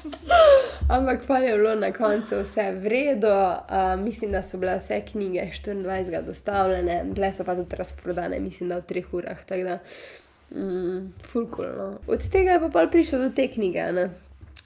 [0.94, 5.02] Ampak pa je bilo na koncu vse v redu, uh, mislim, da so bile vse
[5.12, 9.42] knjige 24 dostavljene, bile so pa tudi razprodane, mislim, da v treh urah.
[9.44, 9.78] tako Da,
[10.54, 11.64] mm, fulkul.
[11.76, 11.98] No.
[12.06, 14.08] Od tega je pa prišel do te knjige, ne?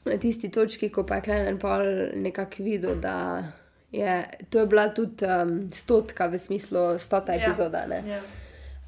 [0.04, 1.82] Na tisti točki, ko pa je Klemen pol
[2.14, 3.44] nekako videl, da
[3.92, 7.42] je to je bila tudi um, stotka v smislu stota Ja.
[7.42, 7.86] epizoda.
[7.86, 8.02] Ne?
[8.06, 8.20] Ja.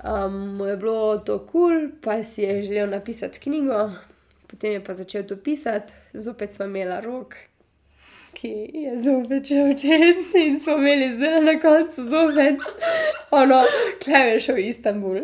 [0.04, 3.90] Um, mu je bilo to kul, cool, pa si je želel napisati knjigo,
[4.46, 7.34] potem je pa začel to pisati, zopet smo imeli rok,
[8.44, 12.60] ki je zopet šel čez in smo imeli zdaj na koncu zopet,
[13.30, 13.62] ono,
[14.04, 15.16] kleve šel v Istanbul.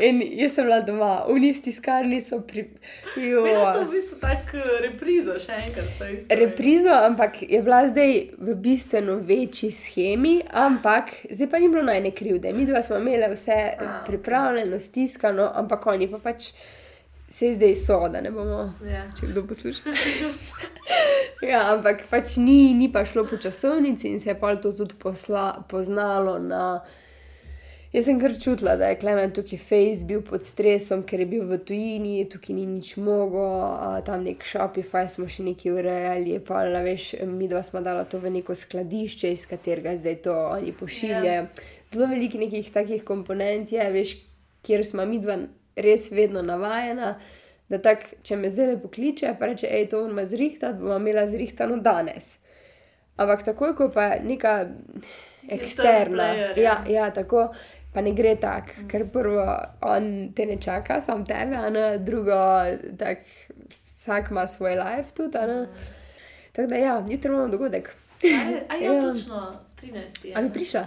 [0.00, 2.68] In jaz sem bila doma, v isti skarni so pri.
[3.16, 3.42] Jo.
[3.42, 6.40] Meni ste v bistvu tako eh, reprizo, še enkrat ste isto.
[6.42, 12.14] Reprizo, ampak je bila zdaj v bistveno večji schemi, ampak zdaj pa ni bilo najne
[12.14, 12.54] krivde.
[12.54, 16.52] Mi dva smo imeli vse A, pripravljeno, stiskano, ampak oni pa pač
[17.30, 19.04] se zdaj so, da ne bomo, Ja.
[19.20, 19.92] če kdo posluša.
[21.50, 24.94] ja, ampak pač ni, ni pa šlo po časovnici in se je pa to tudi
[24.98, 26.80] posla, poznalo na.
[27.92, 31.42] Jaz sem kar čutila, da je Klemen tukaj face bil pod stresom, ker je bil
[31.50, 33.42] v tujini, tukaj ni nič mogo,
[34.06, 38.30] tam nek Shopify smo še nekaj urejali, pa veš, mi dva smo dala to v
[38.30, 41.48] neko skladišče, iz katerega zdaj to oni pošiljajo.
[41.90, 44.14] Zelo veliko nekih takih komponent je, veš,
[44.62, 45.40] kjer smo mi dva
[45.76, 47.14] res vedno navajena.
[47.70, 51.22] Da tak, če me zdaj le pokliče, pa reče, hej, to moramo zrihtati, bomo imela
[51.30, 52.32] zrihtano danes.
[53.20, 54.54] Ampak takoj, ko pa je neka
[55.48, 57.04] eksterna, player, ja, ja.
[57.04, 57.50] ja, tako
[57.94, 59.44] pa ne gre tako, ker prvo
[59.86, 62.38] on te ne čaka, sam tebe, a ne, drugo,
[62.98, 63.22] tak,
[63.70, 65.38] vsak ima svoj life tudi.
[65.38, 65.66] a ne.
[66.52, 67.94] Tako da ja, jutri imamo dogodek.
[68.24, 69.00] Aj, aj, ja, Ja.
[69.00, 70.26] točno, 13.
[70.26, 70.34] je.
[70.36, 70.86] A bi prišla?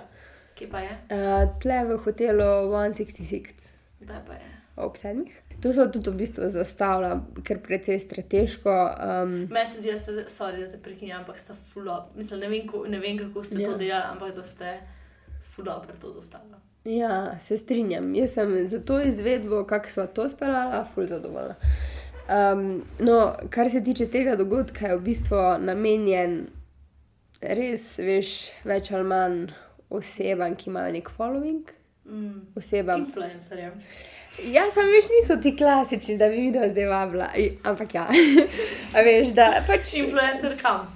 [0.56, 0.98] Kje pa je?
[1.10, 3.44] Uh, tle v hotelu 166
[4.00, 4.53] Kdaj pa je?
[4.76, 5.42] Ob sedmih.
[5.62, 8.74] To smo tudi v bistvu zastavila, ker precej strateško.
[8.74, 12.10] Um, Meni se zdi, da ste, sorry, da te prekinjam, ampak ste fulo.
[12.16, 13.72] Mislim, ne vem, ko, ne vem kako ste ja.
[13.72, 14.78] To delali, ampak da ste
[15.54, 16.60] fulo pred to zastavili.
[16.86, 18.16] Ja, se strinjam.
[18.16, 21.56] Jaz sem za to izvedbo, kako smo to speljali, ful zadovoljna.
[22.24, 26.42] Um, no, kar se tiče tega dogodka, je v bistvu namenjen
[27.42, 28.34] res, veš,
[28.68, 29.40] več ali manj
[29.94, 31.72] osebam, ki imajo nek following.
[32.06, 32.52] Mm.
[32.60, 33.08] Osebam.
[33.08, 33.80] Influencerjem.
[34.42, 37.30] Ja, sem veš, niso ti klasični, da bi videl zdaj vabla.
[37.64, 38.08] Ampak ja,
[38.96, 39.94] a veš, da pač.
[40.02, 40.88] Influencer kam?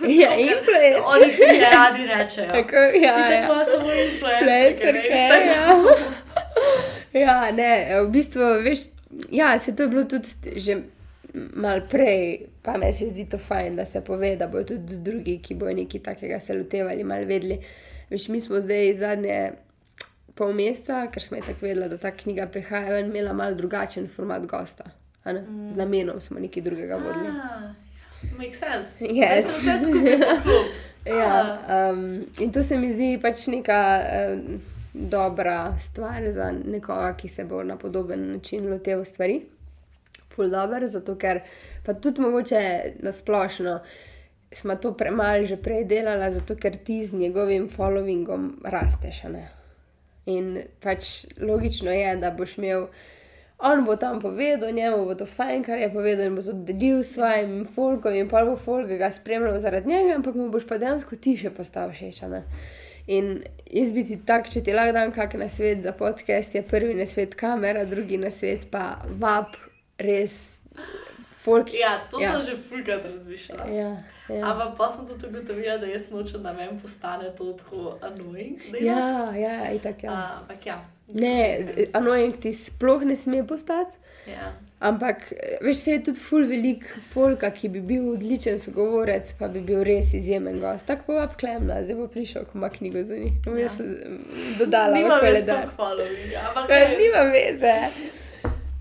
[0.00, 1.02] Ja, influencer.
[1.04, 2.48] Oni ti je radi rečejo.
[2.48, 3.64] Tako, ja, Tako ja.
[3.64, 7.20] samo influencer, ja.
[7.20, 8.86] ja, ne, v bistvu, veš,
[9.30, 10.80] ja, se to je bilo tudi že
[11.54, 15.36] mal prej, pa me se zdi to fajn, da se pove, da bodo tudi drugi,
[15.42, 17.60] ki bojo nekaj takega se lotevali, mal vedeli.
[18.10, 19.52] Veš, mi smo zdaj zadnje
[20.36, 24.46] pol meseca, ker smo tako vedeli, da ta knjiga prihaja, ven, imela mal drugačen format
[24.46, 24.84] gosta.
[25.24, 25.42] ne.
[25.70, 27.28] Z namenom smo nekaj drugega vodili.
[27.28, 27.72] Ah,
[28.38, 28.88] Makes sense.
[29.00, 29.46] Yes.
[29.58, 30.20] Vse skupaj.
[31.06, 31.58] Ja,
[31.92, 34.56] um, in to se mi zdi pač neka um,
[34.92, 39.36] dobra stvar za nekoga, ki se bo na podoben način loteval stvari.
[40.34, 41.40] Ful dobr, zato ker
[41.86, 42.62] pa tudi mogoče
[43.06, 43.78] nasplošno
[44.52, 49.22] smo to premalo že prej delali, zato ker ti z njegovim followingom rasteš.
[49.22, 49.55] ne.
[50.26, 50.46] In
[50.80, 52.88] pač logično je, da boš imel.
[53.58, 56.98] On bo tam povedal, njemu bo to fajn, kar je povedal, in bo to delil
[57.00, 60.76] s svojim folkom, in pa bo folk ga spremljal zaradi njega, ampak mu boš pa
[60.78, 62.22] dejansko ti še postal všeč.
[62.22, 62.42] a ne.
[63.06, 63.30] In
[63.70, 66.94] jaz bi ti tak, če ti lahko dam kakšen na svet za podcast, je prvi
[66.94, 69.54] na svet kamera, drugi na svet pa vab,
[69.98, 70.52] res
[71.40, 71.70] folk.
[71.72, 72.32] Ja, to Ja.
[72.34, 73.70] sem že fulkrat razmišljala.
[73.70, 73.96] Ja,
[74.28, 74.42] ja.
[74.52, 78.58] Ampak pa sem tudi ugotovila, da jaz nočem, da meni postane to tako annoying.
[78.80, 80.12] Ja, ja, itak, ja.
[80.12, 80.80] A, Ampak ja.
[81.14, 83.96] Ne, annoying ti sploh ne sme postati.
[84.26, 84.52] Ja.
[84.80, 85.32] Ampak,
[85.62, 89.80] veš, se je tudi ful velik folka, ki bi bil odličen sogovorec, pa bi bil
[89.86, 90.86] res izjemen gost.
[90.86, 93.32] Tako pa klemna, zdaj bo prišel, ko ima knjigo za njih.
[93.46, 94.18] Bom jaz eh,
[94.58, 95.62] dodala v več koledar.
[95.62, 97.74] toliko followinga, ampak Ja, Nima veze.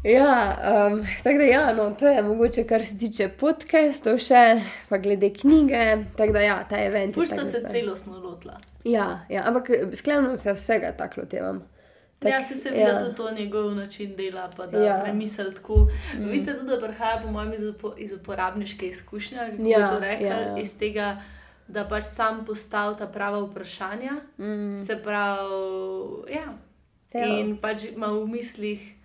[0.06, 0.57] Ja,
[0.88, 5.32] um, tako da ja, no, to je mogoče, kar se tiče podcastov, še pa glede
[5.34, 5.80] knjige.
[6.18, 7.18] Tako da ja, ta event.
[7.18, 7.72] je taka se stvar.
[7.72, 8.57] celostno lotila.
[8.84, 11.64] Ja, ja, ampak sklepno se vsega tako lotevam.
[12.19, 12.94] Tak, ja, se vidi, ja.
[12.94, 14.99] da tudi to njegov način dela, pa da Ja.
[15.03, 15.88] premisli tako.
[16.18, 16.30] Mm.
[16.30, 20.27] Vidite tudi, da prihaja, po mojem, iz, upo, iz uporabniške izkušnje, kako Ja, to rekel,
[20.27, 20.49] ja, ja, ja.
[20.49, 20.61] ja.
[20.61, 21.22] iz tega,
[21.68, 24.11] da pač sam postavi ta prava vprašanja.
[24.38, 24.86] Mm.
[24.86, 26.53] Se pravi, ja.
[27.14, 27.26] Ja.
[27.26, 28.95] In pač ima v mislih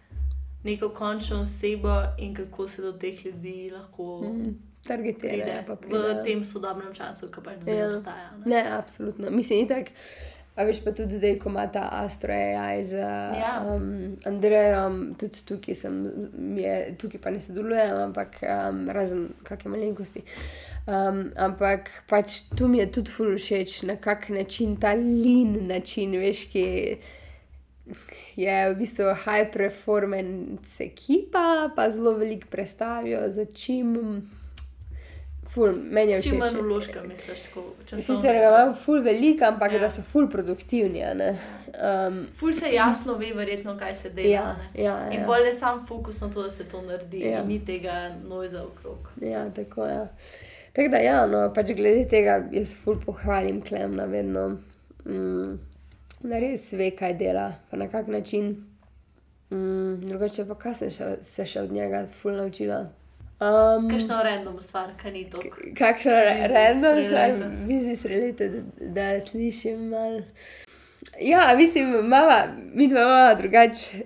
[0.64, 1.88] neko končno osebo
[2.18, 4.54] in kako se do teh ljudi lahko Mm.
[4.82, 7.88] Targetirajo, v tem sodobnem času, ki pač zdaj Ja.
[7.88, 8.30] obstaja.
[8.38, 8.44] Ne?
[8.46, 9.30] Ne, absolutno.
[9.30, 9.90] Mislim, itak.
[10.56, 13.62] A veš pa tudi zdaj, ko ima ta Astro AI z Ja.
[13.66, 15.94] um, Andrejem, tudi tukaj, sem,
[16.56, 20.22] je, tukaj pa ne sodelujem, ampak um, razen kakšne malenkosti.
[20.86, 26.12] Um, ampak pač tu mi je tudi ful všeč, na kak način, ta lean način,
[26.12, 26.98] veš, ki je
[28.70, 33.96] v bistvu high performance ekipa, pa zelo veliko predstavijo, za čim.
[35.50, 36.52] Ful, meni je čim všeč.
[36.52, 38.20] manj vložka, misliš, tako časovno.
[38.20, 39.76] Sicer ga imam ful veliko, ampak Ja.
[39.76, 39.80] ja.
[39.80, 41.02] da so ful produktivni.
[41.02, 44.28] Um, Ful se jasno ve, verjetno, kaj se dela.
[44.28, 44.82] ja, ne.
[44.82, 45.26] ja, In ja.
[45.26, 47.30] bolj je sam fokus na to, da se to naredi, Ja.
[47.30, 47.44] ja.
[47.44, 49.10] ni tega nojza okrog.
[49.22, 49.94] ja, tako je.
[49.94, 50.08] Ja.
[50.72, 54.48] Tako da, ja, no, pač glede tega, jaz ful pohvalim Klemna vedno,
[55.04, 55.69] mm, da
[56.24, 58.56] res ve, kaj dela, pa na kak način.
[59.50, 62.84] Mm, drugače pa, kaj sem še, se še od njega ful naučila.
[63.40, 65.40] Um, Kakšno random stvar, kaj ni to.
[65.78, 66.12] Kakšno
[66.52, 67.34] random stvar,
[67.64, 70.22] business related, da, da slišim malo.
[71.20, 72.44] Ja, mislim, mama,
[72.74, 74.04] mi dva imamo drugače,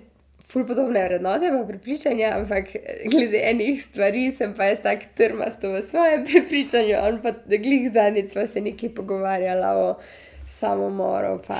[0.55, 2.71] ful podobne vrednote, pa prepričanja, ampak
[3.11, 8.31] glede enih stvari sem pa jaz tako trmasto v svojem prepričanju, on pa glih zadnjič
[8.31, 9.89] sva se nekaj pogovarjala o
[10.59, 11.57] samomoru, pa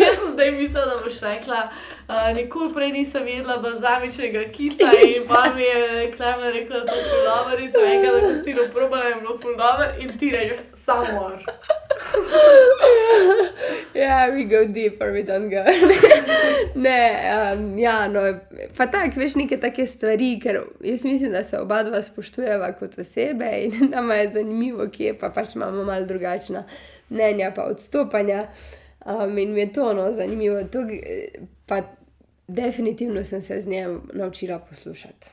[0.00, 1.68] Jaz sem zdaj mislila, da boš rekla,
[2.08, 7.02] uh, nikoli prej nisem jedla bazamičnega kisa in pa mi je Klemen rekel, da je
[7.02, 10.30] to fulover in sem rekla, da ko si ga probala, je bilo fulover in ti
[10.30, 11.42] rečeš samor.
[13.94, 15.64] Ja, we go deeper, we don't go.
[16.74, 18.20] ne, um, ja, no,
[18.76, 22.98] pa tako, veš, neke take stvari, ker jaz mislim, da se oba dva spoštujeva kot
[22.98, 26.64] osebe in nama je zanimivo, kje pa pač imamo malo drugačna
[27.08, 28.46] mnenja, pa odstopanja.
[29.06, 30.62] Um, in mi je to no, zanimivo.
[30.64, 30.78] To,
[31.66, 31.82] pa
[32.48, 35.30] definitivno sem se z njim naučila poslušati.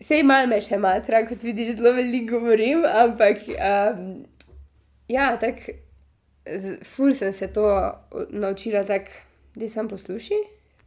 [0.00, 4.04] Sej malo me še matra, kot vidiš, zelo veliko govorim, ampak um,
[5.08, 5.76] ja, tako.
[6.88, 7.66] Ful sem se to
[8.32, 9.12] naučila tako,
[9.54, 10.38] da sem posluši,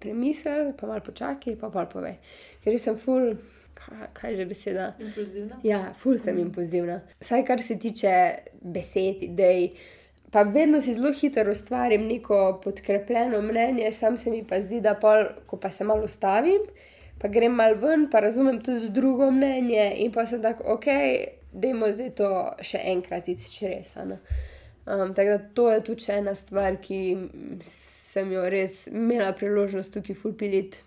[0.02, 2.18] premisel, pa malo počakaj, pa pa povej.
[2.64, 3.36] Ker sem ful,
[3.78, 4.88] kaj, kaj že beseda.
[5.00, 5.60] Impulzivna.
[5.64, 7.00] Ja, ful sem impulzivna.
[7.22, 8.16] Saj kar se tiče
[8.62, 9.70] besed, idej.
[10.34, 14.96] Pa vedno si zelo hitro ustvarim neko podkrepljeno mnenje, sam se mi pa zdi, da
[14.98, 16.62] pol, ko pa se malo ustavim,
[17.22, 20.88] pa grem malo ven, pa razumem tudi drugo mnenje in pa sem tako, ok,
[21.54, 22.30] dajmo zdaj to
[22.66, 24.18] še enkrat izčresano.
[24.86, 26.98] Um, tako da to je tudi ena stvar, ki
[27.70, 30.82] sem jo res imela priložnost tukaj fulpiliti.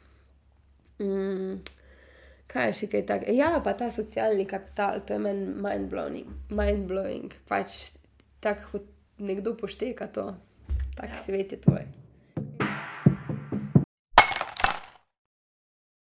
[0.99, 1.63] Mm,
[2.51, 3.39] kaj je še kaj takega?
[3.39, 6.35] Ja, pa ta socialni kapital, to je meni mind-blowing.
[6.51, 7.39] Mind-blowing.
[7.47, 7.79] Pač
[8.43, 10.37] tako kot nekdo pošteka to,
[10.97, 11.17] tak Ja.
[11.17, 11.83] svet je tvoj.